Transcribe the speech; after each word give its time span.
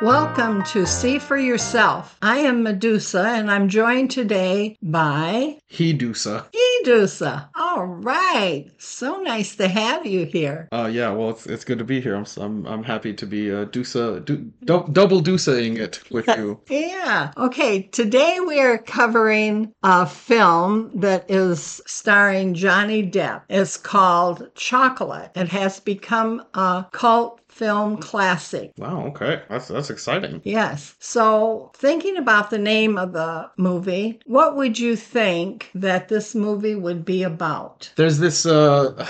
Welcome 0.00 0.62
to 0.66 0.86
See 0.86 1.18
for 1.18 1.36
Yourself. 1.36 2.16
I 2.22 2.38
am 2.38 2.62
Medusa 2.62 3.20
and 3.20 3.50
I'm 3.50 3.68
joined 3.68 4.12
today 4.12 4.76
by 4.80 5.58
Hedusa. 5.72 6.46
Medusa. 6.54 7.50
All 7.56 7.84
right. 7.84 8.70
So 8.78 9.20
nice 9.22 9.56
to 9.56 9.66
have 9.66 10.06
you 10.06 10.24
here. 10.24 10.68
Uh, 10.70 10.88
yeah, 10.90 11.10
well, 11.10 11.30
it's, 11.30 11.46
it's 11.46 11.64
good 11.64 11.78
to 11.78 11.84
be 11.84 12.00
here. 12.00 12.14
I'm 12.14 12.26
I'm, 12.36 12.64
I'm 12.66 12.84
happy 12.84 13.12
to 13.12 13.26
be 13.26 13.50
uh, 13.50 13.64
Dusa, 13.64 14.24
du, 14.24 14.36
du, 14.64 14.86
double 14.92 15.20
Dusaing 15.20 15.78
it 15.78 16.00
with 16.12 16.28
you. 16.36 16.60
yeah. 16.70 17.32
Okay. 17.36 17.82
Today 17.82 18.38
we 18.46 18.60
are 18.60 18.78
covering 18.78 19.72
a 19.82 20.06
film 20.06 20.92
that 20.94 21.28
is 21.28 21.82
starring 21.86 22.54
Johnny 22.54 23.02
Depp. 23.02 23.42
It's 23.48 23.76
called 23.76 24.48
Chocolate. 24.54 25.32
It 25.34 25.48
has 25.48 25.80
become 25.80 26.44
a 26.54 26.86
cult 26.92 27.40
film 27.58 27.98
classic. 27.98 28.72
Wow, 28.78 29.06
okay. 29.08 29.42
That's 29.50 29.68
that's 29.68 29.90
exciting. 29.90 30.40
Yes. 30.44 30.94
So, 31.00 31.72
thinking 31.74 32.16
about 32.16 32.50
the 32.50 32.58
name 32.58 32.96
of 32.96 33.12
the 33.12 33.50
movie, 33.56 34.20
what 34.26 34.56
would 34.56 34.78
you 34.78 34.94
think 34.94 35.70
that 35.74 36.08
this 36.08 36.34
movie 36.34 36.76
would 36.76 37.04
be 37.04 37.24
about? 37.24 37.90
There's 37.96 38.18
this 38.18 38.46
uh 38.46 39.06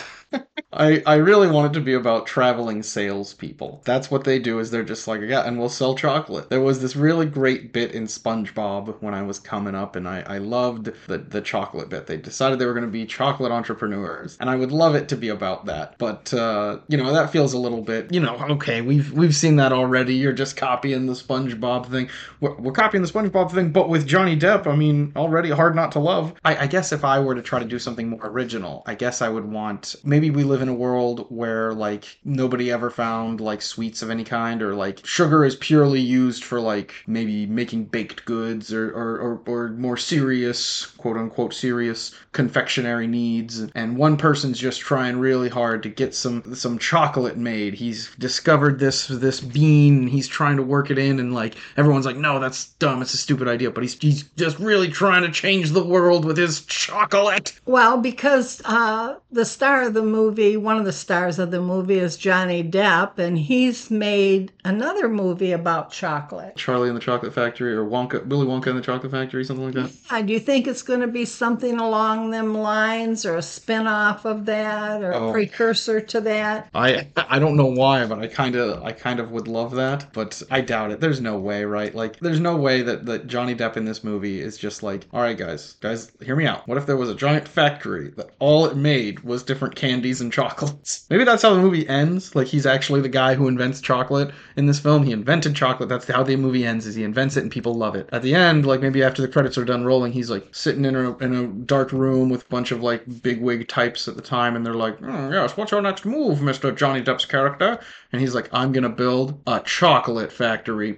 I 0.73 1.03
I 1.07 1.15
really 1.17 1.49
want 1.49 1.75
it 1.75 1.79
to 1.79 1.85
be 1.85 1.95
about 1.95 2.27
traveling 2.27 2.83
salespeople. 2.83 3.81
That's 3.85 4.11
what 4.11 4.25
they 4.25 4.39
do. 4.39 4.59
Is 4.59 4.71
they're 4.71 4.85
just 4.85 5.09
like 5.09 5.23
yeah, 5.23 5.47
and 5.47 5.59
we'll 5.59 5.71
sell 5.71 5.95
chocolate. 5.95 6.51
There 6.51 6.61
was 6.61 6.81
this 6.81 6.95
really 6.95 7.27
great 7.27 7.73
bit 7.73 7.93
in 7.93 8.05
SpongeBob 8.05 9.01
when 9.01 9.15
I 9.15 9.23
was 9.23 9.41
coming 9.41 9.75
up, 9.75 9.97
and 9.97 10.07
I 10.07 10.21
I 10.27 10.39
loved 10.39 10.93
the 11.07 11.19
the 11.19 11.41
chocolate 11.41 11.89
bit. 11.89 12.07
They 12.07 12.17
decided 12.19 12.59
they 12.59 12.67
were 12.67 12.75
going 12.75 12.87
to 12.87 12.93
be 12.93 13.07
chocolate 13.07 13.51
entrepreneurs, 13.51 14.37
and 14.41 14.51
I 14.51 14.57
would 14.57 14.71
love 14.71 14.95
it 14.95 15.09
to 15.09 15.17
be 15.17 15.31
about 15.31 15.67
that. 15.67 15.97
But 15.99 16.33
uh, 16.35 16.81
you 16.89 16.99
know 16.99 17.13
that 17.13 17.31
feels 17.31 17.55
a 17.55 17.59
little 17.59 17.83
bit 17.83 18.13
you 18.13 18.21
know 18.21 18.37
okay 18.51 18.83
we've 18.83 19.13
we've 19.13 19.35
seen 19.35 19.57
that 19.57 19.73
already. 19.73 20.15
You're 20.15 20.33
just 20.33 20.57
copying 20.57 21.07
the 21.07 21.15
SpongeBob 21.15 21.91
thing. 21.91 22.11
We're, 22.41 22.55
we're 22.57 22.73
copying 22.73 23.03
the 23.03 23.11
SpongeBob 23.11 23.51
thing, 23.51 23.73
but 23.73 23.89
with 23.89 24.07
Johnny 24.07 24.37
Depp. 24.37 24.67
I 24.67 24.77
mean 24.77 25.13
already 25.17 25.51
hard 25.51 25.75
not 25.75 25.93
to 25.93 25.99
love. 25.99 26.35
I, 26.45 26.65
I 26.65 26.67
guess 26.67 26.93
if 26.93 27.05
I 27.05 27.19
were 27.21 27.35
to 27.35 27.43
try 27.43 27.59
to 27.59 27.65
do 27.65 27.79
something 27.79 28.11
more 28.11 28.27
original, 28.27 28.83
I 28.87 28.95
guess 28.95 29.23
I 29.23 29.29
would 29.29 29.45
want 29.45 29.97
maybe 30.05 30.18
we 30.19 30.45
live 30.45 30.63
in 30.63 30.69
a 30.69 30.75
world 30.75 31.27
where 31.29 31.73
like 31.73 32.19
nobody 32.25 32.71
ever 32.73 32.91
found 32.91 33.41
like 33.41 33.63
sweets 33.63 34.03
of 34.03 34.11
any 34.11 34.25
kind 34.25 34.63
or 34.63 34.75
like 34.75 35.05
sugar 35.07 35.45
is 35.45 35.57
purely 35.57 36.01
used 36.01 36.45
for 36.45 36.61
like 36.61 36.93
maybe 37.07 37.47
making 37.47 37.85
baked 37.85 38.25
goods 38.25 38.73
or 38.73 38.91
or, 38.91 39.19
or, 39.19 39.43
or 39.47 39.69
more 39.71 39.97
serious 39.97 40.87
quote 40.87 41.17
unquote 41.17 41.55
serious 41.55 42.15
confectionery 42.33 43.07
needs. 43.07 43.61
And 43.75 43.97
one 43.97 44.17
person's 44.17 44.59
just 44.59 44.81
trying 44.81 45.19
really 45.19 45.49
hard 45.49 45.83
to 45.85 45.89
get 45.89 46.15
some 46.15 46.55
some 46.55 46.79
chocolate 46.79 47.37
made. 47.37 47.75
He's 47.75 48.11
discovered 48.19 48.79
this 48.79 49.07
this 49.07 49.41
bean 49.41 50.07
he's 50.09 50.29
trying 50.29 50.57
to 50.57 50.63
work 50.63 50.91
it 50.91 50.99
in 50.99 51.21
and 51.21 51.35
like 51.35 51.55
everyone's 51.77 52.07
like 52.07 52.17
no 52.17 52.41
that's 52.41 52.67
dumb. 52.81 53.03
It's 53.03 53.15
a 53.15 53.19
stupid 53.19 53.49
idea. 53.49 53.71
But 53.71 53.85
he's 53.85 53.99
he's 53.99 54.23
just 54.37 54.59
really 54.59 54.89
trying 54.89 55.23
to 55.23 55.31
change 55.31 55.71
the 55.71 55.85
world 55.85 56.25
with 56.25 56.37
his 56.37 56.65
chocolate. 56.67 57.59
Well, 57.67 57.99
because 57.99 58.63
uh, 58.65 59.17
the 59.31 59.45
star 59.45 59.83
of 59.85 59.95
the 59.95 60.03
movie, 60.09 60.57
one 60.57 60.77
of 60.79 60.85
the 60.85 60.93
stars 60.93 61.39
of 61.39 61.51
the 61.51 61.61
movie 61.61 61.99
is 61.99 62.17
Johnny 62.17 62.63
Depp, 62.65 63.19
and 63.19 63.39
he's 63.39 63.91
made 63.91 64.53
another 64.65 65.09
movie 65.09 65.53
about 65.53 65.93
chocolate. 65.93 66.57
Charlie 66.57 66.89
and 66.89 66.97
the 66.97 67.01
Chocolate 67.01 67.33
Factory 67.35 67.73
or 67.75 67.85
Wonka, 67.85 68.27
Willy 68.27 68.47
Wonka 68.47 68.67
and 68.69 68.79
the 68.79 68.83
Chocolate 68.83 69.13
Factory, 69.13 69.45
something 69.45 69.67
like 69.67 69.75
that. 69.75 69.93
Uh, 70.11 70.23
do 70.23 70.33
you 70.33 70.41
think 70.41 70.67
it's 70.67 70.83
going 70.83 71.01
to 71.01 71.07
be 71.07 71.25
something 71.25 71.79
along 71.79 72.31
them 72.31 72.55
lines 72.55 73.25
or 73.25 73.37
a 73.37 73.43
spin-off 73.43 74.25
of 74.25 74.45
that 74.47 75.03
or 75.03 75.13
a 75.13 75.19
Oh. 75.29 75.33
precursor 75.33 76.01
to 76.01 76.21
that? 76.23 76.69
I 76.75 77.07
I 77.17 77.39
don't 77.39 77.57
know 77.57 77.67
why, 77.67 78.05
but 78.07 78.19
I 78.19 78.27
kind 78.27 78.57
of 78.57 78.83
I 78.83 78.93
kind 78.93 79.21
of 79.21 79.31
would 79.33 79.49
love 79.49 79.75
that, 79.77 80.07
but 80.13 80.43
I 80.51 80.61
doubt 80.61 80.91
it. 80.91 81.01
There's 81.01 81.21
no 81.21 81.39
way, 81.39 81.65
right? 81.65 81.95
Like, 81.95 82.19
there's 82.21 82.41
no 82.41 82.57
way 82.57 82.83
that 82.83 83.07
that 83.07 83.27
Johnny 83.27 83.55
Depp 83.55 83.77
in 83.77 83.85
this 83.85 84.03
movie 84.03 84.41
is 84.41 84.57
just 84.57 84.83
like, 84.83 85.07
all 85.13 85.21
right, 85.21 85.37
guys, 85.37 85.75
guys, 85.81 86.11
hear 86.25 86.37
me 86.37 86.47
out. 86.47 86.67
What 86.67 86.79
if 86.79 86.87
there 86.87 86.97
was 86.97 87.11
a 87.11 87.15
giant 87.15 87.47
factory 87.49 88.09
that 88.17 88.31
all 88.39 88.67
it 88.67 88.77
made 88.77 89.21
was 89.21 89.43
different 89.43 89.75
candies 89.99 90.21
and 90.21 90.33
chocolates? 90.33 91.07
Maybe 91.11 91.25
that's 91.25 91.43
how 91.43 91.55
the 91.55 91.61
movie 91.61 91.89
ends. 91.89 92.35
Like, 92.35 92.47
he's 92.47 92.67
actually 92.67 93.01
the 93.01 93.09
guy 93.09 93.35
who 93.35 93.49
invents 93.49 93.81
chocolate 93.81 94.31
in 94.57 94.67
this 94.67 94.79
film. 94.79 95.03
He 95.03 95.13
invented 95.13 95.57
chocolate. 95.57 95.89
That's 95.89 96.07
how 96.07 96.23
the 96.23 96.37
movie 96.37 96.65
ends. 96.65 96.87
Is 96.87 96.95
he 96.95 97.03
invents 97.03 97.37
it 97.37 97.43
and 97.43 97.51
people 97.51 97.75
love 97.75 97.97
it. 97.97 98.09
At 98.13 98.23
the 98.23 98.35
end, 98.35 98.65
like 98.65 98.81
maybe 98.81 99.03
after 99.03 99.23
the 99.23 99.29
credits 99.29 99.59
are 99.59 99.65
done 99.65 99.85
rolling, 99.85 100.13
he's 100.13 100.31
like 100.31 100.55
sitting 100.55 100.85
in 100.85 100.95
a 100.95 101.17
in 101.19 101.35
a 101.35 101.47
dark 101.47 101.93
room 101.93 102.29
with 102.29 102.45
a 102.45 102.49
bunch 102.49 102.71
of 102.71 102.83
like 102.83 103.23
big 103.23 103.41
wig 103.41 103.69
types 103.69 104.07
at 104.09 104.17
the 104.17 104.23
time, 104.23 104.55
and 104.55 104.65
they're 104.65 104.75
like, 104.75 104.99
"Hmm, 104.99 105.33
yes, 105.33 105.57
what's 105.57 105.73
your 105.73 105.83
next 105.83 106.05
move, 106.05 106.41
Mister 106.41 106.71
Johnny 106.73 107.03
Depp's 107.03 107.25
character? 107.25 107.81
And 108.11 108.23
he's 108.23 108.35
like, 108.35 108.49
I'm 108.53 108.73
gonna 108.73 108.89
build 108.89 109.39
a 109.47 109.61
chocolate 109.61 110.33
factory. 110.33 110.97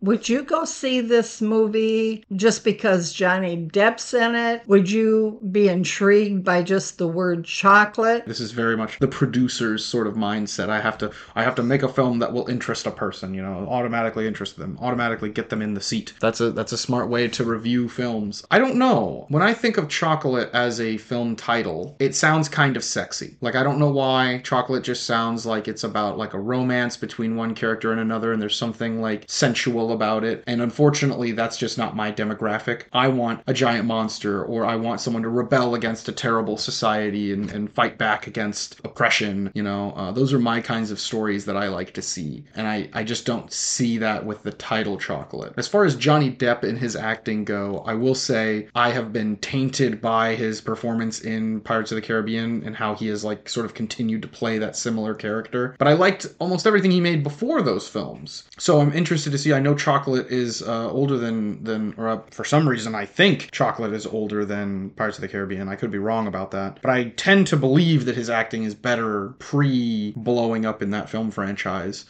Would 0.00 0.28
you 0.28 0.42
go 0.44 0.64
see 0.64 1.00
this 1.02 1.42
movie 1.42 2.24
just 2.34 2.64
because 2.64 3.12
Johnny 3.12 3.68
Depp's 3.70 4.14
in 4.14 4.34
it? 4.34 4.62
Would 4.66 4.90
you 4.90 5.38
be 5.50 5.68
intrigued 5.68 6.42
by 6.42 6.62
just 6.62 6.96
the 6.96 7.06
word 7.06 7.44
chocolate? 7.44 8.24
This 8.24 8.40
is 8.40 8.52
very 8.52 8.76
much 8.76 8.98
the 8.98 9.08
producer's 9.08 9.84
sort 9.84 10.06
of 10.06 10.14
mindset. 10.14 10.70
I 10.70 10.80
have 10.80 10.96
to 10.98 11.10
I 11.34 11.42
have 11.42 11.54
to 11.56 11.62
make 11.62 11.82
a 11.82 11.88
film 11.88 12.18
that 12.20 12.32
will 12.32 12.48
interest 12.48 12.86
a 12.86 12.90
person, 12.90 13.34
you 13.34 13.42
know, 13.42 13.66
automatically 13.68 14.26
interest 14.26 14.56
them, 14.56 14.78
automatically 14.80 15.28
get 15.28 15.50
them 15.50 15.60
in 15.60 15.74
the 15.74 15.82
seat. 15.82 16.14
That's 16.20 16.40
a 16.40 16.50
that's 16.50 16.72
a 16.72 16.78
smart 16.78 17.10
way 17.10 17.28
to 17.28 17.44
review 17.44 17.90
films. 17.90 18.42
I 18.50 18.58
don't 18.58 18.76
know. 18.76 19.26
When 19.28 19.42
I 19.42 19.52
think 19.52 19.76
of 19.76 19.90
chocolate 19.90 20.48
as 20.54 20.80
a 20.80 20.96
film 20.96 21.36
title, 21.36 21.94
it 21.98 22.14
sounds 22.14 22.48
kind 22.48 22.74
of 22.78 22.84
sexy. 22.84 23.36
Like 23.42 23.54
I 23.54 23.62
don't 23.62 23.78
know 23.78 23.90
why 23.90 24.38
chocolate 24.38 24.61
just 24.82 25.04
sounds 25.04 25.46
like 25.46 25.68
it's 25.68 25.84
about 25.84 26.18
like 26.18 26.34
a 26.34 26.40
romance 26.40 26.96
between 26.96 27.36
one 27.36 27.54
character 27.54 27.92
and 27.92 28.00
another 28.00 28.32
and 28.32 28.40
there's 28.40 28.56
something 28.56 29.00
like 29.00 29.24
sensual 29.28 29.92
about 29.92 30.24
it. 30.24 30.42
And 30.46 30.60
unfortunately, 30.60 31.32
that's 31.32 31.56
just 31.56 31.78
not 31.78 31.96
my 31.96 32.12
demographic. 32.12 32.84
I 32.92 33.08
want 33.08 33.42
a 33.46 33.54
giant 33.54 33.86
monster 33.86 34.44
or 34.44 34.64
I 34.64 34.76
want 34.76 35.00
someone 35.00 35.22
to 35.22 35.28
rebel 35.28 35.74
against 35.74 36.08
a 36.08 36.12
terrible 36.12 36.56
society 36.56 37.32
and, 37.32 37.50
and 37.50 37.72
fight 37.72 37.98
back 37.98 38.26
against 38.26 38.80
oppression. 38.84 39.50
You 39.54 39.62
know, 39.62 39.92
uh, 39.92 40.12
those 40.12 40.32
are 40.32 40.38
my 40.38 40.60
kinds 40.60 40.90
of 40.90 41.00
stories 41.00 41.44
that 41.46 41.56
I 41.56 41.68
like 41.68 41.92
to 41.94 42.02
see. 42.02 42.44
And 42.54 42.66
I, 42.66 42.88
I 42.92 43.04
just 43.04 43.26
don't 43.26 43.52
see 43.52 43.98
that 43.98 44.24
with 44.24 44.42
the 44.42 44.52
title 44.52 44.98
Chocolate. 44.98 45.54
As 45.56 45.68
far 45.68 45.84
as 45.84 45.96
Johnny 45.96 46.30
Depp 46.30 46.62
and 46.62 46.78
his 46.78 46.96
acting 46.96 47.44
go, 47.44 47.82
I 47.86 47.94
will 47.94 48.14
say 48.14 48.68
I 48.74 48.90
have 48.90 49.12
been 49.12 49.36
tainted 49.36 50.00
by 50.00 50.34
his 50.34 50.60
performance 50.60 51.20
in 51.20 51.60
Pirates 51.60 51.92
of 51.92 51.96
the 51.96 52.02
Caribbean 52.02 52.62
and 52.64 52.76
how 52.76 52.94
he 52.94 53.08
has 53.08 53.24
like 53.24 53.48
sort 53.48 53.66
of 53.66 53.74
continued 53.74 54.22
to 54.22 54.28
play 54.28 54.51
that 54.58 54.76
similar 54.76 55.14
character. 55.14 55.74
But 55.78 55.88
I 55.88 55.92
liked 55.92 56.26
almost 56.38 56.66
everything 56.66 56.90
he 56.90 57.00
made 57.00 57.22
before 57.22 57.62
those 57.62 57.88
films. 57.88 58.44
So 58.58 58.80
I'm 58.80 58.92
interested 58.92 59.30
to 59.30 59.38
see. 59.38 59.52
I 59.52 59.60
know 59.60 59.74
Chocolate 59.74 60.28
is 60.30 60.62
uh, 60.62 60.90
older 60.90 61.16
than 61.16 61.62
than, 61.62 61.94
or 61.96 62.08
uh, 62.08 62.20
for 62.30 62.44
some 62.44 62.68
reason 62.68 62.94
I 62.94 63.06
think 63.06 63.50
Chocolate 63.50 63.92
is 63.92 64.06
older 64.06 64.44
than 64.44 64.90
Pirates 64.90 65.18
of 65.18 65.22
the 65.22 65.28
Caribbean. 65.28 65.68
I 65.68 65.76
could 65.76 65.90
be 65.90 65.98
wrong 65.98 66.26
about 66.26 66.50
that, 66.52 66.78
but 66.82 66.90
I 66.90 67.10
tend 67.10 67.46
to 67.48 67.56
believe 67.56 68.04
that 68.06 68.16
his 68.16 68.30
acting 68.30 68.64
is 68.64 68.74
better 68.74 69.34
pre 69.38 70.12
blowing 70.16 70.66
up 70.66 70.82
in 70.82 70.90
that 70.90 71.08
film 71.08 71.30
franchise. 71.30 72.06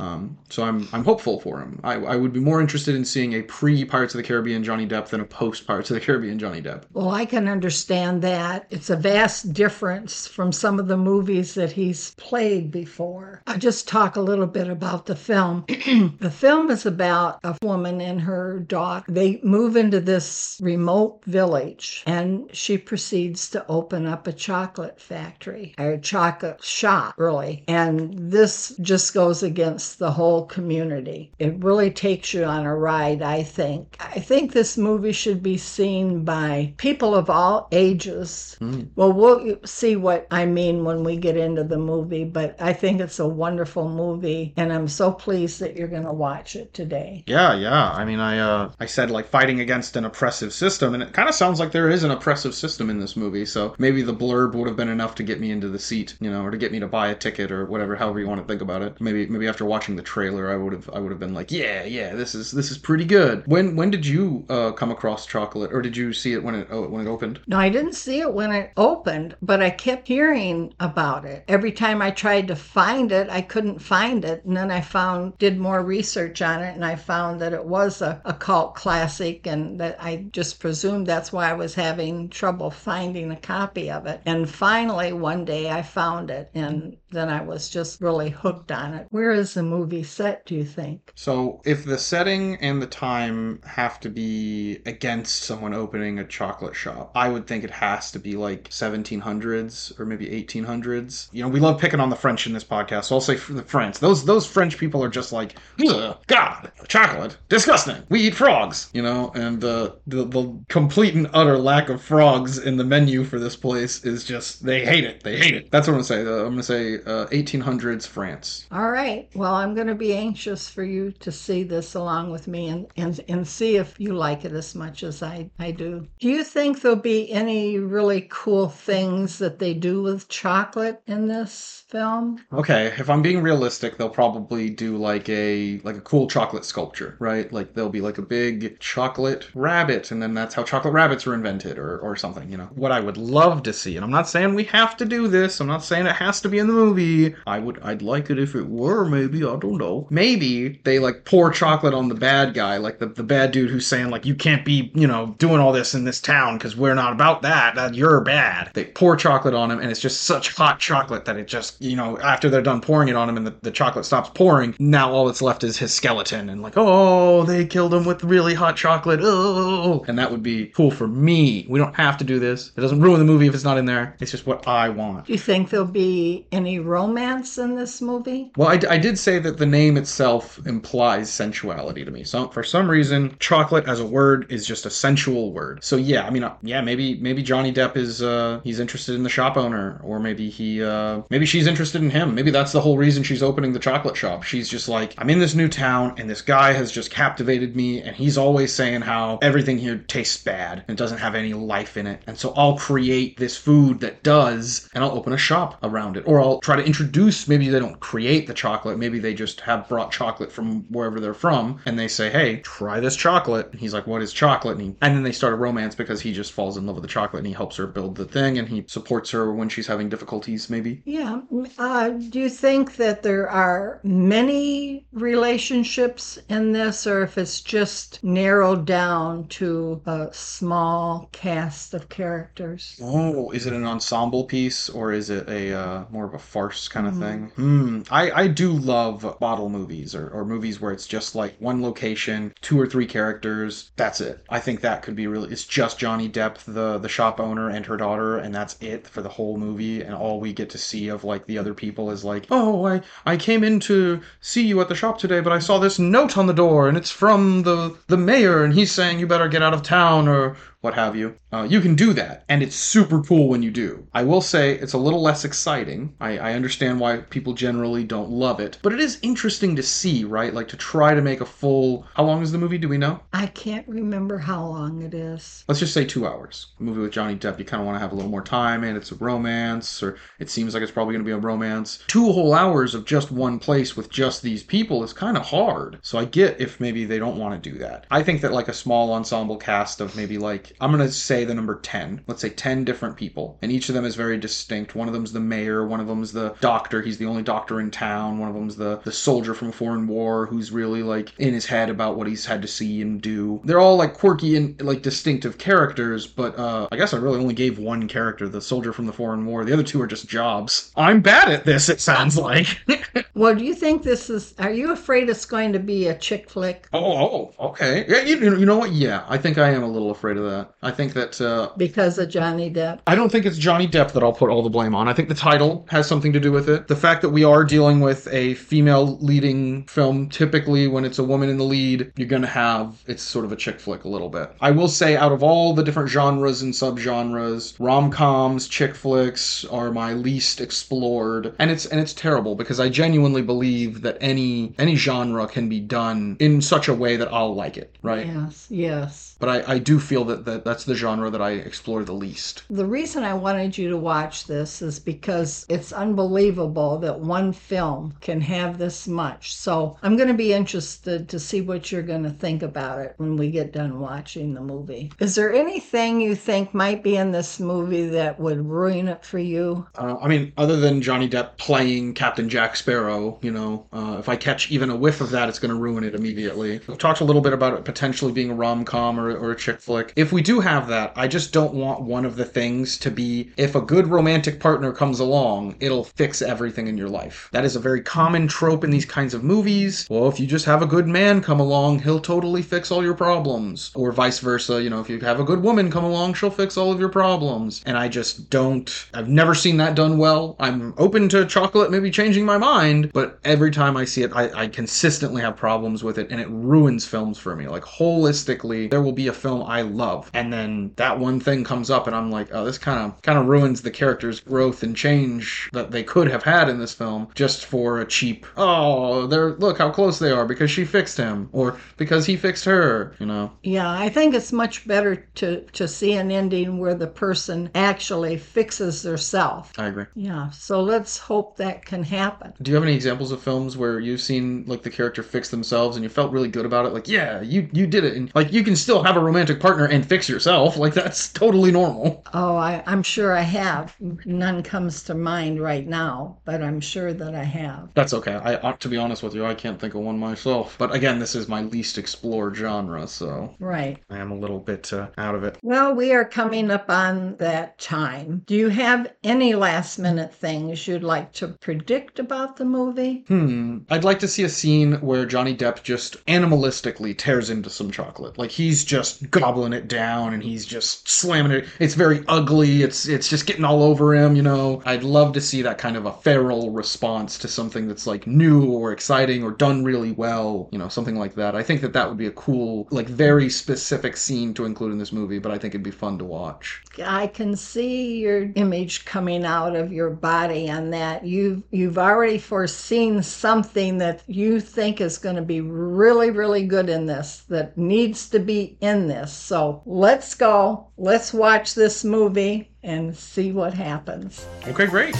Um, 0.00 0.38
so 0.48 0.64
I'm 0.64 0.88
I'm 0.92 1.04
hopeful 1.04 1.40
for 1.40 1.60
him. 1.60 1.78
I, 1.84 1.94
I 1.94 2.16
would 2.16 2.32
be 2.32 2.40
more 2.40 2.60
interested 2.60 2.94
in 2.94 3.04
seeing 3.04 3.34
a 3.34 3.42
pre 3.42 3.84
Pirates 3.84 4.14
of 4.14 4.18
the 4.18 4.26
Caribbean 4.26 4.64
Johnny 4.64 4.86
Depp 4.86 5.08
than 5.08 5.20
a 5.20 5.24
post 5.24 5.66
Pirates 5.66 5.90
of 5.90 5.94
the 5.94 6.00
Caribbean 6.00 6.38
Johnny 6.38 6.62
Depp. 6.62 6.84
Well, 6.94 7.10
I 7.10 7.26
can 7.26 7.46
understand 7.48 8.22
that. 8.22 8.66
It's 8.70 8.88
a 8.88 8.96
vast 8.96 9.52
difference 9.52 10.26
from 10.26 10.52
some 10.52 10.80
of 10.80 10.88
the 10.88 10.96
movies 10.96 11.54
that 11.54 11.72
he's 11.72 12.14
played 12.14 12.70
before. 12.70 13.42
I'll 13.46 13.58
just 13.58 13.86
talk 13.86 14.16
a 14.16 14.22
little 14.22 14.46
bit 14.46 14.68
about 14.68 15.04
the 15.04 15.16
film. 15.16 15.64
the 15.68 16.30
film 16.34 16.70
is 16.70 16.86
about 16.86 17.40
a 17.44 17.58
woman 17.62 18.00
and 18.00 18.22
her 18.22 18.60
daughter. 18.60 19.04
They 19.06 19.38
move 19.42 19.76
into 19.76 20.00
this 20.00 20.58
remote 20.62 21.22
village 21.26 22.02
and 22.06 22.48
she 22.54 22.78
proceeds 22.78 23.50
to 23.50 23.66
open 23.68 24.06
up 24.06 24.26
a 24.26 24.32
chocolate 24.32 24.98
factory 24.98 25.74
or 25.78 25.92
a 25.92 25.98
chocolate 25.98 26.64
shop, 26.64 27.14
really. 27.18 27.64
And 27.68 28.14
this 28.14 28.74
just 28.80 29.12
goes 29.12 29.42
against 29.42 29.89
the 29.94 30.10
whole 30.10 30.46
community. 30.46 31.32
It 31.38 31.62
really 31.62 31.90
takes 31.90 32.32
you 32.34 32.44
on 32.44 32.66
a 32.66 32.76
ride, 32.76 33.22
I 33.22 33.42
think. 33.42 33.96
I 34.00 34.20
think 34.20 34.52
this 34.52 34.76
movie 34.76 35.12
should 35.12 35.42
be 35.42 35.56
seen 35.56 36.24
by 36.24 36.74
people 36.76 37.14
of 37.14 37.30
all 37.30 37.68
ages. 37.72 38.56
Well, 38.96 39.12
we'll 39.12 39.56
see 39.64 39.96
what 39.96 40.26
I 40.30 40.46
mean 40.46 40.84
when 40.84 41.04
we 41.04 41.16
get 41.16 41.36
into 41.36 41.64
the 41.64 41.78
movie, 41.78 42.24
but 42.24 42.60
I 42.60 42.72
think 42.72 43.00
it's 43.00 43.18
a 43.18 43.26
wonderful 43.28 43.88
movie, 43.88 44.52
and 44.56 44.72
I'm 44.72 44.88
so 44.88 45.12
pleased 45.12 45.60
that 45.60 45.76
you're 45.76 45.88
going 45.88 46.04
to 46.04 46.12
watch 46.12 46.56
it 46.56 46.74
today. 46.74 47.24
Yeah, 47.26 47.54
yeah. 47.54 47.90
I 47.90 48.04
mean, 48.04 48.20
I 48.20 48.38
uh, 48.38 48.72
I 48.78 48.86
said 48.86 49.10
like 49.10 49.28
fighting 49.28 49.60
against 49.60 49.96
an 49.96 50.04
oppressive 50.04 50.52
system, 50.52 50.94
and 50.94 51.02
it 51.02 51.12
kind 51.12 51.28
of 51.28 51.34
sounds 51.34 51.58
like 51.58 51.72
there 51.72 51.90
is 51.90 52.04
an 52.04 52.10
oppressive 52.10 52.54
system 52.54 52.90
in 52.90 53.00
this 53.00 53.16
movie. 53.16 53.46
So 53.46 53.74
maybe 53.78 54.02
the 54.02 54.14
blurb 54.14 54.54
would 54.54 54.68
have 54.68 54.76
been 54.76 54.88
enough 54.88 55.14
to 55.16 55.22
get 55.22 55.40
me 55.40 55.50
into 55.50 55.68
the 55.68 55.78
seat, 55.78 56.16
you 56.20 56.30
know, 56.30 56.42
or 56.42 56.50
to 56.50 56.58
get 56.58 56.72
me 56.72 56.80
to 56.80 56.86
buy 56.86 57.08
a 57.08 57.14
ticket 57.14 57.50
or 57.50 57.64
whatever, 57.66 57.96
however 57.96 58.20
you 58.20 58.28
want 58.28 58.40
to 58.40 58.46
think 58.46 58.62
about 58.62 58.82
it. 58.82 59.00
Maybe 59.00 59.26
maybe 59.26 59.48
after 59.48 59.64
watching 59.64 59.79
watching 59.80 59.96
the 59.96 60.02
trailer, 60.02 60.52
I 60.52 60.56
would 60.56 60.74
have 60.74 60.90
I 60.92 60.98
would 60.98 61.10
have 61.10 61.18
been 61.18 61.32
like, 61.32 61.50
yeah, 61.50 61.84
yeah, 61.84 62.14
this 62.14 62.34
is 62.34 62.50
this 62.50 62.70
is 62.70 62.76
pretty 62.76 63.06
good. 63.06 63.42
When 63.46 63.76
when 63.76 63.90
did 63.90 64.04
you 64.04 64.44
uh, 64.50 64.72
come 64.72 64.90
across 64.90 65.24
chocolate, 65.24 65.72
or 65.72 65.80
did 65.80 65.96
you 65.96 66.12
see 66.12 66.34
it 66.34 66.44
when 66.44 66.54
it 66.54 66.68
oh, 66.70 66.86
when 66.86 67.06
it 67.06 67.08
opened? 67.08 67.40
No, 67.46 67.58
I 67.58 67.70
didn't 67.70 67.94
see 67.94 68.20
it 68.20 68.34
when 68.34 68.52
it 68.52 68.72
opened, 68.76 69.36
but 69.40 69.62
I 69.62 69.70
kept 69.70 70.06
hearing 70.06 70.74
about 70.80 71.24
it. 71.24 71.44
Every 71.48 71.72
time 71.72 72.02
I 72.02 72.10
tried 72.10 72.46
to 72.48 72.56
find 72.56 73.10
it, 73.10 73.30
I 73.30 73.40
couldn't 73.40 73.78
find 73.78 74.22
it, 74.22 74.44
and 74.44 74.54
then 74.54 74.70
I 74.70 74.82
found 74.82 75.38
did 75.38 75.58
more 75.58 75.82
research 75.82 76.42
on 76.42 76.62
it, 76.62 76.74
and 76.74 76.84
I 76.84 76.96
found 76.96 77.40
that 77.40 77.54
it 77.54 77.64
was 77.64 78.02
a, 78.02 78.20
a 78.26 78.34
cult 78.34 78.74
classic, 78.74 79.46
and 79.46 79.80
that 79.80 79.96
I 79.98 80.26
just 80.30 80.60
presumed 80.60 81.06
that's 81.06 81.32
why 81.32 81.48
I 81.48 81.54
was 81.54 81.74
having 81.74 82.28
trouble 82.28 82.70
finding 82.70 83.30
a 83.30 83.36
copy 83.36 83.90
of 83.90 84.04
it. 84.04 84.20
And 84.26 84.46
finally, 84.46 85.14
one 85.14 85.46
day 85.46 85.70
I 85.70 85.80
found 85.80 86.30
it, 86.30 86.50
and 86.54 86.98
then 87.12 87.30
I 87.30 87.40
was 87.40 87.70
just 87.70 88.02
really 88.02 88.28
hooked 88.28 88.70
on 88.70 88.92
it. 88.92 89.06
Where 89.10 89.32
is 89.32 89.54
the 89.54 89.69
movie 89.70 90.02
set, 90.02 90.44
do 90.44 90.54
you 90.54 90.64
think? 90.64 91.12
So, 91.14 91.60
if 91.64 91.84
the 91.84 91.96
setting 91.96 92.56
and 92.56 92.82
the 92.82 92.86
time 92.86 93.60
have 93.64 94.00
to 94.00 94.10
be 94.10 94.80
against 94.84 95.44
someone 95.44 95.72
opening 95.72 96.18
a 96.18 96.24
chocolate 96.24 96.74
shop, 96.74 97.12
I 97.14 97.28
would 97.28 97.46
think 97.46 97.64
it 97.64 97.70
has 97.70 98.10
to 98.12 98.18
be 98.18 98.36
like 98.36 98.68
1700s 98.68 99.98
or 99.98 100.04
maybe 100.04 100.26
1800s. 100.26 101.28
You 101.32 101.42
know, 101.42 101.48
we 101.48 101.60
love 101.60 101.80
picking 101.80 102.00
on 102.00 102.10
the 102.10 102.16
French 102.16 102.46
in 102.46 102.52
this 102.52 102.64
podcast, 102.64 103.04
so 103.04 103.14
I'll 103.16 103.20
say 103.20 103.36
for 103.36 103.52
the 103.52 103.62
French. 103.62 103.98
Those 103.98 104.24
those 104.24 104.46
French 104.46 104.76
people 104.76 105.02
are 105.02 105.08
just 105.08 105.32
like, 105.32 105.56
"Ugh, 105.86 106.16
God, 106.26 106.72
chocolate, 106.88 107.36
disgusting. 107.48 108.02
We 108.08 108.20
eat 108.20 108.34
frogs, 108.34 108.90
you 108.92 109.02
know, 109.02 109.30
and 109.34 109.62
uh, 109.64 109.92
the 110.06 110.24
the 110.24 110.58
complete 110.68 111.14
and 111.14 111.30
utter 111.32 111.58
lack 111.58 111.88
of 111.88 112.02
frogs 112.02 112.58
in 112.58 112.76
the 112.76 112.84
menu 112.84 113.24
for 113.24 113.38
this 113.38 113.56
place 113.56 114.04
is 114.04 114.24
just 114.24 114.64
they 114.64 114.84
hate 114.84 115.04
it. 115.04 115.22
They 115.22 115.38
hate 115.38 115.54
it. 115.54 115.70
That's 115.70 115.86
what 115.86 115.94
I'm 115.94 116.02
gonna 116.02 116.04
say. 116.04 116.20
I'm 116.20 116.50
gonna 116.50 116.62
say 116.62 116.96
uh, 116.96 117.26
1800s 117.26 118.06
France. 118.06 118.66
All 118.70 118.90
right. 118.90 119.28
Well, 119.34 119.49
I'm 119.54 119.74
going 119.74 119.86
to 119.86 119.94
be 119.94 120.14
anxious 120.14 120.68
for 120.68 120.84
you 120.84 121.12
to 121.12 121.32
see 121.32 121.62
this 121.62 121.94
along 121.94 122.30
with 122.30 122.48
me 122.48 122.68
and, 122.68 122.86
and, 122.96 123.20
and 123.28 123.46
see 123.46 123.76
if 123.76 123.98
you 123.98 124.14
like 124.14 124.44
it 124.44 124.52
as 124.52 124.74
much 124.74 125.02
as 125.02 125.22
I, 125.22 125.50
I 125.58 125.70
do. 125.70 126.06
Do 126.18 126.28
you 126.28 126.44
think 126.44 126.80
there'll 126.80 126.96
be 126.96 127.30
any 127.30 127.78
really 127.78 128.26
cool 128.30 128.68
things 128.68 129.38
that 129.38 129.58
they 129.58 129.74
do 129.74 130.02
with 130.02 130.28
chocolate 130.28 131.02
in 131.06 131.28
this 131.28 131.84
film? 131.88 132.44
Okay, 132.52 132.86
if 132.98 133.10
I'm 133.10 133.22
being 133.22 133.42
realistic, 133.42 133.96
they'll 133.96 134.08
probably 134.08 134.70
do 134.70 134.96
like 134.96 135.28
a 135.28 135.80
like 135.84 135.96
a 135.96 136.00
cool 136.00 136.28
chocolate 136.28 136.64
sculpture, 136.64 137.16
right? 137.18 137.52
Like 137.52 137.74
there'll 137.74 137.90
be 137.90 138.00
like 138.00 138.18
a 138.18 138.22
big 138.22 138.78
chocolate 138.80 139.48
rabbit, 139.54 140.10
and 140.10 140.22
then 140.22 140.34
that's 140.34 140.54
how 140.54 140.62
chocolate 140.62 140.94
rabbits 140.94 141.26
were 141.26 141.34
invented, 141.34 141.78
or 141.78 141.98
or 141.98 142.16
something. 142.16 142.50
You 142.50 142.58
know, 142.58 142.70
what 142.74 142.92
I 142.92 143.00
would 143.00 143.16
love 143.16 143.62
to 143.64 143.72
see, 143.72 143.96
and 143.96 144.04
I'm 144.04 144.10
not 144.10 144.28
saying 144.28 144.54
we 144.54 144.64
have 144.64 144.96
to 144.98 145.04
do 145.04 145.28
this. 145.28 145.60
I'm 145.60 145.66
not 145.66 145.84
saying 145.84 146.06
it 146.06 146.16
has 146.16 146.40
to 146.42 146.48
be 146.48 146.58
in 146.58 146.66
the 146.66 146.72
movie. 146.72 147.34
I 147.46 147.58
would, 147.58 147.80
I'd 147.82 148.02
like 148.02 148.30
it 148.30 148.38
if 148.38 148.54
it 148.54 148.66
were. 148.66 149.04
Maybe 149.04 149.39
I 149.48 149.56
don't 149.56 149.78
know. 149.78 150.06
Maybe 150.10 150.80
they 150.84 150.98
like 150.98 151.24
pour 151.24 151.50
chocolate 151.50 151.94
on 151.94 152.08
the 152.08 152.14
bad 152.14 152.54
guy, 152.54 152.76
like 152.76 152.98
the 152.98 153.06
the 153.06 153.22
bad 153.22 153.52
dude 153.52 153.70
who's 153.70 153.86
saying 153.86 154.10
like 154.10 154.26
you 154.26 154.34
can't 154.34 154.64
be, 154.64 154.90
you 154.94 155.06
know, 155.06 155.34
doing 155.38 155.60
all 155.60 155.72
this 155.72 155.94
in 155.94 156.04
this 156.04 156.20
town 156.20 156.58
because 156.58 156.76
we're 156.76 156.94
not 156.94 157.12
about 157.12 157.42
that. 157.42 157.74
That 157.74 157.94
you're 157.94 158.20
bad. 158.20 158.70
They 158.74 158.84
pour 158.84 159.16
chocolate 159.16 159.54
on 159.54 159.70
him, 159.70 159.80
and 159.80 159.90
it's 159.90 160.00
just 160.00 160.22
such 160.22 160.54
hot 160.54 160.78
chocolate 160.78 161.24
that 161.24 161.36
it 161.36 161.48
just 161.48 161.80
you 161.80 161.96
know, 161.96 162.18
after 162.18 162.48
they're 162.48 162.62
done 162.62 162.80
pouring 162.80 163.08
it 163.08 163.16
on 163.16 163.28
him 163.28 163.36
and 163.36 163.46
the, 163.46 163.54
the 163.62 163.70
chocolate 163.70 164.04
stops 164.04 164.30
pouring, 164.34 164.74
now 164.78 165.12
all 165.12 165.26
that's 165.26 165.42
left 165.42 165.64
is 165.64 165.78
his 165.78 165.92
skeleton. 165.92 166.48
And 166.48 166.62
like, 166.62 166.74
oh, 166.76 167.44
they 167.44 167.64
killed 167.64 167.94
him 167.94 168.04
with 168.04 168.22
really 168.24 168.54
hot 168.54 168.76
chocolate. 168.76 169.20
Oh, 169.22 170.04
and 170.08 170.18
that 170.18 170.30
would 170.30 170.42
be 170.42 170.66
cool 170.66 170.90
for 170.90 171.06
me. 171.06 171.66
We 171.68 171.78
don't 171.78 171.94
have 171.94 172.16
to 172.18 172.24
do 172.24 172.38
this. 172.38 172.72
It 172.76 172.80
doesn't 172.80 173.00
ruin 173.00 173.18
the 173.18 173.24
movie 173.24 173.46
if 173.46 173.54
it's 173.54 173.64
not 173.64 173.78
in 173.78 173.86
there. 173.86 174.16
It's 174.20 174.30
just 174.30 174.46
what 174.46 174.66
I 174.68 174.88
want. 174.88 175.26
Do 175.26 175.32
you 175.32 175.38
think 175.38 175.70
there'll 175.70 175.86
be 175.86 176.46
any 176.52 176.78
romance 176.78 177.58
in 177.58 177.76
this 177.76 178.00
movie? 178.00 178.50
Well, 178.56 178.68
I, 178.68 178.80
I 178.88 178.98
did 178.98 179.18
say 179.18 179.29
that 179.38 179.58
the 179.58 179.66
name 179.66 179.96
itself 179.96 180.58
implies 180.66 181.30
sensuality 181.30 182.04
to 182.04 182.10
me. 182.10 182.24
So 182.24 182.48
for 182.48 182.62
some 182.62 182.90
reason, 182.90 183.36
chocolate 183.38 183.86
as 183.86 184.00
a 184.00 184.06
word 184.06 184.50
is 184.50 184.66
just 184.66 184.86
a 184.86 184.90
sensual 184.90 185.52
word. 185.52 185.82
So 185.82 185.96
yeah, 185.96 186.26
I 186.26 186.30
mean, 186.30 186.44
uh, 186.44 186.56
yeah, 186.62 186.80
maybe 186.80 187.16
maybe 187.18 187.42
Johnny 187.42 187.72
Depp 187.72 187.96
is 187.96 188.22
uh, 188.22 188.60
he's 188.64 188.80
interested 188.80 189.14
in 189.14 189.22
the 189.22 189.28
shop 189.28 189.56
owner, 189.56 190.00
or 190.02 190.18
maybe 190.18 190.50
he 190.50 190.82
uh, 190.82 191.22
maybe 191.30 191.46
she's 191.46 191.66
interested 191.66 192.02
in 192.02 192.10
him. 192.10 192.34
Maybe 192.34 192.50
that's 192.50 192.72
the 192.72 192.80
whole 192.80 192.98
reason 192.98 193.22
she's 193.22 193.42
opening 193.42 193.72
the 193.72 193.78
chocolate 193.78 194.16
shop. 194.16 194.42
She's 194.42 194.68
just 194.68 194.88
like, 194.88 195.14
I'm 195.18 195.30
in 195.30 195.38
this 195.38 195.54
new 195.54 195.68
town, 195.68 196.14
and 196.18 196.28
this 196.28 196.42
guy 196.42 196.72
has 196.72 196.90
just 196.90 197.10
captivated 197.10 197.76
me, 197.76 198.02
and 198.02 198.16
he's 198.16 198.36
always 198.36 198.72
saying 198.72 199.02
how 199.02 199.38
everything 199.42 199.78
here 199.78 199.98
tastes 200.08 200.42
bad 200.42 200.84
and 200.88 200.98
doesn't 200.98 201.18
have 201.18 201.34
any 201.34 201.54
life 201.54 201.96
in 201.96 202.06
it. 202.06 202.22
And 202.26 202.36
so 202.36 202.52
I'll 202.56 202.76
create 202.76 203.36
this 203.36 203.56
food 203.56 204.00
that 204.00 204.22
does, 204.22 204.88
and 204.94 205.04
I'll 205.04 205.12
open 205.12 205.32
a 205.32 205.38
shop 205.38 205.78
around 205.82 206.16
it. 206.16 206.24
Or 206.26 206.40
I'll 206.40 206.60
try 206.60 206.76
to 206.76 206.84
introduce, 206.84 207.46
maybe 207.46 207.68
they 207.68 207.78
don't 207.78 208.00
create 208.00 208.46
the 208.46 208.54
chocolate, 208.54 208.98
maybe 208.98 209.18
they 209.20 209.34
just 209.34 209.60
have 209.60 209.88
brought 209.88 210.12
chocolate 210.12 210.52
from 210.52 210.82
wherever 210.90 211.20
they're 211.20 211.34
from, 211.34 211.80
and 211.86 211.98
they 211.98 212.08
say, 212.08 212.30
hey, 212.30 212.56
try 212.60 213.00
this 213.00 213.16
chocolate. 213.16 213.68
And 213.70 213.80
he's 213.80 213.94
like, 213.94 214.06
what 214.06 214.22
is 214.22 214.32
chocolate? 214.32 214.78
And, 214.78 214.86
he, 214.86 214.96
and 215.00 215.16
then 215.16 215.22
they 215.22 215.32
start 215.32 215.52
a 215.52 215.56
romance 215.56 215.94
because 215.94 216.20
he 216.20 216.32
just 216.32 216.52
falls 216.52 216.76
in 216.76 216.86
love 216.86 216.96
with 216.96 217.02
the 217.02 217.08
chocolate 217.08 217.40
and 217.40 217.46
he 217.46 217.52
helps 217.52 217.76
her 217.76 217.86
build 217.86 218.16
the 218.16 218.24
thing 218.24 218.58
and 218.58 218.68
he 218.68 218.84
supports 218.86 219.30
her 219.30 219.52
when 219.52 219.68
she's 219.68 219.86
having 219.86 220.08
difficulties, 220.08 220.70
maybe. 220.70 221.02
Yeah. 221.04 221.40
Uh, 221.78 222.10
do 222.10 222.40
you 222.40 222.48
think 222.48 222.96
that 222.96 223.22
there 223.22 223.48
are 223.48 224.00
many 224.02 225.06
relationships 225.12 226.38
in 226.48 226.72
this, 226.72 227.06
or 227.06 227.22
if 227.22 227.38
it's 227.38 227.60
just 227.60 228.22
narrowed 228.24 228.84
down 228.86 229.46
to 229.48 230.02
a 230.06 230.28
small 230.32 231.28
cast 231.32 231.94
of 231.94 232.08
characters? 232.08 232.98
Oh, 233.02 233.50
is 233.50 233.66
it 233.66 233.72
an 233.72 233.84
ensemble 233.84 234.44
piece 234.44 234.88
or 234.88 235.12
is 235.12 235.30
it 235.30 235.48
a 235.48 235.72
uh, 235.78 236.04
more 236.10 236.24
of 236.24 236.34
a 236.34 236.38
farce 236.38 236.88
kind 236.88 237.06
of 237.06 237.18
thing? 237.18 237.52
Hmm. 237.56 238.02
I, 238.10 238.30
I 238.30 238.46
do 238.48 238.72
love 238.72 239.09
bottle 239.12 239.68
movies 239.68 240.14
or, 240.14 240.28
or 240.28 240.44
movies 240.44 240.80
where 240.80 240.92
it's 240.92 241.06
just 241.06 241.34
like 241.34 241.54
one 241.58 241.82
location, 241.82 242.52
two 242.60 242.80
or 242.80 242.86
three 242.86 243.06
characters. 243.06 243.90
That's 243.96 244.20
it. 244.20 244.44
I 244.48 244.60
think 244.60 244.80
that 244.80 245.02
could 245.02 245.16
be 245.16 245.26
really. 245.26 245.50
It's 245.50 245.64
just 245.64 245.98
Johnny 245.98 246.28
Depp, 246.28 246.58
the 246.64 246.98
the 246.98 247.08
shop 247.08 247.40
owner, 247.40 247.68
and 247.68 247.86
her 247.86 247.96
daughter, 247.96 248.38
and 248.38 248.54
that's 248.54 248.76
it 248.80 249.06
for 249.06 249.22
the 249.22 249.28
whole 249.28 249.56
movie. 249.56 250.02
And 250.02 250.14
all 250.14 250.40
we 250.40 250.52
get 250.52 250.70
to 250.70 250.78
see 250.78 251.08
of 251.08 251.24
like 251.24 251.46
the 251.46 251.58
other 251.58 251.74
people 251.74 252.10
is 252.10 252.24
like, 252.24 252.46
oh, 252.50 252.86
I 252.86 253.02
I 253.26 253.36
came 253.36 253.64
in 253.64 253.80
to 253.80 254.20
see 254.40 254.66
you 254.66 254.80
at 254.80 254.88
the 254.88 254.94
shop 254.94 255.18
today, 255.18 255.40
but 255.40 255.52
I 255.52 255.58
saw 255.58 255.78
this 255.78 255.98
note 255.98 256.36
on 256.38 256.46
the 256.46 256.52
door, 256.52 256.88
and 256.88 256.96
it's 256.96 257.10
from 257.10 257.62
the 257.62 257.96
the 258.08 258.16
mayor, 258.16 258.64
and 258.64 258.74
he's 258.74 258.92
saying 258.92 259.18
you 259.18 259.26
better 259.26 259.48
get 259.48 259.62
out 259.62 259.74
of 259.74 259.82
town 259.82 260.28
or 260.28 260.56
what 260.80 260.94
have 260.94 261.14
you. 261.14 261.36
Uh, 261.52 261.66
you 261.68 261.80
can 261.80 261.94
do 261.94 262.12
that, 262.14 262.44
and 262.48 262.62
it's 262.62 262.76
super 262.76 263.20
cool 263.22 263.48
when 263.48 263.62
you 263.62 263.70
do. 263.70 264.06
I 264.14 264.22
will 264.22 264.40
say 264.40 264.72
it's 264.72 264.92
a 264.92 264.98
little 264.98 265.20
less 265.20 265.44
exciting. 265.44 266.14
I, 266.20 266.38
I 266.38 266.54
understand 266.54 267.00
why 267.00 267.18
people 267.18 267.52
generally 267.52 268.04
don't 268.04 268.30
love 268.30 268.60
it, 268.60 268.78
but 268.82 268.92
it 268.92 269.00
is 269.00 269.18
interesting 269.22 269.76
to 269.76 269.82
see, 269.82 270.24
right? 270.24 270.54
Like 270.54 270.68
to 270.68 270.76
try 270.76 271.14
to 271.14 271.20
make 271.20 271.40
a 271.40 271.46
full. 271.46 272.06
How 272.14 272.24
long 272.24 272.42
is 272.42 272.52
the 272.52 272.58
movie? 272.58 272.78
Do 272.78 272.88
we 272.88 272.98
know? 272.98 273.20
I 273.32 273.46
can't 273.46 273.86
remember 273.88 274.38
how 274.38 274.64
long 274.64 275.02
it 275.02 275.12
is. 275.12 275.64
Let's 275.68 275.80
just 275.80 275.92
say 275.92 276.04
two 276.04 276.26
hours. 276.26 276.68
A 276.78 276.82
movie 276.82 277.00
with 277.00 277.12
Johnny 277.12 277.36
Depp, 277.36 277.58
you 277.58 277.64
kind 277.64 277.80
of 277.82 277.86
want 277.86 277.96
to 277.96 278.00
have 278.00 278.12
a 278.12 278.14
little 278.14 278.30
more 278.30 278.42
time, 278.42 278.84
and 278.84 278.96
it's 278.96 279.12
a 279.12 279.16
romance, 279.16 280.02
or 280.02 280.16
it 280.38 280.48
seems 280.48 280.72
like 280.72 280.82
it's 280.82 280.92
probably 280.92 281.14
going 281.14 281.24
to 281.24 281.28
be 281.28 281.32
a 281.32 281.38
romance. 281.38 282.04
Two 282.06 282.32
whole 282.32 282.54
hours 282.54 282.94
of 282.94 283.04
just 283.04 283.30
one 283.30 283.58
place 283.58 283.96
with 283.96 284.10
just 284.10 284.42
these 284.42 284.62
people 284.62 285.02
is 285.02 285.12
kind 285.12 285.36
of 285.36 285.44
hard. 285.44 285.98
So 286.02 286.18
I 286.18 286.24
get 286.24 286.60
if 286.60 286.80
maybe 286.80 287.04
they 287.04 287.18
don't 287.18 287.38
want 287.38 287.62
to 287.62 287.70
do 287.70 287.78
that. 287.78 288.06
I 288.10 288.22
think 288.22 288.40
that 288.40 288.52
like 288.52 288.68
a 288.68 288.72
small 288.72 289.12
ensemble 289.12 289.56
cast 289.56 290.00
of 290.00 290.16
maybe 290.16 290.38
like 290.38 290.69
I'm 290.80 290.92
going 290.92 291.06
to 291.06 291.12
say 291.12 291.44
the 291.44 291.54
number 291.54 291.78
10. 291.80 292.22
Let's 292.26 292.40
say 292.40 292.50
10 292.50 292.84
different 292.84 293.16
people. 293.16 293.58
And 293.62 293.72
each 293.72 293.88
of 293.88 293.94
them 293.94 294.04
is 294.04 294.16
very 294.16 294.38
distinct. 294.38 294.94
One 294.94 295.08
of 295.08 295.14
them's 295.14 295.32
the 295.32 295.40
mayor, 295.40 295.86
one 295.86 296.00
of 296.00 296.06
them's 296.06 296.32
the 296.32 296.54
doctor. 296.60 297.02
He's 297.02 297.18
the 297.18 297.26
only 297.26 297.42
doctor 297.42 297.80
in 297.80 297.90
town. 297.90 298.38
One 298.38 298.48
of 298.48 298.54
them's 298.54 298.76
the 298.76 299.00
the 299.04 299.12
soldier 299.12 299.54
from 299.54 299.68
a 299.68 299.72
foreign 299.72 300.06
war 300.06 300.46
who's 300.46 300.72
really 300.72 301.02
like 301.02 301.32
in 301.38 301.54
his 301.54 301.66
head 301.66 301.90
about 301.90 302.16
what 302.16 302.26
he's 302.26 302.44
had 302.44 302.62
to 302.62 302.68
see 302.68 303.00
and 303.02 303.20
do. 303.20 303.60
They're 303.64 303.80
all 303.80 303.96
like 303.96 304.14
quirky 304.14 304.56
and 304.56 304.80
like 304.82 305.02
distinctive 305.02 305.58
characters, 305.58 306.26
but 306.26 306.58
uh 306.58 306.88
I 306.92 306.96
guess 306.96 307.14
I 307.14 307.18
really 307.18 307.38
only 307.38 307.54
gave 307.54 307.78
one 307.78 308.08
character, 308.08 308.48
the 308.48 308.60
soldier 308.60 308.92
from 308.92 309.06
the 309.06 309.12
foreign 309.12 309.46
war. 309.46 309.64
The 309.64 309.72
other 309.72 309.82
two 309.82 310.00
are 310.02 310.06
just 310.06 310.28
jobs. 310.28 310.92
I'm 310.96 311.20
bad 311.20 311.50
at 311.50 311.64
this, 311.64 311.88
it 311.88 312.00
sounds 312.00 312.36
like. 312.36 312.66
Well, 313.40 313.54
do 313.54 313.64
you 313.64 313.74
think 313.74 314.02
this 314.02 314.28
is? 314.28 314.52
Are 314.58 314.70
you 314.70 314.92
afraid 314.92 315.30
it's 315.30 315.46
going 315.46 315.72
to 315.72 315.78
be 315.78 316.08
a 316.08 316.14
chick 316.14 316.50
flick? 316.50 316.86
oh, 316.92 317.54
oh, 317.58 317.68
okay. 317.68 318.04
Yeah, 318.06 318.20
you, 318.20 318.36
you 318.36 318.66
know 318.66 318.76
what? 318.76 318.92
Yeah, 318.92 319.24
I 319.30 319.38
think 319.38 319.56
I 319.56 319.70
am 319.70 319.82
a 319.82 319.88
little 319.88 320.10
afraid 320.10 320.36
of 320.36 320.44
that. 320.44 320.74
I 320.82 320.90
think 320.90 321.14
that 321.14 321.40
uh, 321.40 321.70
Because 321.78 322.18
of 322.18 322.28
Johnny 322.28 322.70
Depp? 322.70 323.00
I 323.06 323.14
don't 323.14 323.32
think 323.32 323.46
it's 323.46 323.56
Johnny 323.56 323.88
Depp 323.88 324.12
that 324.12 324.22
I'll 324.22 324.34
put 324.34 324.50
all 324.50 324.62
the 324.62 324.68
blame 324.68 324.94
on. 324.94 325.08
I 325.08 325.14
think 325.14 325.30
the 325.30 325.34
title 325.34 325.86
has 325.88 326.06
something 326.06 326.34
to 326.34 326.38
do 326.38 326.52
with 326.52 326.68
it. 326.68 326.86
The 326.86 326.96
fact 326.96 327.22
that 327.22 327.30
we 327.30 327.42
are 327.42 327.64
dealing 327.64 328.00
with 328.00 328.28
a 328.28 328.52
female 328.56 329.16
leading 329.22 329.84
film, 329.86 330.28
typically 330.28 330.86
when 330.86 331.06
it's 331.06 331.18
a 331.18 331.24
woman 331.24 331.48
in 331.48 331.56
the 331.56 331.64
lead, 331.64 332.12
you're 332.16 332.28
going 332.28 332.42
to 332.42 332.48
have 332.48 333.02
it's 333.06 333.22
sort 333.22 333.46
of 333.46 333.52
a 333.52 333.56
chick 333.56 333.80
flick 333.80 334.04
a 334.04 334.08
little 334.08 334.28
bit. 334.28 334.54
I 334.60 334.70
will 334.70 334.88
say, 334.88 335.16
out 335.16 335.32
of 335.32 335.42
all 335.42 335.72
the 335.72 335.82
different 335.82 336.10
genres 336.10 336.60
and 336.60 336.74
subgenres, 336.74 337.74
rom 337.78 338.10
coms, 338.10 338.68
chick 338.68 338.94
flicks 338.94 339.64
are 339.64 339.90
my 339.90 340.12
least 340.12 340.60
explored, 340.60 341.54
and 341.58 341.70
it's 341.70 341.86
and 341.86 341.98
it's 341.98 342.12
terrible 342.12 342.54
because 342.54 342.78
I 342.78 342.90
genuinely 342.90 343.29
genuinely 343.30 343.46
believe 343.46 344.02
that 344.02 344.18
any 344.20 344.72
any 344.78 344.96
genre 344.96 345.46
can 345.46 345.68
be 345.68 345.80
done 345.80 346.36
in 346.40 346.60
such 346.60 346.88
a 346.88 346.94
way 346.94 347.16
that 347.16 347.32
I'll 347.32 347.54
like 347.54 347.76
it, 347.76 347.96
right? 348.02 348.26
Yes, 348.26 348.66
yes. 348.70 349.29
But 349.40 349.48
I, 349.48 349.74
I 349.74 349.78
do 349.78 349.98
feel 349.98 350.24
that, 350.26 350.44
that 350.44 350.64
that's 350.64 350.84
the 350.84 350.94
genre 350.94 351.30
that 351.30 351.42
I 351.42 351.52
explore 351.52 352.04
the 352.04 352.12
least. 352.12 352.62
The 352.70 352.86
reason 352.86 353.24
I 353.24 353.34
wanted 353.34 353.76
you 353.76 353.88
to 353.90 353.96
watch 353.96 354.46
this 354.46 354.82
is 354.82 354.98
because 354.98 355.66
it's 355.68 355.92
unbelievable 355.92 356.98
that 356.98 357.18
one 357.18 357.52
film 357.52 358.14
can 358.20 358.40
have 358.42 358.78
this 358.78 359.08
much. 359.08 359.54
So 359.54 359.96
I'm 360.02 360.16
going 360.16 360.28
to 360.28 360.34
be 360.34 360.52
interested 360.52 361.28
to 361.28 361.38
see 361.40 361.60
what 361.60 361.90
you're 361.90 362.02
going 362.02 362.24
to 362.24 362.30
think 362.30 362.62
about 362.62 362.98
it 363.00 363.14
when 363.16 363.36
we 363.36 363.50
get 363.50 363.72
done 363.72 363.98
watching 363.98 364.54
the 364.54 364.60
movie. 364.60 365.10
Is 365.18 365.34
there 365.34 365.52
anything 365.52 366.20
you 366.20 366.34
think 366.34 366.74
might 366.74 367.02
be 367.02 367.16
in 367.16 367.32
this 367.32 367.58
movie 367.58 368.06
that 368.08 368.38
would 368.38 368.64
ruin 368.66 369.08
it 369.08 369.24
for 369.24 369.38
you? 369.38 369.86
Uh, 369.96 370.16
I 370.20 370.28
mean, 370.28 370.52
other 370.56 370.76
than 370.76 371.00
Johnny 371.00 371.28
Depp 371.28 371.56
playing 371.56 372.14
Captain 372.14 372.48
Jack 372.48 372.76
Sparrow, 372.76 373.38
you 373.42 373.50
know, 373.50 373.86
uh, 373.92 374.16
if 374.18 374.28
I 374.28 374.36
catch 374.36 374.70
even 374.70 374.90
a 374.90 374.96
whiff 374.96 375.20
of 375.20 375.30
that, 375.30 375.48
it's 375.48 375.58
going 375.58 375.70
to 375.70 375.80
ruin 375.80 376.04
it 376.04 376.14
immediately. 376.14 376.80
We've 376.86 376.98
talked 376.98 377.20
a 377.20 377.24
little 377.24 377.42
bit 377.42 377.52
about 377.52 377.74
it 377.74 377.84
potentially 377.84 378.32
being 378.32 378.50
a 378.50 378.54
rom 378.54 378.84
com 378.84 379.18
or, 379.18 379.29
or 379.36 379.52
a 379.52 379.56
chick 379.56 379.80
flick. 379.80 380.12
If 380.16 380.32
we 380.32 380.42
do 380.42 380.60
have 380.60 380.88
that, 380.88 381.12
I 381.16 381.28
just 381.28 381.52
don't 381.52 381.74
want 381.74 382.02
one 382.02 382.24
of 382.24 382.36
the 382.36 382.44
things 382.44 382.98
to 382.98 383.10
be 383.10 383.50
if 383.56 383.74
a 383.74 383.80
good 383.80 384.06
romantic 384.08 384.60
partner 384.60 384.92
comes 384.92 385.20
along, 385.20 385.76
it'll 385.80 386.04
fix 386.04 386.42
everything 386.42 386.86
in 386.86 386.96
your 386.96 387.08
life. 387.08 387.48
That 387.52 387.64
is 387.64 387.76
a 387.76 387.80
very 387.80 388.00
common 388.00 388.48
trope 388.48 388.84
in 388.84 388.90
these 388.90 389.04
kinds 389.04 389.34
of 389.34 389.44
movies. 389.44 390.06
Well, 390.10 390.28
if 390.28 390.40
you 390.40 390.46
just 390.46 390.64
have 390.66 390.82
a 390.82 390.86
good 390.86 391.06
man 391.06 391.42
come 391.42 391.60
along, 391.60 392.00
he'll 392.00 392.20
totally 392.20 392.62
fix 392.62 392.90
all 392.90 393.02
your 393.02 393.14
problems. 393.14 393.90
Or 393.94 394.12
vice 394.12 394.38
versa, 394.38 394.82
you 394.82 394.90
know, 394.90 395.00
if 395.00 395.08
you 395.08 395.18
have 395.20 395.40
a 395.40 395.44
good 395.44 395.62
woman 395.62 395.90
come 395.90 396.04
along, 396.04 396.34
she'll 396.34 396.50
fix 396.50 396.76
all 396.76 396.92
of 396.92 397.00
your 397.00 397.08
problems. 397.08 397.82
And 397.86 397.96
I 397.96 398.08
just 398.08 398.50
don't, 398.50 399.06
I've 399.14 399.28
never 399.28 399.54
seen 399.54 399.76
that 399.78 399.94
done 399.94 400.18
well. 400.18 400.56
I'm 400.58 400.94
open 400.98 401.28
to 401.30 401.46
chocolate 401.46 401.90
maybe 401.90 402.10
changing 402.10 402.44
my 402.44 402.58
mind, 402.58 403.12
but 403.12 403.38
every 403.44 403.70
time 403.70 403.96
I 403.96 404.04
see 404.04 404.22
it, 404.22 404.32
I, 404.34 404.62
I 404.62 404.68
consistently 404.68 405.42
have 405.42 405.56
problems 405.56 406.02
with 406.02 406.18
it 406.18 406.30
and 406.30 406.40
it 406.40 406.48
ruins 406.50 407.06
films 407.06 407.38
for 407.38 407.56
me. 407.56 407.68
Like 407.68 407.82
holistically, 407.82 408.90
there 408.90 409.02
will 409.02 409.12
be 409.12 409.19
a 409.28 409.32
film 409.32 409.62
I 409.62 409.82
love, 409.82 410.30
and 410.34 410.52
then 410.52 410.92
that 410.96 411.18
one 411.18 411.40
thing 411.40 411.64
comes 411.64 411.90
up, 411.90 412.06
and 412.06 412.16
I'm 412.16 412.30
like, 412.30 412.48
oh, 412.52 412.64
this 412.64 412.78
kind 412.78 412.98
of 413.00 413.20
kind 413.22 413.38
of 413.38 413.46
ruins 413.46 413.82
the 413.82 413.90
character's 413.90 414.40
growth 414.40 414.82
and 414.82 414.96
change 414.96 415.68
that 415.72 415.90
they 415.90 416.02
could 416.02 416.28
have 416.30 416.42
had 416.42 416.68
in 416.68 416.78
this 416.78 416.94
film 416.94 417.28
just 417.34 417.66
for 417.66 418.00
a 418.00 418.06
cheap. 418.06 418.46
Oh, 418.56 419.26
they're 419.26 419.52
look 419.52 419.78
how 419.78 419.90
close 419.90 420.18
they 420.18 420.30
are 420.30 420.46
because 420.46 420.70
she 420.70 420.84
fixed 420.84 421.16
him, 421.16 421.48
or 421.52 421.78
because 421.96 422.26
he 422.26 422.36
fixed 422.36 422.64
her. 422.64 423.14
You 423.18 423.26
know. 423.26 423.52
Yeah, 423.62 423.90
I 423.90 424.08
think 424.08 424.34
it's 424.34 424.52
much 424.52 424.86
better 424.86 425.16
to 425.36 425.62
to 425.62 425.88
see 425.88 426.12
an 426.14 426.30
ending 426.30 426.78
where 426.78 426.94
the 426.94 427.06
person 427.06 427.70
actually 427.74 428.36
fixes 428.36 429.02
herself. 429.02 429.72
I 429.78 429.86
agree. 429.86 430.06
Yeah, 430.14 430.50
so 430.50 430.82
let's 430.82 431.18
hope 431.18 431.56
that 431.56 431.84
can 431.84 432.02
happen. 432.02 432.52
Do 432.62 432.70
you 432.70 432.74
have 432.74 432.84
any 432.84 432.94
examples 432.94 433.32
of 433.32 433.42
films 433.42 433.76
where 433.76 434.00
you've 434.00 434.20
seen 434.20 434.64
like 434.66 434.82
the 434.82 434.90
character 434.90 435.22
fix 435.22 435.50
themselves 435.50 435.96
and 435.96 436.02
you 436.02 436.08
felt 436.08 436.32
really 436.32 436.48
good 436.48 436.66
about 436.66 436.86
it? 436.86 436.92
Like, 436.92 437.08
yeah, 437.08 437.40
you 437.40 437.68
you 437.72 437.86
did 437.86 438.04
it, 438.04 438.16
and 438.16 438.30
like 438.34 438.52
you 438.52 438.62
can 438.62 438.76
still 438.76 439.02
have 439.02 439.09
a 439.16 439.20
romantic 439.20 439.60
partner 439.60 439.86
and 439.86 440.06
fix 440.06 440.28
yourself. 440.28 440.76
Like 440.76 440.94
that's 440.94 441.32
totally 441.32 441.70
normal. 441.72 442.22
Oh, 442.34 442.56
I, 442.56 442.82
I'm 442.86 443.02
sure 443.02 443.34
I 443.36 443.42
have. 443.42 443.94
None 444.24 444.62
comes 444.62 445.02
to 445.04 445.14
mind 445.14 445.60
right 445.60 445.86
now, 445.86 446.38
but 446.44 446.62
I'm 446.62 446.80
sure 446.80 447.12
that 447.12 447.34
I 447.34 447.42
have. 447.44 447.90
That's 447.94 448.14
okay. 448.14 448.34
I 448.34 448.54
uh, 448.56 448.72
to 448.74 448.88
be 448.88 448.96
honest 448.96 449.22
with 449.22 449.34
you, 449.34 449.44
I 449.44 449.54
can't 449.54 449.80
think 449.80 449.94
of 449.94 450.00
one 450.02 450.18
myself. 450.18 450.76
But 450.78 450.94
again, 450.94 451.18
this 451.18 451.34
is 451.34 451.48
my 451.48 451.62
least 451.62 451.98
explored 451.98 452.56
genre, 452.56 453.06
so 453.06 453.54
Right. 453.58 453.98
I 454.10 454.18
am 454.18 454.30
a 454.30 454.36
little 454.36 454.58
bit 454.60 454.92
uh, 454.92 455.08
out 455.18 455.34
of 455.34 455.44
it. 455.44 455.58
Well, 455.62 455.94
we 455.94 456.12
are 456.12 456.24
coming 456.24 456.70
up 456.70 456.88
on 456.90 457.36
that 457.36 457.78
time. 457.78 458.42
Do 458.46 458.54
you 458.54 458.68
have 458.68 459.12
any 459.24 459.54
last 459.54 459.98
minute 459.98 460.34
things 460.34 460.86
you'd 460.86 461.02
like 461.02 461.32
to 461.34 461.48
predict 461.48 462.18
about 462.18 462.56
the 462.56 462.64
movie? 462.64 463.24
Hmm. 463.28 463.78
I'd 463.90 464.04
like 464.04 464.18
to 464.20 464.28
see 464.28 464.44
a 464.44 464.48
scene 464.48 464.94
where 465.00 465.26
Johnny 465.26 465.56
Depp 465.56 465.82
just 465.82 466.24
animalistically 466.26 467.16
tears 467.16 467.50
into 467.50 467.70
some 467.70 467.90
chocolate. 467.90 468.38
Like 468.38 468.50
he's 468.50 468.84
just 468.84 468.99
gobbling 469.30 469.72
it 469.72 469.88
down 469.88 470.34
and 470.34 470.42
he's 470.42 470.66
just 470.66 471.08
slamming 471.08 471.52
it. 471.52 471.68
It's 471.78 471.94
very 471.94 472.24
ugly. 472.28 472.82
It's 472.82 473.06
it's 473.06 473.28
just 473.28 473.46
getting 473.46 473.64
all 473.64 473.82
over 473.82 474.14
him, 474.14 474.36
you 474.36 474.42
know. 474.42 474.82
I'd 474.84 475.02
love 475.02 475.32
to 475.34 475.40
see 475.40 475.62
that 475.62 475.78
kind 475.78 475.96
of 475.96 476.06
a 476.06 476.12
feral 476.12 476.70
response 476.70 477.38
to 477.38 477.48
something 477.48 477.88
that's 477.88 478.06
like 478.06 478.26
new 478.26 478.70
or 478.72 478.92
exciting 478.92 479.42
or 479.42 479.50
done 479.50 479.84
really 479.84 480.12
well, 480.12 480.68
you 480.72 480.78
know, 480.78 480.88
something 480.88 481.16
like 481.16 481.34
that. 481.34 481.54
I 481.54 481.62
think 481.62 481.80
that 481.82 481.92
that 481.92 482.08
would 482.08 482.18
be 482.18 482.26
a 482.26 482.32
cool, 482.32 482.86
like 482.90 483.08
very 483.08 483.50
specific 483.50 484.16
scene 484.16 484.54
to 484.54 484.64
include 484.64 484.92
in 484.92 484.98
this 484.98 485.12
movie, 485.12 485.38
but 485.38 485.52
I 485.52 485.58
think 485.58 485.74
it'd 485.74 485.82
be 485.82 485.90
fun 485.90 486.18
to 486.18 486.24
watch. 486.24 486.82
I 487.04 487.26
can 487.26 487.56
see 487.56 488.18
your 488.18 488.50
image 488.54 489.04
coming 489.04 489.44
out 489.44 489.76
of 489.76 489.92
your 489.92 490.10
body 490.10 490.70
on 490.70 490.90
that. 490.90 491.24
You've 491.24 491.62
you've 491.70 491.98
already 491.98 492.38
foreseen 492.38 493.22
something 493.22 493.98
that 493.98 494.22
you 494.26 494.60
think 494.60 495.00
is 495.00 495.18
going 495.18 495.36
to 495.36 495.42
be 495.42 495.60
really 495.60 496.30
really 496.30 496.66
good 496.66 496.88
in 496.88 497.06
this 497.06 497.44
that 497.48 497.76
needs 497.76 498.28
to 498.30 498.38
be 498.38 498.76
in 498.80 499.06
this. 499.08 499.32
So, 499.32 499.82
let's 499.86 500.34
go. 500.34 500.88
Let's 500.96 501.32
watch 501.32 501.74
this 501.74 502.04
movie 502.04 502.70
and 502.82 503.16
see 503.16 503.52
what 503.52 503.74
happens. 503.74 504.46
Okay, 504.66 504.86
great. 504.86 505.16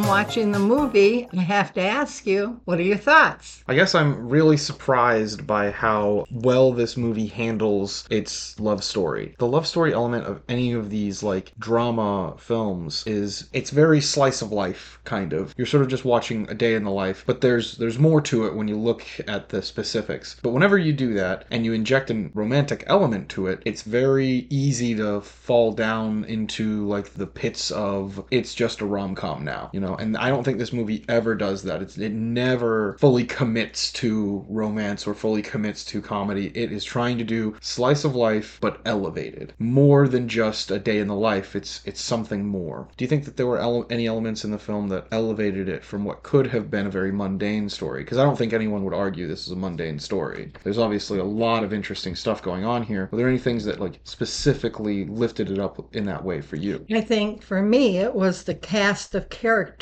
From 0.00 0.08
watching 0.08 0.52
the 0.52 0.58
movie. 0.58 1.28
I 1.36 1.42
have 1.42 1.74
to 1.74 1.82
ask 1.82 2.26
you, 2.26 2.60
what 2.64 2.78
are 2.78 2.84
your 2.84 2.96
thoughts? 2.96 3.62
I 3.68 3.74
guess 3.74 3.94
I'm 3.94 4.28
really 4.28 4.56
surprised 4.56 5.46
by 5.46 5.70
how 5.70 6.24
well 6.30 6.72
this 6.72 6.96
movie 6.96 7.26
handles 7.26 8.06
its 8.10 8.58
love 8.58 8.82
story. 8.82 9.34
The 9.38 9.46
love 9.46 9.66
story 9.66 9.92
element 9.92 10.26
of 10.26 10.42
any 10.48 10.72
of 10.72 10.90
these 10.90 11.22
like 11.22 11.52
drama 11.58 12.34
films 12.38 13.04
is 13.06 13.48
it's 13.52 13.70
very 13.70 14.00
slice 14.00 14.40
of 14.42 14.52
life 14.52 14.98
kind 15.04 15.32
of. 15.32 15.54
You're 15.58 15.66
sort 15.66 15.82
of 15.82 15.88
just 15.88 16.04
watching 16.04 16.48
a 16.48 16.54
day 16.54 16.74
in 16.74 16.84
the 16.84 16.90
life, 16.90 17.24
but 17.26 17.40
there's 17.40 17.76
there's 17.76 17.98
more 17.98 18.20
to 18.22 18.46
it 18.46 18.54
when 18.54 18.68
you 18.68 18.78
look 18.78 19.04
at 19.26 19.50
the 19.50 19.62
specifics. 19.62 20.36
But 20.42 20.50
whenever 20.50 20.78
you 20.78 20.92
do 20.92 21.14
that 21.14 21.44
and 21.50 21.64
you 21.64 21.72
inject 21.72 22.10
a 22.10 22.30
romantic 22.32 22.84
element 22.86 23.28
to 23.30 23.48
it, 23.48 23.62
it's 23.66 23.82
very 23.82 24.46
easy 24.48 24.94
to 24.94 25.20
fall 25.20 25.72
down 25.72 26.24
into 26.24 26.86
like 26.86 27.14
the 27.14 27.26
pits 27.26 27.70
of 27.70 28.24
it's 28.30 28.54
just 28.54 28.80
a 28.80 28.86
rom-com 28.86 29.44
now, 29.44 29.70
you 29.74 29.80
know. 29.80 29.89
And 29.96 30.16
I 30.16 30.28
don't 30.28 30.44
think 30.44 30.58
this 30.58 30.72
movie 30.72 31.04
ever 31.08 31.34
does 31.34 31.62
that. 31.62 31.82
It's, 31.82 31.98
it 31.98 32.12
never 32.12 32.96
fully 32.98 33.24
commits 33.24 33.92
to 33.92 34.44
romance 34.48 35.06
or 35.06 35.14
fully 35.14 35.42
commits 35.42 35.84
to 35.86 36.00
comedy. 36.02 36.52
It 36.54 36.72
is 36.72 36.84
trying 36.84 37.18
to 37.18 37.24
do 37.24 37.56
slice 37.60 38.04
of 38.04 38.14
life 38.14 38.58
but 38.60 38.80
elevated, 38.84 39.54
more 39.58 40.08
than 40.08 40.28
just 40.28 40.70
a 40.70 40.78
day 40.78 40.98
in 40.98 41.08
the 41.08 41.14
life. 41.14 41.56
It's 41.56 41.80
it's 41.84 42.00
something 42.00 42.46
more. 42.46 42.88
Do 42.96 43.04
you 43.04 43.08
think 43.08 43.24
that 43.24 43.36
there 43.36 43.46
were 43.46 43.58
ele- 43.58 43.86
any 43.90 44.06
elements 44.06 44.44
in 44.44 44.50
the 44.50 44.58
film 44.58 44.88
that 44.88 45.06
elevated 45.10 45.68
it 45.68 45.84
from 45.84 46.04
what 46.04 46.22
could 46.22 46.46
have 46.48 46.70
been 46.70 46.86
a 46.86 46.90
very 46.90 47.12
mundane 47.12 47.68
story? 47.68 48.02
Because 48.02 48.18
I 48.18 48.24
don't 48.24 48.36
think 48.36 48.52
anyone 48.52 48.84
would 48.84 48.94
argue 48.94 49.26
this 49.26 49.46
is 49.46 49.52
a 49.52 49.56
mundane 49.56 49.98
story. 49.98 50.52
There's 50.62 50.78
obviously 50.78 51.18
a 51.18 51.24
lot 51.24 51.64
of 51.64 51.72
interesting 51.72 52.14
stuff 52.14 52.42
going 52.42 52.64
on 52.64 52.82
here. 52.82 53.08
Were 53.10 53.18
there 53.18 53.28
any 53.28 53.38
things 53.38 53.64
that 53.64 53.80
like 53.80 54.00
specifically 54.04 55.04
lifted 55.06 55.50
it 55.50 55.58
up 55.58 55.94
in 55.94 56.04
that 56.06 56.24
way 56.24 56.40
for 56.40 56.56
you? 56.56 56.84
I 56.92 57.00
think 57.00 57.42
for 57.42 57.62
me, 57.62 57.98
it 57.98 58.14
was 58.14 58.44
the 58.44 58.54
cast 58.54 59.14
of 59.14 59.28
characters, 59.30 59.79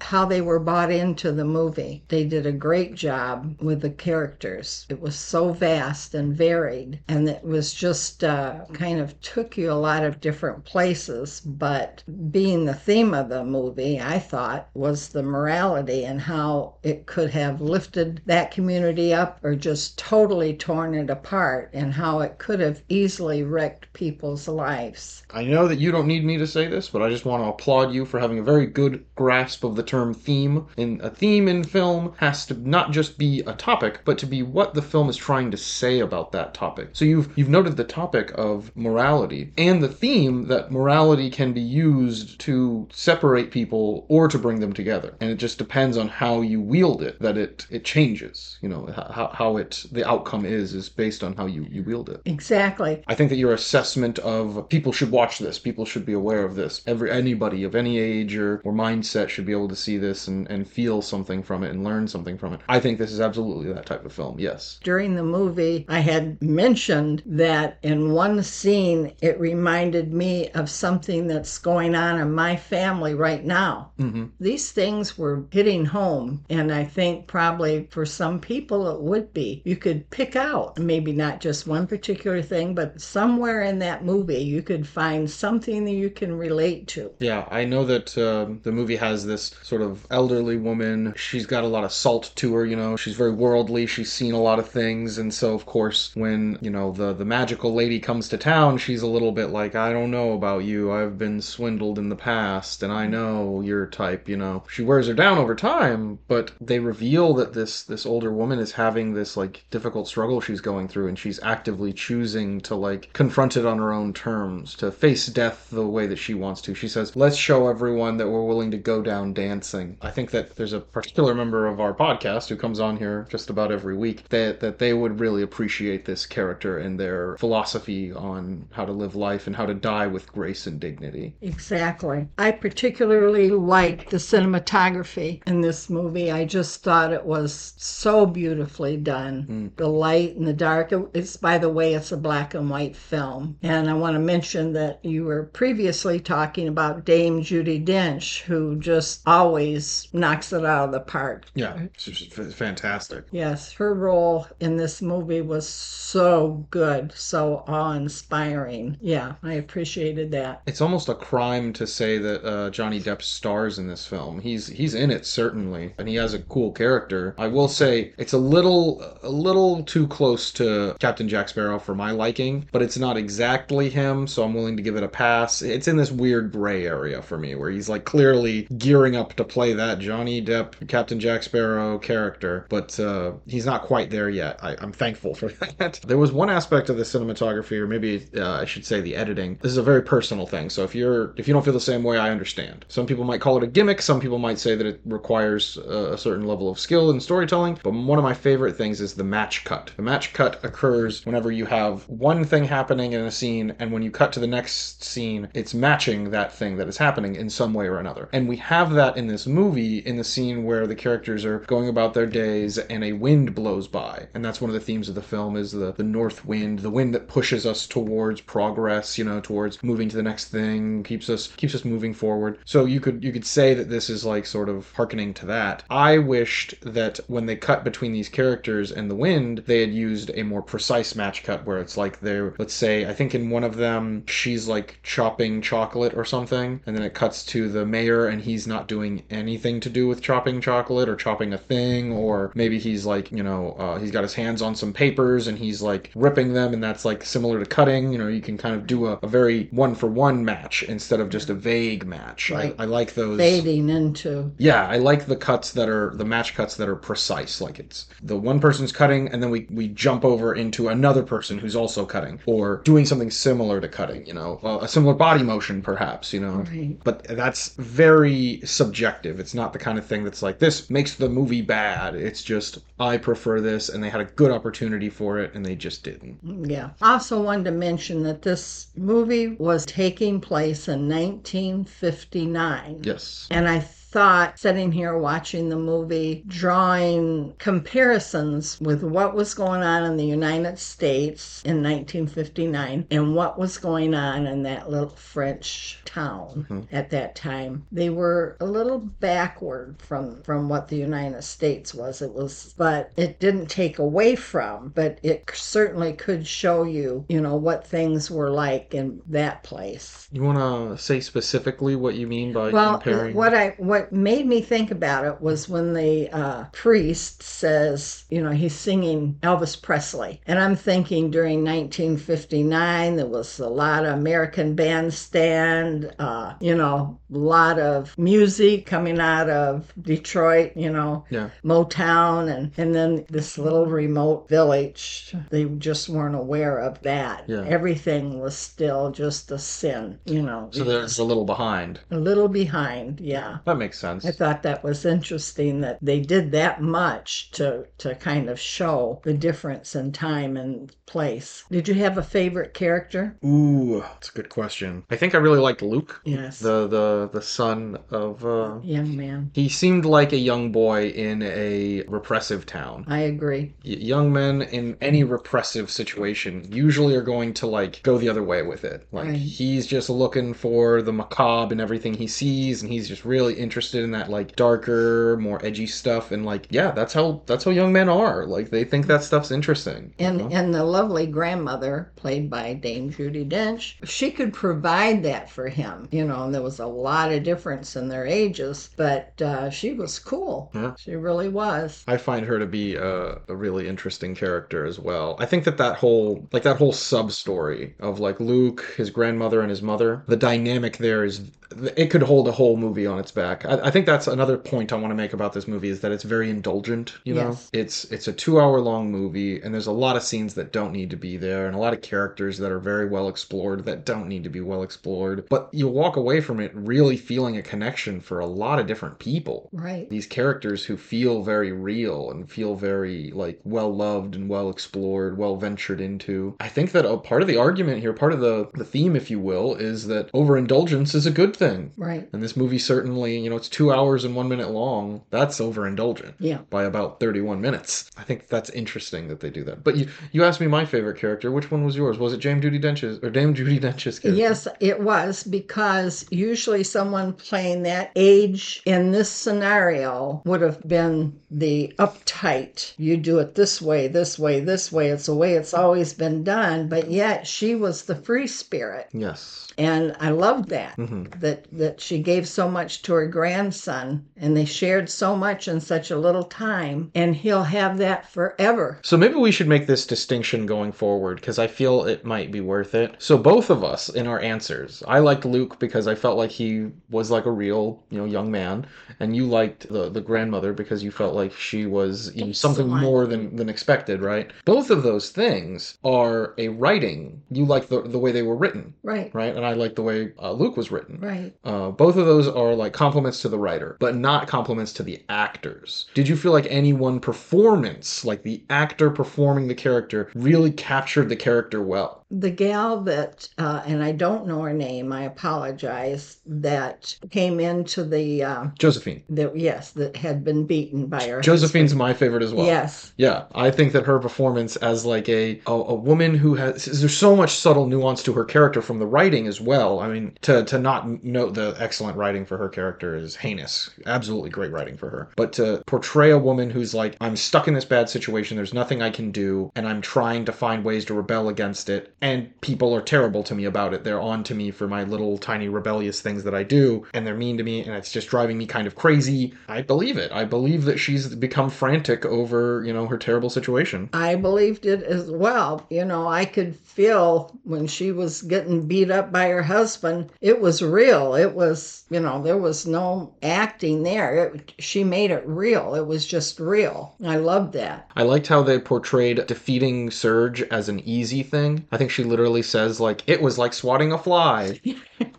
how 0.00 0.24
they 0.24 0.40
were 0.40 0.58
bought 0.58 0.90
into 0.90 1.32
the 1.32 1.44
movie. 1.44 2.02
They 2.08 2.24
did 2.24 2.46
a 2.46 2.52
great 2.52 2.94
job 2.94 3.56
with 3.60 3.80
the 3.80 3.90
characters. 3.90 4.86
It 4.88 5.00
was 5.00 5.16
so 5.16 5.52
vast 5.52 6.14
and 6.14 6.36
varied, 6.36 7.00
and 7.08 7.28
it 7.28 7.42
was 7.42 7.72
just 7.72 8.22
uh, 8.24 8.64
kind 8.72 9.00
of 9.00 9.20
took 9.20 9.56
you 9.56 9.70
a 9.70 9.74
lot 9.74 10.04
of 10.04 10.20
different 10.20 10.64
places. 10.64 11.40
But 11.40 12.02
being 12.30 12.64
the 12.64 12.74
theme 12.74 13.14
of 13.14 13.28
the 13.28 13.44
movie, 13.44 14.00
I 14.00 14.18
thought 14.18 14.68
was 14.74 15.08
the 15.08 15.22
morality 15.22 16.04
and 16.04 16.20
how 16.20 16.74
it 16.82 17.06
could 17.06 17.30
have 17.30 17.60
lifted 17.60 18.20
that 18.26 18.50
community 18.50 19.14
up 19.14 19.38
or 19.42 19.54
just 19.54 19.98
totally 19.98 20.54
torn 20.54 20.94
it 20.94 21.10
apart, 21.10 21.70
and 21.72 21.92
how 21.92 22.20
it 22.20 22.38
could 22.38 22.60
have 22.60 22.82
easily 22.88 23.42
wrecked 23.42 23.92
people's 23.92 24.48
lives. 24.48 25.24
I 25.30 25.44
know 25.44 25.68
that 25.68 25.78
you 25.78 25.90
don't 25.90 26.06
need 26.06 26.24
me 26.24 26.36
to 26.38 26.46
say 26.46 26.66
this, 26.66 26.88
but 26.88 27.02
I 27.02 27.08
just 27.08 27.24
want 27.24 27.42
to 27.42 27.48
applaud 27.48 27.92
you 27.92 28.04
for 28.04 28.18
having 28.18 28.38
a 28.38 28.42
very 28.42 28.66
good 28.66 29.04
grasp 29.20 29.64
of 29.64 29.76
the 29.76 29.82
term 29.82 30.14
theme. 30.14 30.66
And 30.78 30.98
a 31.02 31.10
theme 31.10 31.46
in 31.46 31.62
film 31.62 32.14
has 32.16 32.46
to 32.46 32.54
not 32.54 32.90
just 32.90 33.18
be 33.18 33.40
a 33.40 33.52
topic, 33.52 34.00
but 34.06 34.16
to 34.16 34.26
be 34.26 34.42
what 34.42 34.72
the 34.72 34.80
film 34.80 35.10
is 35.10 35.16
trying 35.18 35.50
to 35.50 35.58
say 35.58 36.00
about 36.00 36.32
that 36.32 36.54
topic. 36.54 36.88
So 36.94 37.04
you've 37.04 37.28
you've 37.36 37.50
noted 37.50 37.76
the 37.76 37.84
topic 37.84 38.32
of 38.36 38.74
morality 38.74 39.52
and 39.58 39.82
the 39.82 39.88
theme 39.88 40.46
that 40.46 40.72
morality 40.72 41.28
can 41.28 41.52
be 41.52 41.60
used 41.60 42.40
to 42.40 42.88
separate 42.90 43.50
people 43.50 44.06
or 44.08 44.26
to 44.26 44.38
bring 44.38 44.60
them 44.60 44.72
together. 44.72 45.14
And 45.20 45.30
it 45.30 45.36
just 45.36 45.58
depends 45.58 45.98
on 45.98 46.08
how 46.08 46.40
you 46.40 46.58
wield 46.58 47.02
it 47.02 47.20
that 47.20 47.36
it 47.36 47.66
it 47.68 47.84
changes. 47.84 48.56
You 48.62 48.70
know 48.70 48.86
how, 48.96 49.30
how 49.34 49.58
it 49.58 49.84
the 49.92 50.08
outcome 50.08 50.46
is 50.46 50.72
is 50.72 50.88
based 50.88 51.22
on 51.22 51.34
how 51.34 51.44
you 51.44 51.66
you 51.70 51.82
wield 51.82 52.08
it. 52.08 52.22
Exactly. 52.24 53.02
I 53.06 53.14
think 53.14 53.28
that 53.28 53.36
your 53.36 53.52
assessment 53.52 54.18
of 54.20 54.66
people 54.70 54.92
should 54.92 55.10
watch 55.10 55.38
this, 55.40 55.58
people 55.58 55.84
should 55.84 56.06
be 56.06 56.14
aware 56.14 56.42
of 56.42 56.54
this. 56.54 56.80
Every 56.86 57.10
anybody 57.10 57.64
of 57.64 57.74
any 57.74 57.98
age 57.98 58.34
or 58.34 58.62
or 58.64 58.72
mindset 58.72 59.09
should 59.30 59.46
be 59.46 59.52
able 59.52 59.68
to 59.68 59.76
see 59.76 59.96
this 59.98 60.28
and, 60.28 60.48
and 60.50 60.68
feel 60.68 61.02
something 61.02 61.42
from 61.42 61.64
it 61.64 61.70
and 61.70 61.84
learn 61.84 62.06
something 62.06 62.38
from 62.38 62.54
it. 62.54 62.60
I 62.68 62.80
think 62.80 62.98
this 62.98 63.12
is 63.12 63.20
absolutely 63.20 63.72
that 63.72 63.86
type 63.86 64.04
of 64.04 64.12
film. 64.12 64.38
Yes. 64.38 64.78
During 64.82 65.14
the 65.14 65.22
movie, 65.22 65.84
I 65.88 66.00
had 66.00 66.40
mentioned 66.42 67.22
that 67.26 67.78
in 67.82 68.12
one 68.12 68.42
scene, 68.42 69.12
it 69.20 69.38
reminded 69.40 70.12
me 70.12 70.50
of 70.50 70.70
something 70.70 71.26
that's 71.26 71.58
going 71.58 71.94
on 71.94 72.18
in 72.18 72.32
my 72.32 72.56
family 72.56 73.14
right 73.14 73.44
now. 73.44 73.92
Mm-hmm. 73.98 74.26
These 74.38 74.72
things 74.72 75.18
were 75.18 75.44
hitting 75.50 75.84
home, 75.84 76.44
and 76.48 76.72
I 76.72 76.84
think 76.84 77.26
probably 77.26 77.88
for 77.90 78.06
some 78.06 78.40
people 78.40 78.88
it 78.90 79.00
would 79.00 79.32
be. 79.32 79.62
You 79.64 79.76
could 79.76 80.08
pick 80.10 80.36
out 80.36 80.78
maybe 80.78 81.12
not 81.12 81.40
just 81.40 81.66
one 81.66 81.86
particular 81.86 82.42
thing, 82.42 82.74
but 82.74 83.00
somewhere 83.00 83.62
in 83.62 83.78
that 83.80 84.04
movie 84.04 84.42
you 84.42 84.62
could 84.62 84.86
find 84.86 85.30
something 85.30 85.84
that 85.84 85.92
you 85.92 86.10
can 86.10 86.36
relate 86.36 86.86
to. 86.88 87.10
Yeah, 87.18 87.46
I 87.50 87.64
know 87.64 87.84
that 87.84 88.16
um, 88.18 88.60
the 88.62 88.72
movie 88.72 88.96
has 89.00 89.26
this 89.26 89.54
sort 89.62 89.82
of 89.82 90.06
elderly 90.10 90.56
woman. 90.56 91.12
She's 91.16 91.46
got 91.46 91.64
a 91.64 91.68
lot 91.68 91.84
of 91.84 91.92
salt 91.92 92.32
to 92.36 92.54
her, 92.54 92.64
you 92.64 92.76
know. 92.76 92.96
She's 92.96 93.16
very 93.16 93.32
worldly. 93.32 93.86
She's 93.86 94.12
seen 94.12 94.32
a 94.32 94.40
lot 94.40 94.58
of 94.58 94.68
things, 94.68 95.18
and 95.18 95.32
so 95.34 95.54
of 95.54 95.66
course, 95.66 96.12
when 96.14 96.58
you 96.60 96.70
know 96.70 96.92
the 96.92 97.12
the 97.12 97.24
magical 97.24 97.74
lady 97.74 97.98
comes 97.98 98.28
to 98.28 98.38
town, 98.38 98.78
she's 98.78 99.02
a 99.02 99.06
little 99.06 99.32
bit 99.32 99.46
like, 99.46 99.74
I 99.74 99.92
don't 99.92 100.10
know 100.10 100.32
about 100.32 100.64
you. 100.64 100.92
I've 100.92 101.18
been 101.18 101.40
swindled 101.40 101.98
in 101.98 102.08
the 102.08 102.16
past, 102.16 102.82
and 102.82 102.92
I 102.92 103.06
know 103.06 103.60
your 103.60 103.86
type. 103.86 104.28
You 104.28 104.36
know, 104.36 104.64
she 104.70 104.82
wears 104.82 105.08
her 105.08 105.14
down 105.14 105.38
over 105.38 105.54
time, 105.54 106.18
but 106.28 106.52
they 106.60 106.78
reveal 106.78 107.34
that 107.34 107.52
this 107.52 107.82
this 107.82 108.06
older 108.06 108.32
woman 108.32 108.58
is 108.58 108.72
having 108.72 109.14
this 109.14 109.36
like 109.36 109.64
difficult 109.70 110.08
struggle 110.08 110.40
she's 110.40 110.60
going 110.60 110.88
through, 110.88 111.08
and 111.08 111.18
she's 111.18 111.40
actively 111.42 111.92
choosing 111.92 112.60
to 112.62 112.74
like 112.74 113.12
confront 113.12 113.56
it 113.56 113.66
on 113.66 113.78
her 113.78 113.92
own 113.92 114.12
terms, 114.12 114.74
to 114.76 114.90
face 114.90 115.26
death 115.26 115.68
the 115.70 115.86
way 115.86 116.06
that 116.06 116.18
she 116.18 116.34
wants 116.34 116.60
to. 116.62 116.74
She 116.74 116.88
says, 116.88 117.16
"Let's 117.16 117.36
show 117.36 117.68
everyone 117.68 118.16
that 118.18 118.28
we're 118.28 118.44
willing 118.44 118.70
to 118.72 118.76
go 118.76 118.89
down 118.98 119.34
dancing." 119.34 119.98
I 120.00 120.10
think 120.10 120.30
that 120.30 120.56
there's 120.56 120.72
a 120.72 120.80
particular 120.80 121.34
member 121.34 121.66
of 121.66 121.80
our 121.80 121.92
podcast 121.92 122.48
who 122.48 122.56
comes 122.56 122.80
on 122.80 122.96
here 122.96 123.26
just 123.30 123.50
about 123.50 123.70
every 123.70 123.96
week 123.96 124.28
that 124.30 124.60
that 124.60 124.78
they 124.78 124.94
would 124.94 125.20
really 125.20 125.42
appreciate 125.42 126.04
this 126.06 126.24
character 126.26 126.78
and 126.78 126.98
their 126.98 127.36
philosophy 127.36 128.12
on 128.12 128.66
how 128.72 128.84
to 128.84 128.92
live 128.92 129.14
life 129.14 129.46
and 129.46 129.54
how 129.54 129.66
to 129.66 129.74
die 129.74 130.06
with 130.06 130.32
grace 130.32 130.66
and 130.66 130.80
dignity. 130.80 131.34
Exactly. 131.42 132.26
I 132.38 132.52
particularly 132.52 133.50
liked 133.50 134.10
the 134.10 134.16
cinematography 134.16 135.42
in 135.46 135.60
this 135.60 135.90
movie. 135.90 136.30
I 136.30 136.44
just 136.44 136.82
thought 136.82 137.12
it 137.12 137.24
was 137.24 137.74
so 137.76 138.26
beautifully 138.26 138.96
done. 138.96 139.46
Mm. 139.48 139.76
The 139.76 139.88
light 139.88 140.36
and 140.36 140.46
the 140.46 140.52
dark. 140.52 140.92
It's, 141.14 141.36
by 141.36 141.58
the 141.58 141.68
way, 141.68 141.94
it's 141.94 142.12
a 142.12 142.16
black 142.16 142.54
and 142.54 142.70
white 142.70 142.96
film. 142.96 143.56
And 143.62 143.88
I 143.90 143.94
want 143.94 144.14
to 144.14 144.20
mention 144.20 144.72
that 144.72 145.04
you 145.04 145.24
were 145.24 145.44
previously 145.44 146.20
talking 146.20 146.68
about 146.68 147.04
Dame 147.04 147.42
Judi 147.42 147.84
Dench, 147.84 148.40
who 148.42 148.76
just 148.80 149.22
always 149.26 150.08
knocks 150.12 150.52
it 150.52 150.64
out 150.64 150.86
of 150.86 150.92
the 150.92 151.00
park. 151.00 151.46
Yeah, 151.54 151.86
f- 152.06 152.52
fantastic. 152.54 153.24
Yes, 153.30 153.72
her 153.72 153.94
role 153.94 154.46
in 154.60 154.76
this 154.76 155.02
movie 155.02 155.40
was 155.40 155.68
so 155.68 156.66
good, 156.70 157.12
so 157.14 157.64
awe 157.66 157.92
inspiring. 157.92 158.96
Yeah, 159.00 159.34
I 159.42 159.54
appreciated 159.54 160.30
that. 160.32 160.62
It's 160.66 160.80
almost 160.80 161.08
a 161.08 161.14
crime 161.14 161.72
to 161.74 161.86
say 161.86 162.18
that 162.18 162.44
uh, 162.44 162.70
Johnny 162.70 163.00
Depp 163.00 163.22
stars 163.22 163.78
in 163.78 163.86
this 163.86 164.06
film. 164.06 164.40
He's 164.40 164.66
he's 164.66 164.94
in 164.94 165.10
it 165.10 165.26
certainly, 165.26 165.94
and 165.98 166.08
he 166.08 166.16
has 166.16 166.34
a 166.34 166.40
cool 166.40 166.72
character. 166.72 167.34
I 167.38 167.46
will 167.46 167.68
say 167.68 168.12
it's 168.18 168.32
a 168.32 168.38
little 168.38 169.02
a 169.22 169.28
little 169.28 169.82
too 169.84 170.06
close 170.06 170.50
to 170.52 170.96
Captain 171.00 171.28
Jack 171.28 171.48
Sparrow 171.48 171.78
for 171.78 171.94
my 171.94 172.10
liking, 172.10 172.68
but 172.72 172.82
it's 172.82 172.98
not 172.98 173.16
exactly 173.16 173.88
him, 173.90 174.26
so 174.26 174.42
I'm 174.42 174.54
willing 174.54 174.76
to 174.76 174.82
give 174.82 174.96
it 174.96 175.02
a 175.02 175.08
pass. 175.08 175.62
It's 175.62 175.88
in 175.88 175.96
this 175.96 176.10
weird 176.10 176.52
gray 176.52 176.86
area 176.86 177.22
for 177.22 177.38
me 177.38 177.54
where 177.54 177.70
he's 177.70 177.88
like 177.88 178.04
clearly 178.04 178.66
gearing 178.78 179.16
up 179.16 179.34
to 179.34 179.44
play 179.44 179.72
that 179.72 179.98
Johnny 179.98 180.42
Depp 180.42 180.88
Captain 180.88 181.18
Jack 181.18 181.42
Sparrow 181.42 181.98
character, 181.98 182.66
but 182.68 182.98
uh, 183.00 183.32
he's 183.46 183.66
not 183.66 183.82
quite 183.82 184.10
there 184.10 184.28
yet. 184.28 184.58
I, 184.62 184.76
I'm 184.80 184.92
thankful 184.92 185.34
for 185.34 185.48
that. 185.78 186.00
There 186.06 186.18
was 186.18 186.32
one 186.32 186.50
aspect 186.50 186.88
of 186.88 186.96
the 186.96 187.02
cinematography, 187.02 187.78
or 187.78 187.86
maybe 187.86 188.26
uh, 188.36 188.60
I 188.60 188.64
should 188.64 188.84
say 188.84 189.00
the 189.00 189.16
editing. 189.16 189.58
This 189.60 189.72
is 189.72 189.78
a 189.78 189.82
very 189.82 190.02
personal 190.02 190.46
thing, 190.46 190.70
so 190.70 190.84
if 190.84 190.94
you're 190.94 191.34
if 191.36 191.48
you 191.48 191.54
don't 191.54 191.64
feel 191.64 191.72
the 191.74 191.80
same 191.80 192.02
way, 192.02 192.18
I 192.18 192.30
understand. 192.30 192.84
Some 192.88 193.06
people 193.06 193.24
might 193.24 193.40
call 193.40 193.56
it 193.56 193.62
a 193.62 193.66
gimmick. 193.66 194.02
Some 194.02 194.20
people 194.20 194.38
might 194.38 194.58
say 194.58 194.74
that 194.74 194.86
it 194.86 195.00
requires 195.04 195.78
uh, 195.78 196.12
a 196.12 196.18
certain 196.18 196.46
level 196.46 196.70
of 196.70 196.78
skill 196.78 197.10
in 197.10 197.20
storytelling. 197.20 197.78
But 197.82 197.92
one 197.92 198.18
of 198.18 198.24
my 198.24 198.34
favorite 198.34 198.76
things 198.76 199.00
is 199.00 199.14
the 199.14 199.24
match 199.24 199.64
cut. 199.64 199.92
The 199.96 200.02
match 200.02 200.32
cut 200.32 200.64
occurs 200.64 201.24
whenever 201.26 201.50
you 201.50 201.66
have 201.66 202.08
one 202.08 202.44
thing 202.44 202.64
happening 202.64 203.12
in 203.12 203.22
a 203.22 203.30
scene, 203.30 203.74
and 203.78 203.92
when 203.92 204.02
you 204.02 204.10
cut 204.10 204.32
to 204.34 204.40
the 204.40 204.46
next 204.46 205.02
scene, 205.02 205.48
it's 205.54 205.74
matching 205.74 206.30
that 206.30 206.52
thing 206.52 206.76
that 206.76 206.88
is 206.88 206.96
happening 206.96 207.34
in 207.34 207.50
some 207.50 207.74
way 207.74 207.86
or 207.86 207.98
another. 207.98 208.28
And 208.32 208.48
we 208.48 208.59
have 208.60 208.92
that 208.92 209.16
in 209.16 209.26
this 209.26 209.46
movie 209.46 209.98
in 209.98 210.16
the 210.16 210.24
scene 210.24 210.64
where 210.64 210.86
the 210.86 210.94
characters 210.94 211.44
are 211.44 211.60
going 211.60 211.88
about 211.88 212.14
their 212.14 212.26
days 212.26 212.78
and 212.78 213.02
a 213.02 213.12
wind 213.12 213.54
blows 213.54 213.88
by. 213.88 214.28
And 214.34 214.44
that's 214.44 214.60
one 214.60 214.70
of 214.70 214.74
the 214.74 214.80
themes 214.80 215.08
of 215.08 215.14
the 215.14 215.22
film 215.22 215.56
is 215.56 215.72
the, 215.72 215.92
the 215.92 216.02
north 216.02 216.44
wind, 216.44 216.80
the 216.80 216.90
wind 216.90 217.14
that 217.14 217.28
pushes 217.28 217.66
us 217.66 217.86
towards 217.86 218.40
progress, 218.40 219.18
you 219.18 219.24
know, 219.24 219.40
towards 219.40 219.82
moving 219.82 220.08
to 220.10 220.16
the 220.16 220.22
next 220.22 220.48
thing, 220.48 221.02
keeps 221.02 221.30
us 221.30 221.48
keeps 221.48 221.74
us 221.74 221.84
moving 221.84 222.12
forward. 222.14 222.58
So 222.64 222.84
you 222.84 223.00
could 223.00 223.24
you 223.24 223.32
could 223.32 223.46
say 223.46 223.74
that 223.74 223.88
this 223.88 224.10
is 224.10 224.24
like 224.24 224.46
sort 224.46 224.68
of 224.68 224.92
hearkening 224.92 225.34
to 225.34 225.46
that. 225.46 225.82
I 225.90 226.18
wished 226.18 226.74
that 226.82 227.18
when 227.28 227.46
they 227.46 227.56
cut 227.56 227.82
between 227.82 228.12
these 228.12 228.28
characters 228.28 228.92
and 228.92 229.10
the 229.10 229.16
wind, 229.16 229.64
they 229.66 229.80
had 229.80 229.92
used 229.92 230.30
a 230.34 230.42
more 230.42 230.62
precise 230.62 231.14
match 231.14 231.42
cut 231.42 231.64
where 231.64 231.78
it's 231.78 231.96
like 231.96 232.20
they're 232.20 232.54
let's 232.58 232.74
say 232.74 233.06
I 233.06 233.14
think 233.14 233.34
in 233.34 233.50
one 233.50 233.64
of 233.64 233.76
them 233.76 234.26
she's 234.26 234.68
like 234.68 235.00
chopping 235.02 235.62
chocolate 235.62 236.14
or 236.14 236.24
something, 236.24 236.80
and 236.86 236.96
then 236.96 237.02
it 237.02 237.14
cuts 237.14 237.44
to 237.46 237.68
the 237.68 237.86
mayor 237.86 238.26
and 238.26 238.42
he's 238.50 238.66
not 238.66 238.88
doing 238.88 239.22
anything 239.30 239.80
to 239.80 239.88
do 239.90 240.06
with 240.08 240.20
chopping 240.20 240.60
chocolate 240.60 241.08
or 241.08 241.16
chopping 241.16 241.52
a 241.52 241.58
thing, 241.58 242.12
or 242.12 242.50
maybe 242.54 242.78
he's 242.78 243.06
like, 243.06 243.30
you 243.30 243.42
know, 243.42 243.72
uh, 243.78 243.98
he's 243.98 244.10
got 244.10 244.22
his 244.22 244.34
hands 244.34 244.60
on 244.62 244.74
some 244.74 244.92
papers 244.92 245.46
and 245.46 245.56
he's 245.58 245.80
like 245.82 246.10
ripping 246.14 246.52
them, 246.52 246.72
and 246.74 246.82
that's 246.82 247.04
like 247.04 247.24
similar 247.24 247.58
to 247.60 247.66
cutting. 247.66 248.12
You 248.12 248.18
know, 248.18 248.28
you 248.28 248.40
can 248.40 248.58
kind 248.58 248.74
of 248.74 248.86
do 248.86 249.06
a, 249.06 249.18
a 249.22 249.26
very 249.28 249.68
one 249.70 249.94
for 249.94 250.06
one 250.08 250.44
match 250.44 250.82
instead 250.82 251.20
of 251.20 251.28
just 251.30 251.50
a 251.50 251.54
vague 251.54 252.04
match. 252.06 252.50
I, 252.50 252.74
I 252.78 252.84
like 252.86 253.14
those. 253.14 253.38
Fading 253.38 253.88
into 253.88 254.52
Yeah, 254.58 254.86
I 254.88 254.96
like 254.98 255.26
the 255.26 255.36
cuts 255.36 255.72
that 255.72 255.88
are 255.88 256.10
the 256.14 256.24
match 256.24 256.54
cuts 256.54 256.74
that 256.76 256.88
are 256.88 256.96
precise. 256.96 257.60
Like 257.60 257.78
it's 257.78 258.08
the 258.22 258.36
one 258.36 258.60
person's 258.60 258.92
cutting, 258.92 259.28
and 259.28 259.42
then 259.42 259.50
we 259.50 259.66
we 259.70 259.88
jump 259.88 260.24
over 260.24 260.54
into 260.54 260.88
another 260.88 261.22
person 261.22 261.58
who's 261.58 261.76
also 261.76 262.04
cutting, 262.04 262.40
or 262.46 262.78
doing 262.84 263.04
something 263.06 263.30
similar 263.30 263.80
to 263.80 263.88
cutting. 263.88 264.26
You 264.26 264.34
know, 264.34 264.58
a 264.82 264.88
similar 264.88 265.14
body 265.14 265.42
motion, 265.42 265.82
perhaps. 265.82 266.32
You 266.32 266.40
know, 266.40 266.56
Right. 266.70 266.96
but 267.04 267.24
that's 267.24 267.74
very 267.76 268.34
subjective. 268.64 269.40
It's 269.40 269.54
not 269.54 269.72
the 269.72 269.78
kind 269.78 269.98
of 269.98 270.06
thing 270.06 270.24
that's 270.24 270.42
like 270.42 270.58
this 270.58 270.90
makes 270.90 271.14
the 271.14 271.28
movie 271.28 271.62
bad. 271.62 272.14
It's 272.14 272.42
just 272.42 272.78
I 272.98 273.16
prefer 273.16 273.60
this, 273.60 273.88
and 273.88 274.02
they 274.02 274.10
had 274.10 274.20
a 274.20 274.24
good 274.24 274.50
opportunity 274.50 275.10
for 275.10 275.38
it, 275.38 275.54
and 275.54 275.64
they 275.64 275.74
just 275.74 276.02
didn't. 276.04 276.38
Yeah. 276.68 276.90
I 277.00 277.12
Also 277.14 277.42
wanted 277.42 277.64
to 277.66 277.72
mention 277.72 278.22
that 278.24 278.42
this 278.42 278.88
movie 278.96 279.48
was 279.48 279.86
taking 279.86 280.40
place 280.40 280.88
in 280.88 281.08
1959. 281.08 283.00
Yes. 283.02 283.46
And 283.50 283.68
I 283.68 283.80
thought, 284.10 284.58
sitting 284.58 284.90
here 284.90 285.16
watching 285.16 285.68
the 285.68 285.76
movie, 285.76 286.42
drawing 286.48 287.54
comparisons 287.58 288.80
with 288.80 289.02
what 289.02 289.34
was 289.34 289.54
going 289.54 289.82
on 289.82 290.04
in 290.04 290.16
the 290.16 290.24
United 290.24 290.78
States 290.78 291.62
in 291.64 291.82
1959 291.82 293.06
and 293.10 293.34
what 293.34 293.58
was 293.58 293.78
going 293.78 294.14
on 294.14 294.46
in 294.46 294.62
that 294.64 294.90
little 294.90 295.10
French 295.10 296.00
town 296.04 296.66
mm-hmm. 296.68 296.94
at 296.94 297.10
that 297.10 297.34
time. 297.36 297.86
They 297.92 298.10
were 298.10 298.56
a 298.60 298.66
little 298.66 298.98
backward 298.98 299.96
from 300.00 300.42
from 300.42 300.68
what 300.68 300.88
the 300.88 300.96
United 300.96 301.42
States 301.42 301.94
was. 301.94 302.22
It 302.22 302.32
was, 302.32 302.74
but 302.76 303.12
it 303.16 303.38
didn't 303.38 303.66
take 303.66 303.98
away 303.98 304.34
from, 304.34 304.92
but 304.94 305.18
it 305.22 305.50
certainly 305.54 306.12
could 306.12 306.46
show 306.46 306.82
you, 306.82 307.24
you 307.28 307.40
know, 307.40 307.56
what 307.56 307.86
things 307.86 308.30
were 308.30 308.50
like 308.50 308.94
in 308.94 309.20
that 309.28 309.62
place. 309.62 310.28
You 310.32 310.42
want 310.42 310.58
to 310.58 311.02
say 311.02 311.20
specifically 311.20 311.94
what 311.96 312.14
you 312.14 312.26
mean 312.26 312.52
by 312.52 312.70
Well, 312.70 312.98
comparing? 312.98 313.36
what 313.36 313.54
I 313.54 313.74
what 313.78 313.99
made 314.10 314.46
me 314.46 314.60
think 314.60 314.90
about 314.90 315.24
it 315.24 315.40
was 315.40 315.68
when 315.68 315.92
the 315.94 316.28
uh, 316.32 316.64
priest 316.72 317.42
says, 317.42 318.24
you 318.30 318.42
know, 318.42 318.50
he's 318.50 318.74
singing 318.74 319.38
Elvis 319.42 319.80
Presley, 319.80 320.40
and 320.46 320.58
I'm 320.58 320.76
thinking 320.76 321.30
during 321.30 321.64
1959 321.64 323.16
there 323.16 323.26
was 323.26 323.58
a 323.58 323.68
lot 323.68 324.04
of 324.04 324.14
American 324.18 324.74
Bandstand, 324.74 326.14
uh, 326.18 326.54
you 326.60 326.74
know, 326.74 327.18
a 327.32 327.38
lot 327.38 327.78
of 327.78 328.16
music 328.18 328.86
coming 328.86 329.20
out 329.20 329.48
of 329.48 329.92
Detroit, 330.02 330.72
you 330.76 330.90
know, 330.90 331.24
Yeah. 331.30 331.50
Motown, 331.64 332.50
and 332.54 332.72
and 332.76 332.94
then 332.94 333.24
this 333.28 333.58
little 333.58 333.86
remote 333.86 334.48
village. 334.48 335.34
They 335.50 335.64
just 335.64 336.08
weren't 336.08 336.34
aware 336.36 336.78
of 336.78 337.00
that. 337.02 337.44
Yeah. 337.48 337.64
Everything 337.66 338.40
was 338.40 338.56
still 338.56 339.10
just 339.10 339.50
a 339.50 339.58
sin, 339.58 340.18
you 340.24 340.42
know. 340.42 340.68
So 340.72 340.84
there's 340.84 341.18
a 341.18 341.24
little 341.24 341.44
behind. 341.44 342.00
a 342.10 342.18
little 342.18 342.48
behind, 342.48 343.20
yeah. 343.20 343.58
That 343.64 343.78
makes 343.78 343.89
makes 343.90 343.98
sense. 343.98 344.24
I 344.24 344.30
thought 344.30 344.62
that 344.62 344.84
was 344.84 345.04
interesting 345.04 345.80
that 345.80 345.98
they 346.00 346.20
did 346.20 346.52
that 346.52 346.80
much 346.80 347.50
to 347.52 347.86
to 347.98 348.14
kind 348.14 348.48
of 348.48 348.58
show 348.58 349.20
the 349.24 349.34
difference 349.34 349.96
in 349.96 350.12
time 350.12 350.56
and 350.56 350.94
place. 351.06 351.64
Did 351.72 351.88
you 351.88 351.94
have 351.94 352.18
a 352.18 352.22
favorite 352.22 352.72
character? 352.72 353.36
Ooh, 353.44 354.00
that's 354.00 354.28
a 354.28 354.32
good 354.32 354.48
question. 354.48 355.02
I 355.10 355.16
think 355.16 355.34
I 355.34 355.38
really 355.38 355.58
liked 355.58 355.82
Luke, 355.82 356.20
Yes. 356.24 356.60
the 356.60 356.86
the 356.86 357.30
the 357.32 357.42
son 357.42 357.98
of. 358.10 358.44
Uh, 358.44 358.78
young 358.82 359.16
man. 359.16 359.50
he 359.54 359.68
seemed 359.68 360.04
like 360.04 360.32
a 360.32 360.36
young 360.50 360.70
boy 360.70 361.08
in 361.08 361.42
a 361.42 362.04
repressive 362.06 362.64
town. 362.66 363.04
I 363.08 363.20
agree. 363.20 363.74
Y- 363.84 363.96
young 364.12 364.32
men 364.32 364.62
in 364.62 364.96
any 365.00 365.24
repressive 365.24 365.90
situation 365.90 366.66
usually 366.70 367.16
are 367.16 367.22
going 367.22 367.54
to 367.54 367.66
like 367.66 368.02
go 368.04 368.18
the 368.18 368.28
other 368.28 368.44
way 368.44 368.62
with 368.62 368.84
it. 368.84 369.06
Like 369.10 369.26
Right. 369.26 369.36
he's 369.36 369.86
just 369.86 370.08
looking 370.10 370.54
for 370.54 371.02
the 371.02 371.12
macabre 371.12 371.72
in 371.72 371.80
everything 371.80 372.14
he 372.14 372.26
sees, 372.28 372.82
and 372.82 372.90
he's 372.92 373.08
just 373.08 373.24
really 373.24 373.54
interested 373.54 373.79
in 373.94 374.10
that 374.12 374.28
like 374.30 374.56
darker, 374.56 375.36
more 375.38 375.64
edgy 375.64 375.86
stuff. 375.86 376.30
And 376.32 376.44
like, 376.46 376.66
yeah, 376.70 376.90
that's 376.92 377.12
how 377.12 377.42
that's 377.46 377.64
how 377.64 377.70
young 377.70 377.92
men 377.92 378.08
are. 378.08 378.46
Like 378.46 378.70
they 378.70 378.84
think 378.84 379.06
that 379.06 379.22
stuff's 379.24 379.50
interesting. 379.50 380.14
you 380.18 380.28
And 380.28 380.36
know? 380.36 380.48
and 380.50 380.72
the 380.74 380.84
lovely 380.84 381.26
grandmother, 381.26 382.12
played 382.16 382.48
by 382.50 382.74
Dame 382.74 383.10
Judi 383.10 383.44
Dench, 383.48 383.96
she 384.08 384.30
could 384.30 384.52
provide 384.52 385.22
that 385.24 385.50
for 385.50 385.68
him. 385.68 386.08
You 386.12 386.24
know, 386.24 386.44
and 386.44 386.54
there 386.54 386.62
was 386.62 386.78
a 386.78 386.86
lot 386.86 387.32
of 387.32 387.42
difference 387.42 387.96
in 387.96 388.08
their 388.08 388.24
ages, 388.26 388.90
but 388.96 389.40
uh, 389.42 389.68
she 389.70 389.92
was 389.94 390.18
cool. 390.18 390.70
Yeah. 390.74 390.94
She 390.96 391.16
really 391.16 391.48
was. 391.48 392.04
I 392.06 392.16
find 392.18 392.44
her 392.46 392.58
to 392.58 392.66
be 392.66 392.94
a, 392.96 393.40
a 393.48 393.56
really 393.56 393.88
interesting 393.88 394.34
character 394.34 394.84
as 394.84 394.98
well. 394.98 395.36
I 395.38 395.46
think 395.46 395.64
that 395.64 395.78
that 395.78 395.96
whole 395.96 396.48
like 396.52 396.62
that 396.64 396.76
whole 396.76 396.92
sub 396.92 397.32
story 397.32 397.94
of 398.00 398.20
like 398.20 398.38
Luke, 398.40 398.94
his 398.96 399.10
grandmother, 399.10 399.60
and 399.60 399.70
his 399.70 399.82
mother, 399.82 400.22
the 400.26 400.36
dynamic 400.36 400.98
there 400.98 401.24
is 401.24 401.50
it 401.96 402.08
could 402.10 402.22
hold 402.22 402.48
a 402.48 402.52
whole 402.52 402.76
movie 402.76 403.06
on 403.06 403.18
its 403.18 403.30
back. 403.30 403.64
I, 403.70 403.86
I 403.88 403.90
think 403.90 404.06
that's 404.06 404.26
another 404.26 404.58
point 404.58 404.92
I 404.92 404.96
want 404.96 405.10
to 405.10 405.14
make 405.14 405.32
about 405.32 405.52
this 405.52 405.66
movie 405.68 405.88
is 405.88 406.00
that 406.00 406.12
it's 406.12 406.24
very 406.24 406.50
indulgent. 406.50 407.14
You 407.24 407.34
know, 407.34 407.48
Yes. 407.50 407.70
it's 407.72 408.04
it's 408.10 408.28
a 408.28 408.32
two 408.32 408.60
hour 408.60 408.80
long 408.80 409.10
movie, 409.10 409.60
and 409.60 409.72
there's 409.72 409.86
a 409.86 409.92
lot 409.92 410.16
of 410.16 410.22
scenes 410.22 410.54
that 410.54 410.72
don't 410.72 410.92
need 410.92 411.10
to 411.10 411.16
be 411.16 411.36
there, 411.36 411.66
and 411.66 411.74
a 411.74 411.78
lot 411.78 411.92
of 411.94 412.00
characters 412.02 412.58
that 412.58 412.70
are 412.72 412.78
very 412.80 413.08
well 413.08 413.28
explored 413.28 413.84
that 413.84 414.04
don't 414.04 414.28
need 414.28 414.44
to 414.44 414.50
be 414.50 414.60
well 414.60 414.82
explored. 414.82 415.46
But 415.48 415.68
you 415.72 415.88
walk 415.88 416.16
away 416.16 416.40
from 416.40 416.60
it 416.60 416.72
really 416.74 417.16
feeling 417.16 417.56
a 417.56 417.62
connection 417.62 418.20
for 418.20 418.40
a 418.40 418.46
lot 418.46 418.78
of 418.78 418.86
different 418.86 419.18
people 419.18 419.68
Right. 419.72 420.08
these 420.10 420.26
characters 420.26 420.84
who 420.84 420.96
feel 420.96 421.42
very 421.42 421.72
real 421.72 422.30
and 422.30 422.50
feel 422.50 422.74
very 422.74 423.30
like 423.32 423.60
well 423.64 423.94
loved 423.94 424.34
and 424.34 424.48
well 424.48 424.68
explored, 424.70 425.38
well 425.38 425.56
ventured 425.56 426.00
into. 426.00 426.56
I 426.60 426.68
think 426.68 426.92
that 426.92 427.04
a 427.06 427.16
part 427.16 427.42
of 427.42 427.48
the 427.48 427.56
argument 427.56 428.00
here, 428.00 428.12
part 428.12 428.32
of 428.32 428.40
the 428.40 428.68
the 428.74 428.84
theme, 428.84 429.14
if 429.16 429.30
you 429.30 429.38
will, 429.38 429.74
is 429.74 430.06
that 430.08 430.30
overindulgence 430.34 431.14
is 431.14 431.26
a 431.26 431.30
good 431.30 431.54
thing. 431.56 431.92
Right. 431.96 432.28
And 432.32 432.42
this 432.42 432.56
movie 432.56 432.78
certainly, 432.78 433.38
you 433.38 433.50
know, 433.50 433.59
it's 433.60 433.68
two 433.68 433.92
hours 433.92 434.24
and 434.24 434.34
one 434.34 434.48
minute 434.48 434.70
long. 434.70 435.22
That's 435.30 435.60
overindulgent 435.60 436.34
Yeah. 436.38 436.58
by 436.70 436.84
about 436.84 437.20
31 437.20 437.60
minutes. 437.60 438.10
I 438.16 438.22
think 438.22 438.48
that's 438.48 438.70
interesting 438.70 439.28
that 439.28 439.40
they 439.40 439.50
do 439.50 439.62
that. 439.64 439.84
But 439.84 439.96
you, 439.96 440.08
you 440.32 440.44
asked 440.44 440.60
me 440.60 440.66
my 440.66 440.84
favorite 440.84 441.18
character. 441.18 441.50
Which 441.50 441.70
one 441.70 441.84
was 441.84 441.96
yours? 441.96 442.18
Was 442.18 442.32
it 442.32 442.38
James 442.38 442.64
Judi 442.64 442.80
Dench's 442.80 443.18
or 443.22 443.30
Dame 443.30 443.54
Judi 443.54 443.80
Dench's 443.80 444.18
character? 444.18 444.40
Yes, 444.40 444.66
it 444.80 445.00
was 445.00 445.42
because 445.44 446.26
usually 446.30 446.82
someone 446.84 447.32
playing 447.34 447.82
that 447.84 448.10
age 448.16 448.82
in 448.86 449.12
this 449.12 449.30
scenario 449.30 450.42
would 450.44 450.60
have 450.62 450.80
been 450.88 451.38
the 451.50 451.92
uptight. 451.98 452.92
You 452.96 453.16
do 453.16 453.38
it 453.38 453.54
this 453.54 453.80
way, 453.82 454.08
this 454.08 454.38
way, 454.38 454.60
this 454.60 454.90
way. 454.90 455.08
It's 455.10 455.26
the 455.26 455.34
way 455.34 455.54
it's 455.54 455.74
always 455.74 456.12
been 456.14 456.42
done. 456.44 456.88
But 456.88 457.10
yet 457.10 457.46
she 457.46 457.74
was 457.74 458.02
the 458.04 458.14
free 458.16 458.46
spirit. 458.46 459.08
Yes. 459.12 459.68
And 459.78 460.16
I 460.20 460.30
loved 460.30 460.68
that. 460.70 460.94
hmm 460.96 461.24
That 461.38 461.66
that 461.72 462.00
she 462.00 462.18
gave 462.18 462.48
so 462.48 462.68
much 462.70 463.02
to 463.02 463.12
her 463.14 463.26
grandson 463.54 464.24
and 464.36 464.56
they 464.56 464.64
shared 464.64 465.10
so 465.10 465.34
much 465.34 465.66
in 465.66 465.80
such 465.80 466.10
a 466.12 466.16
little 466.16 466.44
time 466.44 467.10
and 467.16 467.34
he'll 467.34 467.64
have 467.64 467.98
that 467.98 468.30
forever. 468.30 469.00
So 469.02 469.16
maybe 469.16 469.34
we 469.34 469.50
should 469.50 469.66
make 469.66 469.88
this 469.88 470.06
distinction 470.06 470.66
going 470.66 470.92
forward 470.92 471.40
because 471.40 471.58
I 471.58 471.66
feel 471.66 472.04
it 472.04 472.24
might 472.24 472.52
be 472.52 472.60
worth 472.60 472.94
it. 472.94 473.16
So 473.18 473.36
both 473.36 473.68
of 473.68 473.82
us 473.82 474.08
in 474.08 474.28
our 474.28 474.38
answers, 474.40 475.02
I 475.08 475.18
liked 475.18 475.44
Luke 475.44 475.80
because 475.80 476.06
I 476.06 476.14
felt 476.14 476.38
like 476.38 476.52
he 476.52 476.90
was 477.10 477.30
like 477.30 477.44
a 477.46 477.50
real, 477.50 478.04
you 478.10 478.18
know, 478.18 478.24
young 478.24 478.50
man, 478.52 478.86
and 479.18 479.34
you 479.34 479.46
liked 479.46 479.88
the 479.88 480.08
the 480.08 480.20
grandmother 480.20 480.72
because 480.72 481.02
you 481.02 481.10
felt 481.10 481.34
like 481.34 481.52
she 481.52 481.86
was 481.86 482.32
you 482.34 482.46
know, 482.46 482.52
something 482.52 482.86
more 482.88 483.26
than 483.26 483.56
than 483.56 483.68
expected, 483.68 484.20
right? 484.22 484.50
Both 484.64 484.90
of 484.90 485.02
those 485.02 485.30
things 485.30 485.98
are 486.04 486.54
a 486.58 486.68
writing. 486.68 487.42
You 487.50 487.64
like 487.66 487.88
the 487.88 488.02
the 488.02 488.18
way 488.18 488.30
they 488.32 488.42
were 488.42 488.56
written, 488.56 488.94
Right. 489.02 489.34
right? 489.34 489.54
And 489.56 489.66
I 489.66 489.72
like 489.74 489.96
the 489.96 490.02
way 490.02 490.32
uh, 490.40 490.52
Luke 490.52 490.76
was 490.76 490.90
written. 490.92 491.18
Right. 491.20 491.52
Uh, 491.64 491.90
both 491.90 492.16
of 492.16 492.26
those 492.26 492.46
are 492.48 492.74
like 492.74 492.92
compliments 492.92 493.29
to 493.38 493.48
the 493.48 493.58
writer, 493.58 493.96
but 494.00 494.16
not 494.16 494.48
compliments 494.48 494.92
to 494.94 495.02
the 495.04 495.22
actors. 495.28 496.06
Did 496.14 496.28
you 496.28 496.36
feel 496.36 496.52
like 496.52 496.66
any 496.68 496.92
one 496.92 497.20
performance, 497.20 498.24
like 498.24 498.42
the 498.42 498.64
actor 498.68 499.10
performing 499.10 499.68
the 499.68 499.74
character, 499.74 500.30
really 500.34 500.72
captured 500.72 501.28
the 501.28 501.36
character 501.36 501.80
well? 501.80 502.19
The 502.30 502.50
gal 502.50 503.00
that 503.00 503.48
uh, 503.58 503.82
and 503.86 504.02
i 504.02 504.12
don't 504.12 504.46
know 504.46 504.62
her 504.62 504.72
name 504.72 505.12
i 505.12 505.22
apologize 505.22 506.38
that 506.46 507.16
came 507.30 507.58
into 507.60 508.04
the 508.04 508.42
uh, 508.42 508.66
Josephine. 508.78 509.22
that 509.28 509.56
yes 509.56 509.90
that 509.92 510.16
had 510.16 510.44
been 510.44 510.66
beaten 510.66 511.06
by 511.06 511.26
her 511.26 511.40
Josephine's 511.40 511.90
husband. 511.90 511.98
my 511.98 512.14
favorite 512.14 512.42
as 512.42 512.52
well. 512.52 512.66
yes 512.66 513.12
Yeah, 513.16 513.44
I 513.54 513.70
think 513.70 513.92
that 513.92 514.06
her 514.06 514.18
performance 514.18 514.76
as 514.76 515.04
like 515.04 515.28
a, 515.28 515.60
a 515.66 515.72
a 515.72 515.94
woman 515.94 516.34
who 516.34 516.54
has 516.54 516.84
there's 516.84 517.16
so 517.16 517.34
much 517.34 517.50
subtle 517.50 517.86
nuance 517.86 518.22
to 518.24 518.32
her 518.32 518.44
character 518.44 518.80
from 518.82 518.98
the 518.98 519.06
writing 519.06 519.46
as 519.46 519.60
well. 519.60 520.00
I 520.00 520.08
mean, 520.08 520.36
to 520.42 520.64
to 520.64 520.78
not 520.78 521.24
note 521.24 521.54
the 521.54 521.74
excellent 521.78 522.16
writing 522.16 522.44
for 522.44 522.56
her 522.58 522.68
character 522.68 523.16
is 523.16 523.36
heinous. 523.36 523.90
Absolutely 524.06 524.50
great 524.50 524.70
writing 524.72 524.96
for 524.96 525.10
her. 525.10 525.30
But 525.36 525.52
to 525.54 525.82
portray 525.86 526.30
a 526.30 526.38
woman 526.38 526.70
who's 526.70 526.94
like 526.94 527.16
I'm 527.20 527.36
stuck 527.36 527.68
in 527.68 527.74
this 527.74 527.84
bad 527.84 528.08
situation, 528.08 528.56
there's 528.56 528.74
nothing 528.74 529.02
I 529.02 529.10
can 529.10 529.30
do 529.30 529.72
and 529.74 529.86
I'm 529.88 530.00
trying 530.00 530.44
to 530.44 530.52
find 530.52 530.84
ways 530.84 531.04
to 531.06 531.14
rebel 531.14 531.48
against 531.48 531.88
it 531.88 532.14
and 532.22 532.58
people 532.60 532.94
are 532.94 533.00
terrible 533.00 533.42
to 533.44 533.54
me 533.54 533.64
about 533.64 533.94
it. 533.94 534.04
They're 534.04 534.20
on 534.20 534.44
to 534.44 534.54
me 534.54 534.70
for 534.70 534.86
my 534.86 535.04
little 535.04 535.38
tiny 535.38 535.68
rebellious 535.68 536.20
things 536.20 536.44
that 536.44 536.54
I 536.54 536.62
do 536.62 537.06
and 537.14 537.26
they're 537.26 537.34
mean 537.34 537.56
to 537.58 537.62
me 537.62 537.80
and 537.84 537.94
it's 537.94 538.12
just 538.12 538.28
driving 538.28 538.58
me 538.58 538.66
kind 538.66 538.86
of 538.86 538.94
crazy. 538.94 539.54
I 539.68 539.82
believe 539.82 540.16
it. 540.18 540.30
I 540.32 540.44
believe 540.44 540.84
that 540.84 540.98
she's 540.98 541.34
become 541.34 541.70
frantic 541.70 542.24
over, 542.24 542.82
you 542.84 542.92
know, 542.92 543.06
her 543.06 543.18
terrible 543.18 543.50
situation. 543.50 544.08
i 544.12 544.34
believed 544.34 544.86
it 544.86 545.02
as 545.02 545.30
well 545.30 545.86
you 545.90 546.04
know 546.04 546.28
i 546.28 546.44
could 546.44 546.76
feel 546.76 547.58
when 547.64 547.86
she 547.86 548.12
was 548.12 548.42
getting 548.42 548.86
beat 548.86 549.10
up 549.10 549.32
by 549.32 549.48
her 549.48 549.62
husband 549.62 550.30
it 550.40 550.60
was 550.60 550.82
real 550.82 551.34
it 551.34 551.52
was 551.54 552.04
you 552.10 552.20
know 552.20 552.42
there 552.42 552.58
was 552.58 552.86
no 552.86 553.32
acting 553.42 554.02
there 554.02 554.46
it, 554.54 554.72
she 554.78 555.02
made 555.04 555.30
it 555.30 555.42
real 555.46 555.94
it 555.94 556.06
was 556.06 556.26
just 556.26 556.58
real 556.60 557.14
i 557.26 557.36
loved 557.36 557.72
that 557.72 558.08
I 558.16 558.22
liked 558.22 558.48
how 558.48 558.62
they 558.62 558.78
portrayed 558.78 559.46
defeating 559.46 560.10
Serge 560.10 560.62
as 560.62 560.88
an 560.88 561.00
easy 561.00 561.42
thing. 561.42 561.86
I 561.92 561.96
think 561.96 562.09
she 562.10 562.24
literally 562.24 562.62
says 562.62 563.00
like 563.00 563.22
it 563.26 563.40
was 563.40 563.58
like 563.58 563.72
swatting 563.72 564.12
a 564.12 564.18
fly. 564.18 564.80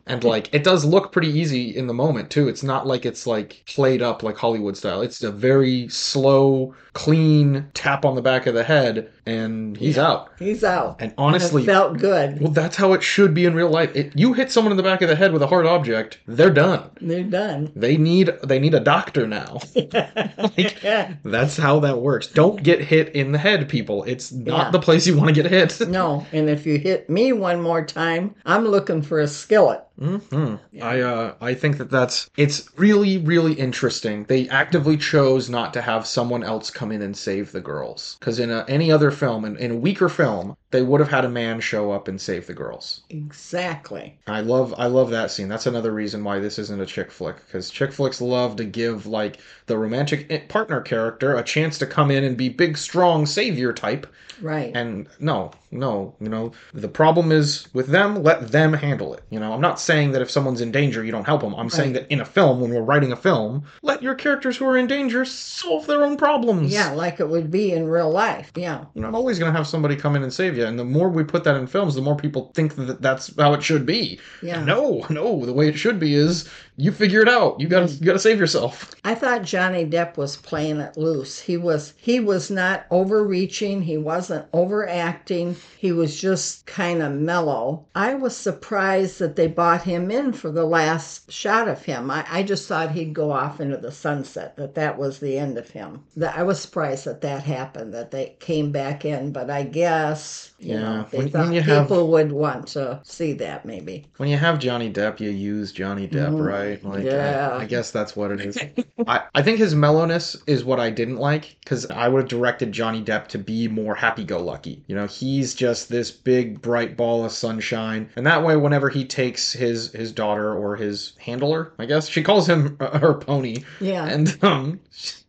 and 0.08 0.24
like 0.24 0.54
it 0.54 0.64
does 0.64 0.84
look 0.86 1.12
pretty 1.12 1.30
easy 1.30 1.76
in 1.76 1.88
the 1.88 1.94
moment 1.94 2.30
too. 2.30 2.48
It's 2.48 2.64
not 2.64 2.88
like 2.88 3.06
it's 3.06 3.28
like 3.28 3.64
played 3.68 4.02
up 4.02 4.24
like 4.24 4.38
Hollywood 4.38 4.78
style. 4.78 5.02
It's 5.02 5.24
a 5.24 5.32
very 5.32 5.88
slow, 5.90 6.74
clean 6.94 7.70
tap 7.74 8.04
on 8.04 8.16
the 8.16 8.22
back 8.22 8.48
of 8.48 8.54
the 8.54 8.64
head 8.64 9.10
and 9.26 9.78
he's 9.78 9.98
out. 9.98 10.30
he's 10.40 10.62
out 10.64 10.98
And 11.00 11.12
And 11.12 11.14
honestly, 11.18 11.64
it 11.64 11.66
felt 11.66 11.98
good 12.00 12.42
well 12.42 12.52
that's 12.52 12.76
how 12.76 12.92
it 12.94 13.02
should 13.02 13.34
be 13.34 13.46
in 13.46 13.54
real 13.54 13.70
life. 13.70 13.96
It, 13.96 14.12
you 14.14 14.34
hit 14.34 14.52
someone 14.52 14.72
in 14.72 14.78
the 14.78 14.84
back 14.84 15.02
of 15.02 15.08
the 15.08 15.16
head 15.16 15.32
with 15.32 15.42
a 15.42 15.48
hard 15.48 15.66
object, 15.66 16.20
they're 16.28 16.50
done. 16.50 16.90
they're 17.00 17.24
done 17.24 17.72
They 17.76 17.96
need 17.98 18.32
they 18.44 18.60
need 18.60 18.74
a 18.74 18.80
doctor 18.82 19.26
now. 19.26 19.60
like, 19.76 20.82
that's 21.24 21.58
how 21.58 21.80
that 21.80 22.00
works. 22.02 22.28
Don't 22.28 22.62
get 22.62 22.82
hit 22.82 23.10
in 23.16 23.32
the 23.32 23.38
head, 23.38 23.70
people. 23.70 24.04
It's 24.04 24.32
not 24.32 24.66
Yeah. 24.68 24.72
the 24.72 24.80
place 24.80 25.08
you 25.08 25.16
want 25.18 25.34
to 25.34 25.42
get 25.42 25.50
hit. 25.50 25.88
No, 25.88 26.26
and 26.34 26.50
if 26.50 26.66
you 26.66 26.78
hit 26.78 27.10
me 27.10 27.32
one 27.32 27.62
more 27.62 27.86
time, 27.86 28.36
I'm 28.46 28.66
looking 28.68 29.02
for 29.02 29.20
a 29.20 29.28
skillet. 29.28 29.82
Hmm 30.00 30.56
I 30.82 31.02
uh 31.02 31.36
I 31.42 31.54
think 31.54 31.78
that 31.78 31.90
that's 31.92 32.30
it's 32.36 32.68
really 32.78 33.18
really 33.20 33.54
interesting. 33.54 34.24
They 34.26 34.50
actively 34.50 34.98
chose 34.98 35.50
not 35.50 35.74
to 35.74 35.82
have 35.82 36.08
someone 36.08 36.44
else 36.44 36.72
come 36.72 36.92
in 36.92 37.02
and 37.02 37.16
save 37.16 37.52
the 37.52 37.62
girls. 37.62 38.18
Because 38.20 38.40
in 38.40 38.50
a, 38.52 38.66
any 38.68 38.92
other 38.92 39.12
film, 39.12 39.46
in, 39.46 39.58
in 39.58 39.72
a 39.72 39.76
weaker 39.76 40.10
film, 40.10 40.56
they 40.72 40.82
would 40.82 41.00
have 41.02 41.10
had 41.10 41.26
a 41.26 41.30
man 41.30 41.60
show 41.60 41.92
up 41.92 42.08
and 42.08 42.20
save 42.20 42.48
the 42.48 42.54
girls. 42.54 43.02
Exactly. 43.10 44.18
I 44.28 44.42
love 44.42 44.74
I 44.78 44.88
love 44.88 45.10
that 45.12 45.32
scene. 45.32 45.50
That's 45.50 45.66
another 45.66 45.92
reason 45.92 46.24
why 46.24 46.40
this 46.40 46.58
isn't 46.58 46.82
a 46.82 46.86
chick 46.86 47.12
flick 47.12 47.36
because 47.46 47.70
chick 47.70 47.92
flicks 47.92 48.22
love 48.22 48.56
to 48.56 48.64
give 48.64 49.06
like 49.06 49.40
the 49.68 49.78
romantic 49.78 50.28
eh, 50.30 50.40
partner 50.48 50.82
character 50.82 51.36
a 51.36 51.44
chance 51.44 51.78
to 51.80 51.86
come 51.86 52.10
in 52.10 52.24
and 52.24 52.38
be 52.38 52.50
big 52.50 52.78
strong 52.78 53.26
savior 53.26 53.74
type. 53.74 54.08
Right. 54.42 54.72
And 54.76 55.08
no, 55.20 55.52
no, 55.70 56.16
you 56.20 56.30
know 56.30 56.54
the 56.74 56.88
problem 56.88 57.32
is 57.32 57.68
with 57.74 57.88
them. 57.88 58.24
Let 58.24 58.48
them 58.52 58.74
handle 58.74 59.14
it. 59.14 59.24
You 59.30 59.40
know, 59.40 59.54
I'm 59.54 59.62
not 59.62 59.80
saying 59.80 60.14
that 60.14 60.22
if 60.22 60.32
someone's 60.32 60.62
in 60.62 60.72
danger 60.72 61.04
you 61.04 61.12
don't 61.12 61.28
help 61.28 61.42
them. 61.42 61.54
I'm 61.56 61.70
saying 61.70 61.94
that 61.94 62.10
in 62.10 62.22
a 62.22 62.26
film 62.26 62.62
when 62.62 62.72
we're 62.72 62.82
writing 62.82 63.12
a 63.12 63.16
film, 63.18 63.64
let 63.82 64.02
your 64.02 64.16
characters 64.16 64.58
who 64.58 64.66
are 64.66 64.78
in 64.78 64.88
danger 64.88 65.26
solve 65.26 65.86
their 65.86 66.04
own 66.04 66.18
problems. 66.18 66.72
yeah, 66.72 66.92
like 66.92 67.20
it 67.20 67.30
would 67.30 67.52
be 67.52 67.74
in 67.74 67.88
real 67.88 68.10
life. 68.10 68.52
Yeah. 68.56 68.86
You're 68.94 69.06
not 69.06 69.14
always 69.14 69.38
gonna 69.38 69.52
have 69.52 69.68
somebody 69.68 69.96
come 69.96 70.16
in 70.16 70.24
and 70.24 70.34
save 70.34 70.58
you. 70.58 70.61
Yeah, 70.62 70.68
and 70.68 70.78
the 70.78 70.86
more 70.86 71.10
we 71.10 71.24
put 71.24 71.44
that 71.46 71.56
in 71.56 71.66
films, 71.66 71.96
the 71.96 72.02
more 72.02 72.16
people 72.16 72.52
think 72.54 72.76
that 72.76 73.02
that's 73.02 73.36
how 73.38 73.54
it 73.54 73.64
should 73.64 73.84
be. 73.84 74.20
Yeah. 74.44 74.64
No, 74.64 75.06
no, 75.10 75.44
the 75.44 75.54
way 75.54 75.68
it 75.68 75.78
should 75.78 76.00
be 76.00 76.14
is 76.14 76.48
you 76.82 76.92
figure 76.92 77.22
it 77.22 77.30
out. 77.30 77.60
You 77.60 77.68
gotta, 77.68 77.92
you 77.92 78.06
gotta 78.06 78.20
save 78.20 78.40
yourself. 78.40 78.94
I 79.04 79.14
thought 79.16 79.44
Johnny 79.44 79.86
Depp 79.86 80.18
was 80.18 80.38
playing 80.38 80.80
it 80.80 80.98
loose. 80.98 81.40
He 81.40 81.58
was 81.58 81.94
he 81.98 82.20
was 82.20 82.50
not 82.50 82.86
overreaching, 82.92 83.82
he 83.82 83.98
wasn't 83.98 84.46
overacting. 84.54 85.56
He 85.78 85.92
was 85.92 86.20
just 86.20 86.66
kind 86.66 87.02
of 87.02 87.12
mellow. 87.14 87.86
I 87.96 88.14
was 88.16 88.36
surprised 88.36 89.20
that 89.20 89.36
they 89.36 89.48
bought 89.48 89.84
him 89.84 90.10
in 90.12 90.34
for 90.34 90.52
the 90.52 90.66
last 90.66 91.32
shot 91.32 91.68
of 91.68 91.84
him. 91.84 92.10
I, 92.10 92.26
I 92.30 92.44
just 92.44 92.68
thought 92.68 92.92
he'd 92.92 93.14
go 93.14 93.32
off 93.32 93.60
into 93.60 93.78
the 93.78 93.92
sunset, 93.92 94.56
that 94.58 94.76
that 94.76 94.98
was 94.98 95.20
the 95.20 95.38
end 95.38 95.58
of 95.58 95.70
him. 95.70 96.04
That 96.16 96.38
I 96.38 96.44
was 96.44 96.60
surprised 96.60 97.06
that 97.06 97.22
that 97.22 97.44
happened, 97.44 97.94
that 97.94 98.12
they 98.12 98.36
came 98.40 98.72
back 98.72 99.06
in, 99.06 99.32
but 99.32 99.50
I 99.50 99.64
guess 99.64 100.52
you 100.60 100.74
Yeah, 100.76 100.80
know 100.80 101.06
they 101.12 101.18
when- 101.20 101.30
thought 101.30 101.44
when 101.46 101.54
you 101.54 101.62
have- 101.62 101.88
people 101.88 102.08
would 102.10 102.32
want 102.32 102.68
to 102.70 103.00
see 103.04 103.34
that 103.34 103.66
maybe. 103.66 104.06
When 104.18 104.30
you 104.30 104.38
have 104.38 104.60
Johnny 104.60 104.92
Depp, 104.92 105.20
you 105.20 105.30
use 105.30 105.72
Johnny 105.72 106.08
Depp, 106.08 106.32
Mhm. 106.32 106.46
right? 106.48 106.71
Like, 106.84 107.04
Yeah. 107.04 107.50
I, 107.54 107.62
I 107.62 107.66
guess 107.66 107.92
that's 107.92 108.16
what 108.16 108.32
it 108.32 108.42
is. 108.42 108.58
I, 109.08 109.24
I 109.36 109.42
think 109.42 109.58
his 109.60 109.76
mellowness 109.76 110.36
is 110.48 110.64
what 110.64 110.80
I 110.80 110.90
didn't 110.90 111.18
like 111.18 111.58
because 111.64 111.90
I 111.90 112.08
would 112.08 112.20
have 112.22 112.30
directed 112.30 112.72
Johnny 112.72 113.04
Depp 113.04 113.28
to 113.30 113.38
be 113.38 113.68
more 113.68 113.96
happy-go-lucky. 113.96 114.84
You 114.88 114.96
know, 114.96 115.08
he's 115.08 115.54
just 115.54 115.90
this 115.90 116.12
big 116.12 116.62
bright 116.62 116.96
ball 116.98 117.26
of 117.26 117.32
sunshine, 117.32 118.10
and 118.16 118.26
that 118.28 118.44
way, 118.44 118.56
whenever 118.58 118.90
he 118.90 119.06
takes 119.06 119.54
his 119.54 119.92
his 119.92 120.12
daughter 120.12 120.54
or 120.54 120.76
his 120.76 121.14
handler, 121.20 121.74
I 121.80 121.86
guess 121.86 122.08
she 122.08 122.24
calls 122.24 122.48
him 122.48 122.78
uh, 122.80 123.00
her 123.00 123.14
pony, 123.14 123.64
Yeah. 123.80 124.06
and 124.06 124.38
um. 124.44 124.80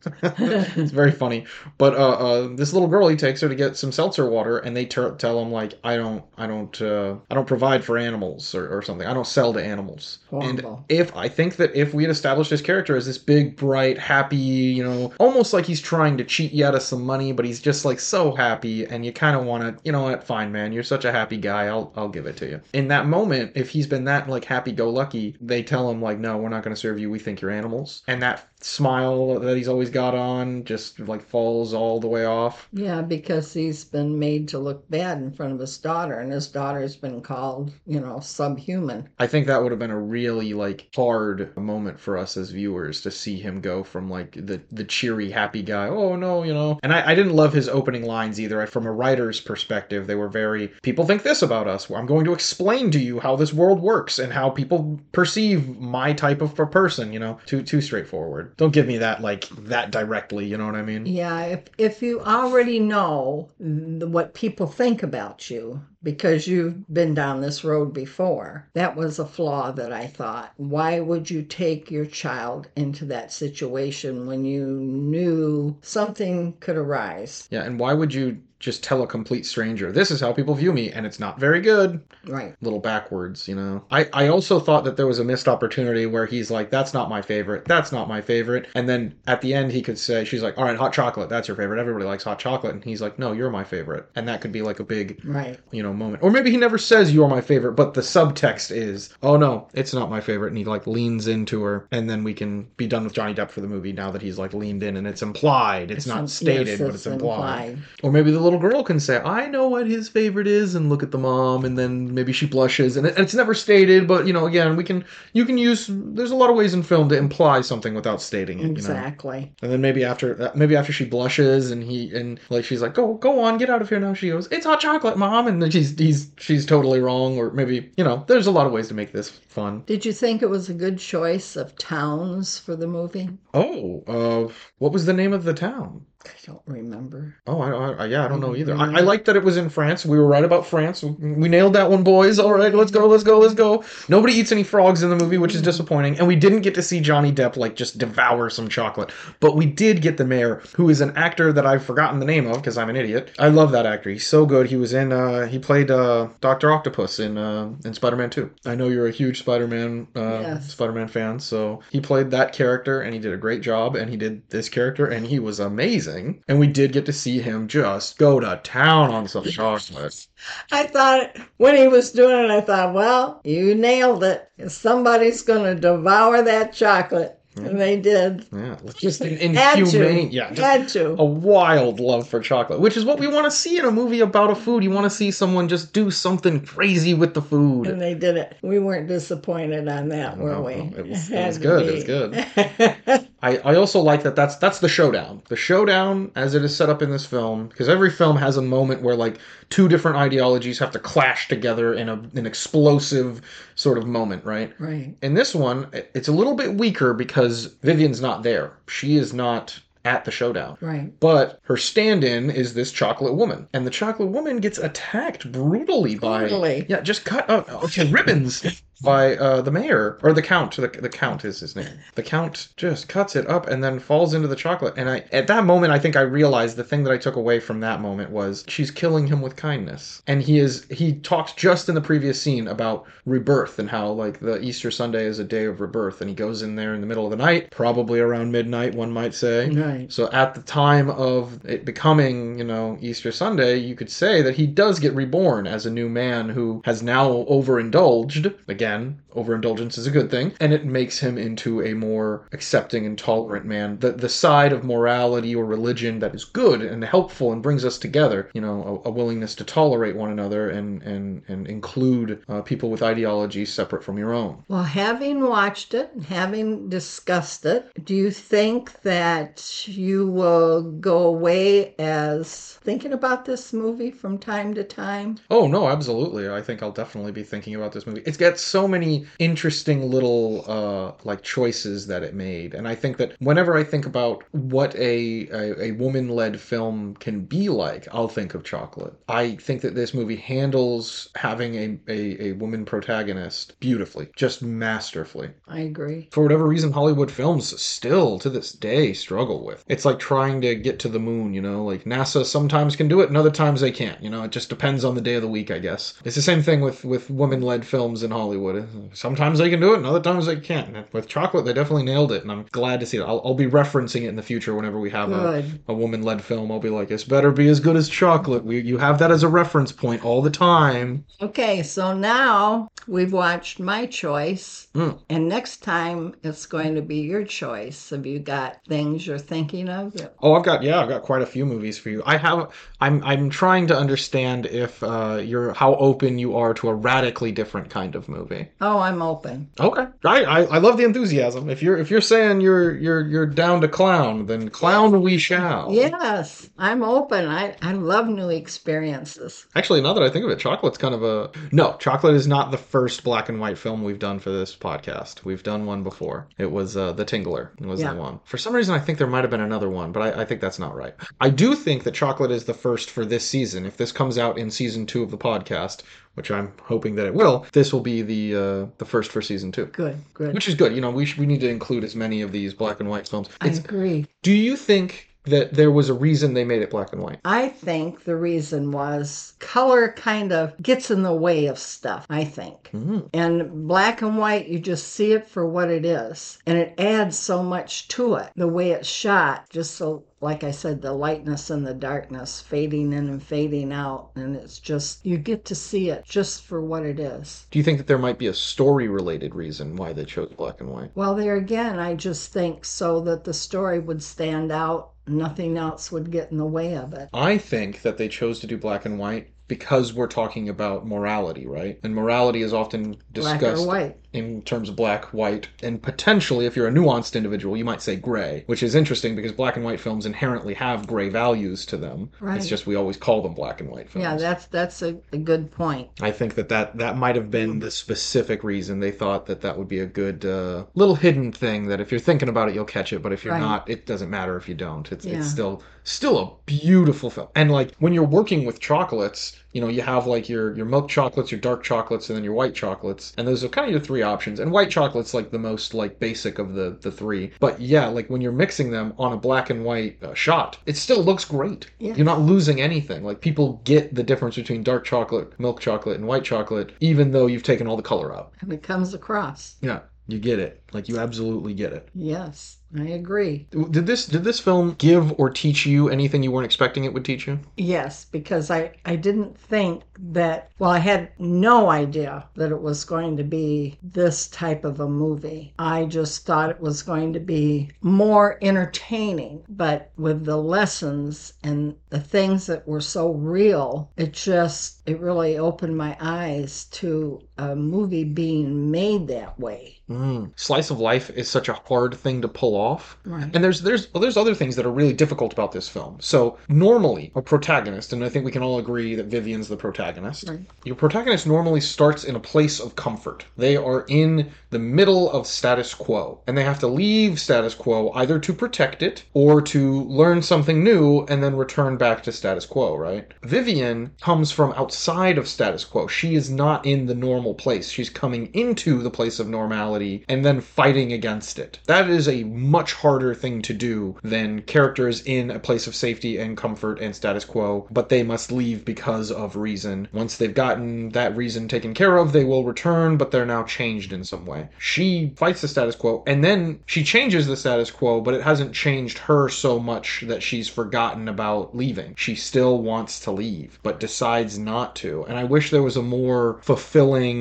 it's 0.22 0.90
very 0.90 1.12
funny, 1.12 1.44
but 1.78 1.94
uh, 1.94 2.10
uh, 2.10 2.48
this 2.54 2.72
little 2.72 2.88
girl 2.88 3.08
he 3.08 3.16
takes 3.16 3.40
her 3.40 3.48
to 3.48 3.54
get 3.54 3.76
some 3.76 3.92
seltzer 3.92 4.28
water, 4.28 4.58
and 4.58 4.76
they 4.76 4.86
ter- 4.86 5.14
tell 5.16 5.40
him 5.40 5.50
like, 5.50 5.74
"I 5.84 5.96
don't, 5.96 6.24
I 6.36 6.46
don't, 6.46 6.80
uh, 6.82 7.16
I 7.30 7.34
don't 7.34 7.46
provide 7.46 7.84
for 7.84 7.98
animals 7.98 8.54
or, 8.54 8.68
or 8.68 8.82
something. 8.82 9.06
I 9.06 9.14
don't 9.14 9.26
sell 9.26 9.52
to 9.52 9.62
animals." 9.62 10.18
Horrible. 10.30 10.84
And 10.88 10.98
if 11.00 11.14
I 11.16 11.28
think 11.28 11.56
that 11.56 11.74
if 11.74 11.94
we 11.94 12.02
had 12.02 12.10
established 12.10 12.50
his 12.50 12.62
character 12.62 12.96
as 12.96 13.06
this 13.06 13.18
big, 13.18 13.56
bright, 13.56 13.98
happy, 13.98 14.36
you 14.36 14.84
know, 14.84 15.12
almost 15.18 15.52
like 15.52 15.66
he's 15.66 15.80
trying 15.80 16.16
to 16.18 16.24
cheat 16.24 16.52
you 16.52 16.64
out 16.64 16.74
of 16.74 16.82
some 16.82 17.02
money, 17.02 17.32
but 17.32 17.44
he's 17.44 17.60
just 17.60 17.84
like 17.84 18.00
so 18.00 18.34
happy, 18.34 18.84
and 18.86 19.04
you 19.04 19.12
kind 19.12 19.36
of 19.36 19.44
want 19.44 19.62
to, 19.62 19.82
you 19.84 19.92
know 19.92 20.02
what? 20.02 20.24
Fine, 20.24 20.52
man, 20.52 20.72
you're 20.72 20.82
such 20.82 21.04
a 21.04 21.12
happy 21.12 21.36
guy. 21.36 21.66
I'll, 21.66 21.92
I'll 21.96 22.08
give 22.08 22.26
it 22.26 22.36
to 22.38 22.48
you. 22.48 22.60
In 22.72 22.88
that 22.88 23.06
moment, 23.06 23.52
if 23.54 23.70
he's 23.70 23.86
been 23.86 24.04
that 24.04 24.28
like 24.28 24.44
happy-go-lucky, 24.44 25.36
they 25.40 25.62
tell 25.62 25.90
him 25.90 26.00
like, 26.02 26.18
"No, 26.18 26.36
we're 26.36 26.48
not 26.48 26.62
going 26.62 26.74
to 26.74 26.80
serve 26.80 26.98
you. 26.98 27.10
We 27.10 27.18
think 27.18 27.40
you're 27.40 27.50
animals," 27.50 28.02
and 28.08 28.22
that 28.22 28.48
smile 28.64 29.38
that 29.40 29.57
he's 29.57 29.68
always 29.68 29.90
got 29.90 30.14
on 30.14 30.64
just 30.64 31.01
like 31.01 31.27
falls 31.27 31.75
all 31.75 32.01
the 32.01 32.07
way 32.07 32.25
off. 32.25 32.68
Yeah, 32.72 33.03
because 33.03 33.53
he's 33.53 33.85
been 33.85 34.18
made 34.18 34.48
to 34.48 34.59
look 34.59 34.88
bad 34.90 35.18
in 35.18 35.33
front 35.33 35.53
of 35.53 35.59
his 35.59 35.77
daughter, 35.79 36.20
and 36.20 36.33
his 36.33 36.48
daughter's 36.48 36.96
been 36.96 37.20
called, 37.20 37.72
you 37.87 38.01
know, 38.01 38.20
subhuman. 38.20 39.09
I 39.18 39.27
think 39.27 39.46
that 39.46 39.62
would 39.62 39.72
have 39.72 39.79
been 39.79 39.90
a 39.90 39.98
really 39.98 40.55
like 40.55 40.88
hard 40.94 41.57
moment 41.57 41.98
for 41.98 42.16
us 42.16 42.37
as 42.37 42.51
viewers 42.51 43.01
to 43.03 43.11
see 43.11 43.38
him 43.38 43.61
go 43.61 43.83
from 43.83 44.11
like 44.11 44.33
the 44.46 44.61
the 44.70 44.85
cheery 44.85 45.31
happy 45.31 45.62
guy. 45.62 45.88
Oh 45.88 46.16
no, 46.16 46.42
you 46.42 46.55
know. 46.55 46.79
And 46.83 46.92
I, 46.92 47.11
I 47.11 47.14
didn't 47.14 47.35
love 47.35 47.53
his 47.53 47.68
opening 47.68 48.05
lines 48.05 48.40
either. 48.40 48.66
From 48.66 48.87
a 48.87 48.92
writer's 48.92 49.40
perspective, 49.40 50.07
they 50.07 50.14
were 50.14 50.29
very 50.29 50.68
people 50.83 51.05
think 51.05 51.22
this 51.22 51.42
about 51.42 51.68
us. 51.68 51.90
I'm 51.90 52.07
going 52.07 52.25
to 52.25 52.33
explain 52.33 52.90
to 52.92 52.98
you 52.98 53.20
how 53.20 53.37
this 53.37 53.53
world 53.53 53.81
works 53.81 54.18
and 54.18 54.33
how 54.33 54.51
people 54.51 55.01
perceive 55.12 55.79
my 55.79 56.12
type 56.12 56.40
of 56.40 56.59
a 56.59 56.66
person. 56.66 57.12
You 57.12 57.18
know, 57.18 57.38
too 57.46 57.62
too 57.62 57.81
straightforward. 57.81 58.51
Don't 58.56 58.72
give 58.72 58.86
me 58.86 58.98
that 58.98 59.20
like 59.20 59.48
that 59.50 59.90
directly. 59.90 60.46
You 60.46 60.56
know 60.56 60.66
what 60.66 60.74
I 60.74 60.82
mean? 60.82 61.06
Yeah, 61.06 61.42
if 61.44 61.64
if 61.78 62.02
you 62.02 62.20
already 62.20 62.78
know 62.78 63.48
what 63.58 64.34
people 64.34 64.66
think 64.66 65.02
about 65.02 65.50
you 65.50 65.82
because 66.02 66.46
you've 66.46 66.86
been 66.92 67.14
down 67.14 67.40
this 67.40 67.64
road 67.64 67.92
before, 67.92 68.68
that 68.74 68.96
was 68.96 69.18
a 69.18 69.26
flaw 69.26 69.70
that 69.72 69.92
I 69.92 70.06
thought. 70.06 70.52
Why 70.56 71.00
would 71.00 71.30
you 71.30 71.42
take 71.42 71.90
your 71.90 72.06
child 72.06 72.68
into 72.76 73.04
that 73.06 73.32
situation 73.32 74.26
when 74.26 74.44
you 74.44 74.66
knew 74.66 75.76
something 75.82 76.54
could 76.60 76.76
arise? 76.76 77.48
Yeah. 77.50 77.62
And 77.64 77.78
why 77.78 77.92
would 77.92 78.12
you 78.14 78.38
just 78.58 78.84
tell 78.84 79.02
a 79.02 79.06
complete 79.08 79.44
stranger 79.44 79.90
this 79.90 80.12
is 80.12 80.20
how 80.20 80.32
people 80.32 80.54
view 80.54 80.72
me 80.72 80.88
and 80.92 81.04
it's 81.04 81.18
not 81.18 81.40
very 81.40 81.60
good? 81.60 82.00
Right. 82.28 82.52
a 82.52 82.56
little 82.64 82.78
backwards, 82.78 83.48
you 83.48 83.56
know. 83.56 83.84
I, 83.90 84.08
I 84.12 84.28
also 84.28 84.60
thought 84.60 84.84
that 84.84 84.96
there 84.96 85.08
was 85.08 85.18
a 85.18 85.24
missed 85.24 85.48
opportunity 85.48 86.06
where 86.06 86.26
he's 86.26 86.48
like, 86.52 86.70
that's 86.70 86.94
not 86.94 87.08
my 87.08 87.20
favorite, 87.20 87.64
that's 87.64 87.90
not 87.90 88.06
my 88.06 88.20
favorite. 88.20 88.68
And 88.76 88.88
then 88.88 89.16
at 89.26 89.40
the 89.40 89.52
end, 89.52 89.72
he 89.72 89.82
could 89.82 89.98
say, 89.98 90.24
she's 90.24 90.44
like, 90.44 90.56
all 90.56 90.64
right, 90.64 90.76
hot 90.76 90.92
chocolate, 90.92 91.28
that's 91.28 91.48
your 91.48 91.56
favorite. 91.56 91.80
Everybody 91.80 92.04
likes 92.04 92.22
hot 92.22 92.38
chocolate. 92.38 92.74
And 92.74 92.84
he's 92.84 93.02
like, 93.02 93.18
no, 93.18 93.32
you're 93.32 93.50
my 93.50 93.64
favorite. 93.64 94.08
And 94.14 94.28
that 94.28 94.40
could 94.40 94.52
be 94.52 94.62
like 94.62 94.78
a 94.78 94.84
big, 94.84 95.20
Right. 95.24 95.58
you 95.72 95.82
know, 95.82 95.91
moment. 95.92 96.22
Or 96.22 96.31
maybe 96.31 96.50
he 96.50 96.57
never 96.57 96.78
says 96.78 97.12
you're 97.12 97.28
my 97.28 97.40
favorite, 97.40 97.72
but 97.72 97.94
the 97.94 98.00
subtext 98.00 98.74
is, 98.74 99.14
oh 99.22 99.37
no, 99.37 99.68
it's 99.74 99.92
not 99.92 100.11
my 100.11 100.20
favorite. 100.20 100.48
And 100.48 100.59
he 100.59 100.64
like 100.64 100.87
leans 100.87 101.28
into 101.28 101.62
her. 101.62 101.87
And 101.90 102.09
then 102.09 102.24
we 102.24 102.35
can 102.35 102.68
be 102.76 102.87
done 102.87 103.05
with 103.05 103.12
Johnny 103.12 103.35
Depp 103.35 103.50
for 103.50 103.61
the 103.61 103.68
movie 103.68 103.92
now 103.92 104.11
that 104.11 104.22
he's 104.22 104.38
like 104.38 104.55
leaned 104.55 104.83
in 104.83 104.96
and 104.96 105.07
it's 105.07 105.22
implied. 105.22 105.90
It's, 105.90 106.07
not 106.07 106.20
im- 106.20 106.26
stated, 106.26 106.66
yes, 106.66 106.78
but 106.81 106.94
it's 106.94 107.07
implied. 107.07 107.70
implied. 107.70 107.85
Or 108.02 108.12
maybe 108.12 108.31
the 108.31 108.40
little 108.40 108.59
girl 108.59 108.83
can 108.83 109.00
say, 109.00 109.20
I 109.20 109.48
know 109.48 109.68
what 109.68 109.87
his 109.87 110.09
favorite 110.09 110.46
is, 110.46 110.74
and 110.74 110.88
look 110.88 111.02
at 111.02 111.11
the 111.11 111.18
mom, 111.18 111.64
and 111.64 111.78
then 111.78 112.14
maybe 112.14 112.33
she 112.33 112.46
blushes. 112.46 112.96
And 112.96 113.07
it, 113.07 113.18
it's 113.18 113.35
never 113.35 113.55
stated, 113.55 114.07
but, 114.09 114.26
you 114.26 114.33
know, 114.33 114.46
again, 114.46 114.76
we 114.76 114.85
can, 114.85 115.05
you 115.33 115.44
can 115.44 115.59
use, 115.59 115.87
there's 115.88 116.31
a 116.31 116.37
lot 116.37 116.50
of 116.50 116.57
ways 116.57 116.74
in 116.74 116.83
film 116.83 117.09
to 117.11 117.16
imply 117.16 117.61
something 117.61 117.94
without 117.94 118.20
stating 118.20 118.59
it, 118.59 118.62
you 118.62 118.68
know. 118.68 118.72
Exactly. 118.74 119.52
And 119.62 119.70
then 119.72 119.81
maybe 119.81 120.05
after, 120.05 120.40
uh, 120.42 120.50
maybe 120.55 120.76
after 120.76 120.92
she 120.92 121.05
blushes 121.05 121.70
and 121.70 121.83
he, 121.83 122.14
and 122.14 122.40
like 122.50 122.64
she's 122.64 122.83
like, 122.83 122.94
go, 122.94 123.14
go 123.14 123.42
on, 123.42 123.59
get 123.59 123.70
out 123.70 123.83
of 123.83 123.88
here 123.88 124.00
now. 124.00 124.14
She 124.14 124.28
goes, 124.28 124.48
it's 124.50 124.66
hot 124.66 124.81
chocolate, 124.81 125.16
mom. 125.16 125.46
And 125.46 125.62
then 125.62 125.70
she's, 125.83 125.99
he's, 125.99 126.31
she's 126.38 126.66
totally 126.66 127.01
wrong. 127.01 127.38
Or 127.38 127.51
maybe, 127.51 127.92
you 127.97 128.05
know, 128.05 128.25
there's 128.27 128.47
a 128.47 128.51
lot 128.51 128.66
of 128.66 128.73
ways 128.73 128.88
to 128.88 128.95
make 128.95 129.12
this 129.12 129.29
fun. 129.29 129.83
Did 129.87 130.05
you 130.05 130.12
think 130.12 130.42
it 130.42 130.51
was 130.51 130.68
a 130.68 130.75
good 130.75 130.99
choice 130.99 131.57
of 131.57 131.77
towns 131.77 132.59
for 132.59 132.77
the 132.77 132.87
movie? 132.87 133.29
Oh, 133.55 134.03
uh, 134.07 134.53
what 134.79 134.92
was 134.92 135.07
the 135.07 135.12
name 135.12 135.33
of 135.33 135.45
the 135.45 135.55
town? 135.55 136.07
I 136.24 136.30
don't 136.46 136.62
remember. 136.66 137.35
Oh, 137.46 137.61
I, 137.61 138.04
I 138.04 138.06
yeah, 138.06 138.24
I 138.24 138.28
don't 138.28 138.40
know 138.40 138.54
either. 138.54 138.74
I, 138.76 138.98
I 138.98 139.00
like 139.00 139.24
that 139.24 139.35
it 139.37 139.42
was 139.42 139.56
in 139.56 139.68
France. 139.68 140.06
We 140.06 140.18
were 140.18 140.26
right 140.26 140.44
about 140.44 140.66
France. 140.66 141.02
We 141.02 141.48
nailed 141.48 141.72
that 141.72 141.90
one, 141.90 142.04
boys. 142.04 142.38
All 142.38 142.52
right, 142.52 142.72
let's 142.72 142.90
go, 142.92 143.06
let's 143.06 143.24
go, 143.24 143.38
let's 143.40 143.54
go. 143.54 143.82
Nobody 144.08 144.35
eats 144.35 144.52
any 144.52 144.62
frogs 144.62 145.02
in 145.02 145.11
the 145.11 145.16
movie, 145.16 145.38
which 145.38 145.54
is 145.54 145.62
disappointing. 145.62 146.18
And 146.18 146.28
we 146.28 146.37
didn't 146.37 146.61
get 146.61 146.74
to 146.76 146.82
see 146.82 147.00
Johnny 147.00 147.32
Depp 147.32 147.56
like 147.56 147.74
just 147.74 147.98
devour 147.98 148.50
some 148.50 148.68
chocolate, 148.68 149.11
but 149.40 149.56
we 149.56 149.66
did 149.66 150.00
get 150.00 150.16
the 150.16 150.24
mayor, 150.24 150.62
who 150.76 150.88
is 150.90 151.00
an 151.00 151.16
actor 151.16 151.52
that 151.52 151.66
I've 151.66 151.85
forgotten 151.85 152.20
the 152.20 152.26
name 152.26 152.46
of 152.46 152.56
because 152.56 152.78
I'm 152.78 152.88
an 152.90 152.96
idiot. 152.96 153.32
I 153.40 153.48
love 153.48 153.72
that 153.72 153.87
actor. 153.87 154.11
He's 154.11 154.26
so 154.26 154.46
good. 154.46 154.66
He 154.68 154.76
was 154.76 154.92
in. 154.92 155.12
uh 155.12 155.46
He 155.46 155.58
played 155.58 155.90
uh 155.90 156.28
Doctor 156.40 156.70
Octopus 156.70 157.18
in 157.18 157.37
uh 157.37 157.72
in 157.85 157.94
Spider-Man 157.94 158.30
2. 158.30 158.50
I 158.66 158.74
know 158.76 158.88
you're 158.88 159.06
a 159.08 159.12
huge 159.12 159.40
Spider-Man 159.40 160.06
uh 160.14 160.40
Yes. 160.42 160.70
Spider-Man 160.70 161.08
fan, 161.08 161.40
so 161.40 161.80
he 161.90 162.00
played 162.00 162.30
that 162.30 162.52
character 162.52 163.00
and 163.00 163.12
he 163.12 163.18
did 163.20 163.32
a 163.32 163.37
great 163.37 163.61
job. 163.62 163.96
And 163.96 164.08
he 164.08 164.16
did 164.16 164.48
this 164.50 164.68
character 164.68 165.06
and 165.06 165.26
he 165.26 165.38
was 165.40 165.58
amazing. 165.58 166.12
And 166.12 166.59
we 166.59 166.66
did 166.66 166.92
get 166.92 167.07
to 167.07 167.12
see 167.12 167.40
him 167.40 167.68
just 167.68 168.18
go 168.18 168.38
to 168.40 168.61
town 168.62 169.11
on 169.11 169.29
some 169.29 169.44
chocolate. 169.44 170.27
I 170.70 170.85
thought 170.85 171.37
when 171.57 171.77
he 171.77 171.88
was 171.88 172.12
doing 172.12 172.44
it, 172.44 172.51
I 172.51 172.61
thought, 172.61 172.94
well, 172.94 173.40
you 173.44 173.75
nailed 173.75 174.25
it. 174.25 174.48
Somebody's 174.68 175.42
going 175.42 175.64
to 175.64 175.81
devour 175.81 176.42
that 176.42 176.72
chocolate. 176.72 177.38
And 177.56 177.78
they 177.80 178.00
did. 178.00 178.46
Yeah, 178.52 178.76
just 178.96 179.20
an 179.20 179.36
inhumane. 179.36 180.30
Yeah, 180.30 180.48
just 180.52 180.60
Had 180.60 180.88
to. 180.90 181.10
a 181.18 181.24
wild 181.24 182.00
love 182.00 182.26
for 182.26 182.40
chocolate, 182.40 182.80
which 182.80 182.96
is 182.96 183.04
what 183.04 183.20
we 183.20 183.26
want 183.26 183.44
to 183.44 183.50
see 183.50 183.78
in 183.78 183.84
a 183.84 183.90
movie 183.90 184.20
about 184.20 184.50
a 184.50 184.54
food. 184.54 184.82
You 184.82 184.90
want 184.90 185.04
to 185.04 185.10
see 185.10 185.30
someone 185.30 185.68
just 185.68 185.92
do 185.92 186.10
something 186.10 186.64
crazy 186.64 187.12
with 187.12 187.34
the 187.34 187.42
food. 187.42 187.88
And 187.88 188.00
they 188.00 188.14
did 188.14 188.36
it. 188.38 188.56
We 188.62 188.78
weren't 188.78 189.06
disappointed 189.08 189.86
on 189.88 190.08
that, 190.08 190.38
were 190.38 190.52
No, 190.52 190.62
we? 190.62 190.76
no, 190.76 190.96
it 190.98 191.08
was- 191.08 191.30
it 191.30 191.46
was 191.46 191.58
good, 191.58 191.86
it 191.88 191.94
was 191.94 192.04
good. 192.04 193.28
I, 193.44 193.56
I 193.58 193.74
also 193.74 194.00
like 194.00 194.22
that 194.22 194.36
that's 194.36 194.54
that's 194.56 194.78
the 194.78 194.88
showdown. 194.88 195.42
The 195.48 195.56
showdown 195.56 196.30
as 196.36 196.54
it 196.54 196.64
is 196.64 196.74
set 196.76 196.88
up 196.88 197.02
in 197.02 197.10
this 197.10 197.26
film, 197.26 197.66
because 197.68 197.88
every 197.88 198.10
film 198.10 198.36
has 198.36 198.56
a 198.56 198.62
moment 198.62 199.02
where 199.02 199.16
like 199.16 199.38
two 199.68 199.88
different 199.88 200.16
ideologies 200.16 200.78
have 200.78 200.92
to 200.92 201.00
clash 201.00 201.48
together 201.48 201.92
in 201.92 202.08
a 202.08 202.14
an 202.34 202.46
explosive 202.46 203.40
sort 203.83 203.99
of 203.99 204.07
moment, 204.07 204.45
right? 204.45 204.73
right. 204.79 205.14
In 205.23 205.35
this 205.35 205.55
one, 205.55 205.88
it's 205.92 206.29
a 206.29 206.33
little 206.33 206.55
bit 206.55 206.75
weaker 206.75 207.12
because 207.12 207.75
Vivian's 207.83 208.21
not 208.21 208.42
there. 208.42 208.73
She 208.88 209.16
is 209.16 209.35
not 209.35 209.79
at 210.05 210.25
the 210.25 210.31
showdown. 210.31 210.77
Right. 210.81 211.12
But 211.21 211.61
her 211.64 211.77
stand-in 211.77 212.51
is 212.51 212.75
this 212.75 212.92
chocolate 212.92 213.35
woman, 213.35 213.68
and 213.73 213.87
the 213.87 213.90
chocolate 213.90 214.31
woman 214.31 214.59
gets 214.59 214.79
attacked 214.79 215.51
brutally 215.53 216.14
by 216.16 216.40
Brutally. 216.40 216.87
yeah, 216.88 217.01
just 217.01 217.25
cut 217.25 217.49
up 217.51 217.71
okay 217.85 218.11
ribbons. 218.11 218.83
by 219.02 219.36
uh, 219.36 219.60
the 219.62 219.70
mayor 219.70 220.18
or 220.22 220.32
the 220.32 220.42
count. 220.42 220.76
The, 220.76 220.88
the 220.88 221.08
count 221.08 221.44
is 221.44 221.60
his 221.60 221.76
name. 221.76 221.98
The 222.14 222.22
count 222.22 222.68
just 222.76 223.08
cuts 223.08 223.36
it 223.36 223.48
up 223.48 223.66
and 223.68 223.82
then 223.82 223.98
falls 223.98 224.34
into 224.34 224.48
the 224.48 224.56
chocolate. 224.56 224.94
And 224.96 225.08
I, 225.08 225.24
at 225.32 225.46
that 225.48 225.64
moment, 225.64 225.92
I 225.92 225.98
think 225.98 226.16
I 226.16 226.22
realized 226.22 226.76
the 226.76 226.84
thing 226.84 227.04
that 227.04 227.12
I 227.12 227.18
took 227.18 227.36
away 227.36 227.60
from 227.60 227.80
that 227.80 228.00
moment 228.00 228.30
was 228.30 228.64
she's 228.68 228.90
killing 228.90 229.26
him 229.26 229.40
with 229.40 229.56
kindness. 229.56 230.22
And 230.26 230.42
he 230.42 230.58
is 230.58 230.86
he 230.90 231.14
talks 231.14 231.52
just 231.52 231.88
in 231.88 231.94
the 231.94 232.00
previous 232.00 232.40
scene 232.40 232.68
about 232.68 233.06
rebirth 233.26 233.78
and 233.78 233.88
how 233.88 234.08
like 234.10 234.40
the 234.40 234.60
Easter 234.60 234.90
Sunday 234.90 235.26
is 235.26 235.38
a 235.38 235.44
day 235.44 235.64
of 235.64 235.80
rebirth, 235.80 236.20
and 236.20 236.30
he 236.30 236.36
goes 236.36 236.62
in 236.62 236.76
there 236.76 236.94
in 236.94 237.00
the 237.00 237.06
middle 237.06 237.24
of 237.24 237.30
the 237.30 237.36
night, 237.36 237.70
probably 237.70 238.20
around 238.20 238.52
midnight, 238.52 238.94
one 238.94 239.10
might 239.10 239.34
say. 239.34 239.70
Right. 239.70 240.12
So 240.12 240.30
at 240.32 240.54
the 240.54 240.62
time 240.62 241.10
of 241.10 241.64
it 241.64 241.84
becoming, 241.84 242.58
you 242.58 242.64
know, 242.64 242.98
Easter 243.00 243.32
Sunday, 243.32 243.76
you 243.78 243.94
could 243.94 244.10
say 244.10 244.42
that 244.42 244.54
he 244.54 244.66
does 244.66 244.98
get 244.98 245.14
reborn 245.14 245.66
as 245.66 245.86
a 245.86 245.90
new 245.90 246.08
man 246.08 246.48
who 246.48 246.82
has 246.84 247.02
now 247.02 247.28
overindulged. 247.48 248.52
Again, 248.68 248.91
man 248.92 249.21
overindulgence 249.35 249.99
is 249.99 250.07
a 250.07 250.11
good 250.11 250.31
thing, 250.31 250.53
and 250.61 250.73
it 250.73 250.85
makes 250.85 251.18
him 251.18 251.38
into 251.38 251.83
a 251.83 251.95
more 251.95 252.49
accepting 252.53 253.07
and 253.07 253.18
tolerant 253.18 253.66
man. 253.66 253.99
The 253.99 254.12
the 254.12 254.29
side 254.29 254.73
of 254.73 254.85
morality 254.85 255.55
or 255.55 255.64
religion 255.64 256.18
that 256.21 256.35
is 256.35 256.45
good 256.45 256.83
and 256.83 257.05
helpful 257.05 257.53
and 257.53 257.62
brings 257.62 257.85
us 257.85 257.99
together, 257.99 258.51
you 258.55 258.61
know, 258.61 259.03
a, 259.05 259.09
a 259.09 259.12
willingness 259.12 259.55
to 259.57 259.64
tolerate 259.64 260.16
one 260.16 260.31
another 260.31 260.71
and 260.71 261.03
and 261.03 261.42
and 261.49 261.66
include 261.66 262.42
uh, 262.49 262.62
people 262.62 262.90
with 262.90 263.03
ideologies 263.03 263.73
separate 263.73 264.05
from 264.05 264.18
your 264.18 264.33
own. 264.33 264.64
Well, 264.68 264.83
having 264.83 265.42
watched 265.42 265.95
it, 265.95 266.11
having 266.29 266.88
discussed 266.88 267.64
it, 267.66 267.90
do 268.05 268.14
you 268.14 268.31
think 268.31 269.03
that 269.03 269.87
you 269.87 270.27
will 270.27 270.83
go 270.83 271.18
away 271.25 271.95
as 271.99 272.79
thinking 272.83 273.12
about 273.12 273.45
this 273.45 273.73
movie 273.73 274.11
from 274.11 274.38
time 274.38 274.75
to 274.75 274.85
time? 274.85 275.38
Oh 275.51 275.66
no, 275.66 275.88
absolutely. 275.88 276.49
I 276.49 276.61
think 276.61 276.83
I'll 276.83 276.92
definitely 276.92 277.33
be 277.33 277.42
thinking 277.42 277.75
about 277.75 277.92
this 277.92 278.07
movie. 278.07 278.23
It's 278.27 278.37
got 278.37 278.59
so 278.59 278.87
many 278.88 279.21
interesting 279.38 280.11
little 280.11 280.64
uh 280.70 281.12
like 281.24 281.42
choices 281.42 282.06
that 282.06 282.22
it 282.22 282.35
made. 282.35 282.74
And 282.74 282.87
I 282.88 282.94
think 282.94 283.16
that 283.18 283.37
whenever 283.40 283.76
I 283.76 283.85
think 283.85 284.06
about 284.06 284.44
what 284.52 284.94
a 284.96 285.48
a, 285.50 285.82
a 285.88 285.92
woman-led 285.92 286.61
film 286.61 287.14
can 287.16 287.44
be 287.44 287.68
like, 287.68 288.08
I'll 288.12 288.28
think 288.28 288.54
of 288.54 288.64
Chocolate. 288.64 289.14
I 289.28 289.56
think 289.56 289.82
that 289.82 289.94
this 289.94 290.14
movie 290.14 290.37
handles 290.37 291.28
having 291.35 291.74
a 291.74 292.00
a, 292.08 292.48
a 292.48 292.52
woman 292.52 292.85
protagonist 292.85 293.78
beautifully, 293.80 294.28
just 294.37 294.62
masterfully. 294.62 295.50
I 295.68 295.80
agree. 295.80 296.28
For 296.32 296.42
whatever 296.42 296.66
reason, 296.66 296.92
Hollywood 296.92 297.30
films 297.30 297.80
still 297.80 298.38
to 298.40 298.50
this 298.50 298.72
day 298.72 299.12
struggle 299.12 299.64
with. 299.64 299.85
It's 299.88 300.04
like 300.04 300.18
trying 300.18 300.61
to 300.62 300.74
get 300.74 300.98
to 301.00 301.08
the 301.08 301.18
moon, 301.18 301.54
you 301.54 301.61
know, 301.61 301.85
like 301.85 302.04
NASA 302.04 302.44
sometimes 302.44 302.96
can 302.96 303.08
do 303.08 303.20
it 303.20 303.28
and 303.28 303.37
other 303.37 303.50
times 303.50 303.80
they 303.80 303.90
can't. 303.90 304.22
You 304.22 304.30
know, 304.30 304.42
it 304.44 304.50
just 304.50 304.68
depends 304.68 305.04
on 305.04 305.14
the 305.14 305.20
day 305.20 305.35
of 305.35 305.42
the 305.42 305.48
week, 305.48 305.70
I 305.70 305.78
guess. 305.78 306.14
It's 306.24 306.37
the 306.37 306.42
same 306.42 306.62
thing 306.62 306.80
with 306.80 307.04
with 307.04 307.30
women-led 307.30 307.87
films 307.87 308.22
in 308.22 308.30
Hollywood. 308.30 308.88
Sometimes 309.14 309.59
they 309.59 309.70
can 309.70 309.81
do 309.81 309.94
it 309.94 309.98
and 309.98 310.07
other 310.07 310.20
times 310.20 310.46
they 310.46 310.57
can't. 310.57 311.12
With 311.12 311.29
Chocolate, 311.29 311.64
they 311.64 311.72
definitely 311.72 312.05
nailed 312.05 312.33
it, 312.33 312.42
and 312.42 312.51
I'm 312.53 312.66
glad 312.72 313.01
to 313.01 313.07
see 313.07 313.18
it. 313.18 313.22
I'll, 313.22 313.40
I'll 313.44 313.55
be 313.55 313.66
referencing 313.66 314.22
it 314.22 314.29
in 314.29 314.37
the 314.37 314.42
future 314.42 314.75
whenever 314.75 314.98
we 315.01 315.11
have 315.11 315.31
a, 315.33 315.38
Good. 315.62 315.81
a 315.88 315.94
woman-led 315.94 316.42
film. 316.42 316.70
I'll 316.72 316.81
be 316.81 316.90
like, 316.90 317.11
it's 317.11 317.25
better 317.25 317.51
be 317.51 317.68
as 317.68 317.81
good 317.81 317.96
as 317.96 318.09
Chocolate. 318.09 318.64
We, 318.64 318.81
you 318.81 318.98
have 318.98 319.18
that 319.18 319.31
as 319.31 319.42
a 319.42 319.48
reference 319.48 319.92
point 319.92 320.25
all 320.25 320.42
the 320.42 320.51
time. 320.51 321.25
Okay, 321.40 321.83
so 321.83 322.14
now 322.14 322.88
we've 323.07 323.33
watched 323.33 323.81
my 323.81 324.07
choice, 324.07 324.88
Mm. 324.94 325.18
and 325.31 325.48
next 325.48 325.79
time 325.83 326.35
it's 326.42 326.66
going 326.66 326.94
to 326.94 327.03
be 327.03 327.20
your 327.20 327.44
choice. 327.44 328.11
Have 328.11 328.27
you 328.27 328.38
got 328.38 328.79
things 328.87 329.27
you're 329.27 329.38
thinking 329.38 329.88
of? 329.88 330.14
Oh, 330.42 330.53
I've 330.55 330.64
got 330.64 330.83
yeah, 330.83 331.01
I've 331.01 331.09
got 331.09 331.22
quite 331.22 331.40
a 331.40 331.46
few 331.46 331.64
movies 331.64 331.98
for 331.98 332.11
you. 332.11 332.22
I 332.27 332.37
have 332.37 332.70
I'm 333.01 333.25
I'm 333.25 333.48
trying 333.48 333.87
to 333.87 333.96
understand 333.96 334.66
if 334.66 335.03
uh, 335.03 335.40
you're 335.42 335.72
how 335.72 335.94
open 335.96 336.38
you 336.38 336.57
are 336.57 336.75
to 336.75 336.88
a 336.90 336.94
radically 336.94 337.53
different 337.53 337.88
kind 337.88 338.14
of 338.14 338.29
movie. 338.29 338.68
Oh, 338.83 338.98
I'm 339.02 339.20
open. 339.22 339.68
Okay, 339.78 340.06
I, 340.24 340.44
I 340.44 340.60
I 340.62 340.78
love 340.78 340.96
the 340.96 341.04
enthusiasm. 341.04 341.68
If 341.68 341.82
you're 341.82 341.98
if 341.98 342.10
you're 342.10 342.20
saying 342.20 342.60
you're 342.60 342.94
you're 342.96 343.26
you're 343.26 343.46
down 343.46 343.80
to 343.82 343.88
clown, 343.88 344.46
then 344.46 344.68
clown 344.70 345.20
we 345.22 345.38
shall. 345.38 345.92
Yes, 345.92 346.70
I'm 346.78 347.02
open. 347.02 347.46
I, 347.46 347.76
I 347.82 347.92
love 347.92 348.28
new 348.28 348.48
experiences. 348.48 349.66
Actually, 349.74 350.00
now 350.00 350.12
that 350.12 350.22
I 350.22 350.30
think 350.30 350.44
of 350.44 350.50
it, 350.50 350.58
Chocolate's 350.58 350.98
kind 350.98 351.14
of 351.14 351.22
a 351.22 351.50
no. 351.72 351.96
Chocolate 351.98 352.34
is 352.34 352.46
not 352.46 352.70
the 352.70 352.78
first 352.78 353.24
black 353.24 353.48
and 353.48 353.60
white 353.60 353.78
film 353.78 354.02
we've 354.02 354.18
done 354.18 354.38
for 354.38 354.50
this 354.50 354.74
podcast. 354.76 355.44
We've 355.44 355.62
done 355.62 355.86
one 355.86 356.02
before. 356.02 356.48
It 356.58 356.70
was 356.70 356.96
uh, 356.96 357.12
The 357.12 357.24
Tingler. 357.24 357.78
Was 357.80 358.00
Yeah. 358.00 358.14
the 358.14 358.20
one. 358.20 358.40
For 358.44 358.58
some 358.58 358.74
reason, 358.74 358.94
I 358.94 358.98
think 358.98 359.18
there 359.18 359.26
might 359.26 359.42
have 359.44 359.50
been 359.50 359.60
another 359.60 359.88
one, 359.88 360.12
but 360.12 360.22
I, 360.36 360.42
I 360.42 360.44
think 360.44 360.60
that's 360.60 360.78
not 360.78 360.94
right. 360.94 361.14
I 361.40 361.50
do 361.50 361.74
think 361.74 362.04
that 362.04 362.14
Chocolate 362.14 362.50
is 362.50 362.64
the 362.64 362.74
first 362.74 363.10
for 363.10 363.24
this 363.24 363.46
season. 363.48 363.84
If 363.86 363.96
this 363.96 364.12
comes 364.12 364.38
out 364.38 364.58
in 364.58 364.70
season 364.70 365.06
two 365.06 365.22
of 365.22 365.30
the 365.30 365.38
podcast, 365.38 366.02
which 366.35 366.51
I'm 366.51 366.73
hoping 366.83 367.14
that 367.16 367.27
it 367.27 367.35
will, 367.35 367.66
this 367.73 367.92
will 367.92 368.01
be 368.01 368.23
the 368.23 368.55
uh, 368.55 368.87
the 368.99 369.05
first 369.05 369.31
for 369.31 369.42
season 369.42 369.73
two. 369.73 369.87
Good, 369.87 370.16
good. 370.35 370.55
Which 370.55 370.68
is 370.68 370.75
good. 370.75 370.95
You 370.95 371.01
know, 371.01 371.11
we 371.11 371.27
sh- 371.27 371.38
we 371.38 371.47
need 371.47 371.61
to 371.61 371.68
include 371.68 372.05
as 372.05 372.14
many 372.16 372.42
of 372.42 372.53
these 372.53 372.75
black 372.75 373.01
and 373.01 373.09
white 373.09 373.29
films. 373.29 373.49
I 373.61 373.68
It's, 373.68 373.79
agree. 373.79 374.27
do 374.42 374.53
you 374.53 374.77
think 374.77 375.29
that 375.45 375.75
there 375.75 375.90
was 375.90 376.09
a 376.09 376.14
reason 376.14 376.55
they 376.55 376.64
made 376.64 376.83
it 376.83 376.90
black 376.90 377.12
and 377.12 377.21
white? 377.21 377.40
I 377.45 377.68
think 377.68 378.23
the 378.23 378.37
reason 378.37 378.92
was 378.92 379.55
color 379.59 380.12
kind 380.12 380.53
of 380.53 380.81
gets 380.81 381.11
in 381.11 381.23
the 381.23 381.35
way 381.35 381.66
of 381.66 381.79
stuff, 381.81 382.27
I 382.31 382.45
think. 382.45 382.90
Mm. 382.95 383.29
And 383.35 383.88
black 383.88 384.23
and 384.23 384.38
white, 384.38 384.68
you 384.68 384.79
just 384.79 385.09
see 385.09 385.33
it 385.33 385.49
for 385.49 385.66
what 385.66 385.90
it 385.90 386.05
is. 386.05 386.59
And 386.64 386.79
it 386.79 386.95
adds 386.97 387.37
so 387.37 387.61
much 387.61 388.07
to 388.09 388.35
it. 388.37 388.51
The 388.55 388.68
way 388.68 388.92
it's 388.92 389.09
shot, 389.09 389.68
just 389.68 389.97
so, 389.97 390.23
like 390.42 390.64
I 390.64 390.72
said, 390.72 391.00
the 391.00 391.12
lightness 391.12 391.70
and 391.70 391.87
the 391.87 391.94
darkness 391.94 392.61
fading 392.61 393.12
in 393.12 393.28
and 393.28 393.42
fading 393.42 393.92
out. 393.92 394.31
And 394.35 394.57
it's 394.57 394.81
just, 394.81 395.24
you 395.24 395.38
get 395.38 395.64
to 395.66 395.74
see 395.74 396.11
it 396.11 396.24
just 396.24 396.64
for 396.64 396.83
what 396.83 397.07
it 397.07 397.20
is. 397.20 397.66
Do 397.70 397.78
you 397.78 397.85
think 397.85 397.98
that 397.98 398.09
there 398.09 398.18
might 398.18 398.38
be 398.38 398.48
a 398.48 398.55
story 398.55 399.07
related 399.07 399.55
reason 399.55 399.94
why 399.94 400.12
they 400.12 400.24
chose 400.24 400.52
black 400.52 400.81
and 400.81 400.90
white? 400.90 401.12
Well, 401.14 401.37
there 401.37 401.57
again, 401.57 402.00
I 402.00 402.14
just 402.14 402.52
think 402.52 402.85
so 402.85 403.20
that 403.20 403.44
the 403.44 403.55
story 403.55 404.00
would 404.00 404.22
stand 404.22 404.72
out. 404.72 405.12
Nothing 405.28 405.78
else 405.78 406.11
would 406.11 406.33
get 406.33 406.50
in 406.50 406.59
the 406.59 406.66
way 406.66 406.96
of 406.96 407.12
it. 407.12 407.28
I 407.33 407.57
think 407.57 408.02
that 408.02 408.18
they 408.18 408.28
chose 408.28 408.59
to 408.61 408.66
do 408.66 408.76
black 408.76 409.05
and 409.05 409.20
white 409.20 409.50
because 409.68 410.12
we're 410.12 410.26
talking 410.26 410.68
about 410.68 411.07
morality, 411.07 411.66
right? 411.66 412.00
And 412.02 412.14
morality 412.14 412.62
is 412.62 412.74
often 412.74 413.16
discussed. 413.31 413.61
Black 413.61 413.78
or 413.78 413.87
white. 413.87 414.16
In 414.33 414.62
terms 414.62 414.88
of 414.88 414.97
black, 414.97 415.27
white, 415.33 415.68
and 415.83 416.03
potentially, 416.03 416.66
if 416.66 416.75
you're 416.77 416.88
a 416.88 416.90
nuanced 416.90 417.37
individual, 417.37 417.77
you 417.77 417.85
might 417.85 418.01
say 418.01 418.16
gray, 418.16 418.64
which 418.66 418.83
is 418.83 418.95
interesting 418.95 419.37
because 419.37 419.53
black 419.53 419.77
and 419.77 419.85
white 419.85 420.01
films 420.01 420.25
inherently 420.27 420.75
have 420.75 421.07
gray 421.07 421.29
values 421.29 421.85
to 421.87 421.97
them. 421.97 422.31
Right. 422.40 422.57
It's 422.57 422.66
just 422.66 422.87
we 422.87 422.95
always 422.97 423.16
call 423.16 423.42
them 423.42 423.55
black 423.55 423.81
and 423.81 423.90
white 423.90 424.09
films. 424.09 424.25
Yeah, 424.25 424.37
that's 424.37 424.66
that's 424.66 425.03
a, 425.03 425.16
a 425.33 425.38
good 425.38 425.71
point. 425.71 426.09
I 426.21 426.31
think 426.31 426.55
that, 426.55 426.68
that 426.71 426.97
that 426.97 427.16
might 427.16 427.37
have 427.37 427.51
been 427.51 427.79
the 427.79 427.90
specific 427.90 428.64
reason 428.64 429.01
they 429.01 429.11
thought 429.11 429.47
that 429.47 429.61
that 429.61 429.77
would 429.77 429.88
be 429.88 430.01
a 430.01 430.07
good 430.07 430.45
uh, 430.45 430.85
little 430.95 431.14
hidden 431.14 431.53
thing 431.53 431.87
that 431.88 432.01
if 432.01 432.11
you're 432.11 432.21
thinking 432.21 432.49
about 432.49 432.68
it, 432.68 432.75
you'll 432.75 432.85
catch 432.85 433.12
it, 433.12 433.23
but 433.23 433.33
if 433.33 433.45
you're 433.45 433.53
Right. 433.53 433.61
not, 433.61 433.90
it 433.90 434.07
doesn't 434.07 434.31
matter 434.31 434.57
if 434.57 434.68
you 434.68 434.75
don't. 434.75 435.11
It's 435.12 435.25
Yeah. 435.27 435.38
it's 435.38 435.49
still 435.49 435.83
still 436.05 436.38
a 436.38 436.51
beautiful 436.66 437.31
film. 437.31 437.49
And 437.55 437.71
like 437.71 437.95
when 437.99 438.12
you're 438.12 438.25
working 438.25 438.64
with 438.64 438.81
chocolates, 438.81 439.57
you 439.73 439.81
know, 439.81 439.88
you 439.88 440.03
have 440.03 440.27
like 440.27 440.49
your 440.49 440.75
your 440.77 440.87
milk 440.87 441.09
chocolates, 441.09 441.51
your 441.53 441.61
dark 441.61 441.83
chocolates, 441.85 442.29
and 442.31 442.37
then 442.37 442.45
your 442.45 442.55
white 442.55 442.75
chocolates, 442.75 443.33
and 443.37 443.47
those 443.47 443.62
are 443.62 443.68
kind 443.68 443.87
of 443.87 443.92
your 443.92 444.01
three 444.01 444.21
options. 444.22 444.61
And 444.61 444.70
white 444.70 444.90
chocolate's 444.90 445.35
like 445.35 445.50
the 445.50 445.58
most 445.58 445.94
like 445.94 446.18
basic 446.18 446.58
of 446.58 446.74
the 446.74 446.98
the 447.00 447.11
three. 447.11 447.52
But 447.61 447.80
yeah, 447.80 448.06
like 448.06 448.28
when 448.28 448.40
you're 448.40 448.52
mixing 448.52 448.90
them 448.90 449.14
on 449.18 449.32
a 449.32 449.37
black 449.37 449.70
and 449.70 449.85
white 449.85 450.22
uh, 450.22 450.35
shot, 450.35 450.78
it 450.87 450.96
still 450.96 451.22
looks 451.22 451.44
great. 451.44 451.90
Yeah. 451.98 452.14
You're 452.14 452.26
not 452.26 452.40
losing 452.40 452.80
anything. 452.80 453.24
Like 453.24 453.40
people 453.40 453.80
get 453.85 454.14
the 454.14 454.22
difference 454.22 454.56
between 454.56 454.82
dark 454.82 455.04
chocolate, 455.04 455.58
milk 455.58 455.80
chocolate, 455.80 456.16
and 456.16 456.26
white 456.26 456.44
chocolate, 456.44 456.92
even 457.00 457.30
though 457.30 457.46
you've 457.46 457.62
taken 457.62 457.87
all 457.87 457.96
the 457.96 458.02
color 458.02 458.35
out. 458.35 458.52
And 458.61 458.72
it 458.72 458.82
comes 458.82 459.14
across. 459.14 459.76
Yeah, 459.80 460.00
you 460.28 460.38
get 460.38 460.58
it. 460.58 460.82
Like 460.92 461.08
you 461.08 461.18
absolutely 461.18 461.74
get 461.74 461.92
it. 461.92 462.08
Yes, 462.14 462.78
I 462.98 463.05
agree. 463.09 463.66
Did 463.70 464.07
this 464.07 464.26
did 464.26 464.44
this 464.44 464.61
film 464.61 464.94
give 464.98 465.38
or 465.40 465.48
teach 465.48 465.87
you 465.87 466.11
anything 466.11 466.42
you 466.42 466.50
weren't 466.50 466.66
expecting 466.66 467.05
it 467.05 467.14
would 467.14 467.24
teach 467.24 467.46
you? 467.46 467.59
Yes, 467.76 468.26
because 468.26 468.70
I, 468.70 468.92
I 469.07 469.16
didn't 469.16 469.59
think 469.59 470.02
that, 470.18 470.70
well, 470.78 470.90
I 470.90 470.98
had 470.98 471.31
no 471.38 471.88
idea 471.90 472.44
that 472.55 472.70
it 472.70 472.83
was 472.83 473.05
going 473.05 473.37
to 473.38 473.44
be 473.44 473.98
this 474.02 474.48
type 474.48 474.85
of 474.85 475.00
a 475.00 475.09
movie. 475.09 475.72
I 475.78 476.05
just 476.05 476.44
thought 476.44 476.70
it 476.70 476.81
was 476.81 477.02
going 477.02 477.33
to 477.33 477.40
be 477.40 477.90
more 478.02 478.59
entertaining, 478.61 479.64
but 479.70 480.11
with 480.18 480.44
the 480.44 480.59
lessons 480.59 481.55
and 481.62 481.94
the 482.11 482.20
things 482.20 482.66
that 482.66 482.87
were 482.87 483.00
so 483.00 483.33
real, 483.33 484.11
it 484.18 484.33
just, 484.35 485.00
it 485.07 485.18
really 485.18 485.57
opened 485.57 485.96
my 485.96 486.16
eyes 486.20 486.85
to 486.92 487.40
a 487.70 487.77
movie 487.77 488.25
being 488.25 488.90
made 488.90 489.29
that 489.29 489.59
way. 489.59 490.03
Mm. 490.11 490.53
Slice 490.57 490.90
of 490.90 490.98
life 490.98 491.31
is 491.31 491.48
such 491.48 491.68
a 491.68 491.75
hard 491.75 492.14
thing 492.14 492.42
to 492.42 492.48
pull 492.48 492.75
off. 492.75 493.16
Right. 493.25 493.48
And 493.55 493.64
there's 493.64 493.81
there's 493.81 494.12
well, 494.12 494.20
there's 494.20 494.37
other 494.37 494.55
things 494.55 494.77
that 494.77 494.85
are 494.85 494.90
really 494.90 495.12
difficult 495.12 495.53
about 495.53 495.72
this 495.72 495.88
film. 495.88 496.18
So 496.20 496.59
normally 496.68 497.33
a 497.35 497.42
protagonist, 497.42 498.12
and 498.12 498.25
I 498.25 498.29
think 498.29 498.44
we 498.44 498.51
can 498.51 498.62
all 498.62 498.79
agree 498.79 499.14
that 499.14 499.27
Vivian's 499.27 499.68
the 499.68 499.77
protagonist. 499.77 500.48
Right. 500.48 500.61
Your 500.85 500.96
protagonist 500.96 501.46
normally 501.46 501.81
starts 501.81 502.25
in 502.25 502.37
a 502.37 502.40
place 502.40 502.81
of 502.81 502.96
comfort. 502.96 503.44
They 503.57 503.77
are 503.77 504.05
in 504.09 504.51
the 504.70 504.79
middle 504.79 505.31
of 505.31 505.46
status 505.46 505.94
quo, 505.94 506.40
and 506.46 506.59
they 506.59 506.64
have 506.64 506.81
to 506.81 506.88
leave 506.88 507.40
status 507.40 507.75
quo 507.75 508.11
either 508.14 508.38
to 508.38 508.53
protect 508.53 509.03
it 509.03 509.25
or 509.35 509.62
to 509.62 510.03
learn 510.05 510.42
something 510.42 510.83
new 510.83 511.25
and 511.27 511.42
then 511.42 511.57
return 511.57 511.96
back 511.96 512.22
to 512.25 512.33
status 512.33 512.66
quo, 512.66 512.96
right? 512.96 513.33
Vivian 513.42 514.11
comes 514.20 514.51
from 514.51 514.72
outside 514.72 515.38
of 515.38 515.48
status 515.48 515.85
quo. 515.85 516.07
She 516.07 516.35
is 516.35 516.51
not 516.51 516.85
in 516.85 517.07
the 517.07 517.14
normal 517.14 517.51
place. 517.54 517.90
She's 517.90 518.10
coming 518.10 518.46
into 518.54 519.02
the 519.02 519.10
place 519.10 519.38
of 519.38 519.48
normality 519.48 520.24
and 520.28 520.44
then 520.44 520.60
fighting 520.60 521.12
against 521.12 521.58
it. 521.58 521.78
That 521.86 522.08
is 522.08 522.28
a 522.28 522.44
much 522.44 522.92
harder 522.92 523.34
thing 523.34 523.62
to 523.62 523.74
do 523.74 524.16
than 524.22 524.62
characters 524.62 525.22
in 525.22 525.50
a 525.50 525.58
place 525.58 525.86
of 525.86 525.94
safety 525.94 526.38
and 526.38 526.56
comfort 526.56 527.00
and 527.00 527.14
status 527.14 527.44
quo, 527.44 527.86
but 527.90 528.08
they 528.08 528.22
must 528.22 528.52
leave 528.52 528.84
because 528.84 529.30
of 529.30 529.56
reason. 529.56 530.08
Once 530.12 530.36
they've 530.36 530.54
gotten 530.54 531.10
that 531.10 531.36
reason 531.36 531.68
taken 531.68 531.94
care 531.94 532.16
of, 532.16 532.32
they 532.32 532.44
will 532.44 532.64
return, 532.64 533.16
but 533.16 533.30
they're 533.30 533.46
now 533.46 533.62
changed 533.62 534.12
in 534.12 534.24
some 534.24 534.46
way. 534.46 534.68
She 534.78 535.32
fights 535.36 535.60
the 535.60 535.68
status 535.68 535.96
quo 535.96 536.22
and 536.26 536.44
then 536.44 536.80
she 536.86 537.04
changes 537.04 537.46
the 537.46 537.56
status 537.56 537.90
quo, 537.90 538.20
but 538.20 538.34
it 538.34 538.42
hasn't 538.42 538.74
changed 538.74 539.18
her 539.18 539.48
so 539.48 539.78
much 539.78 540.24
that 540.26 540.42
she's 540.42 540.68
forgotten 540.68 541.28
about 541.28 541.76
leaving. 541.76 542.14
She 542.16 542.34
still 542.34 542.80
wants 542.80 543.20
to 543.20 543.30
leave, 543.30 543.78
but 543.82 544.00
decides 544.00 544.58
not 544.58 544.94
to. 544.96 545.24
And 545.28 545.38
I 545.38 545.44
wish 545.44 545.70
there 545.70 545.82
was 545.82 545.96
a 545.96 546.03
more 546.03 546.61
fulfilling 546.62 547.32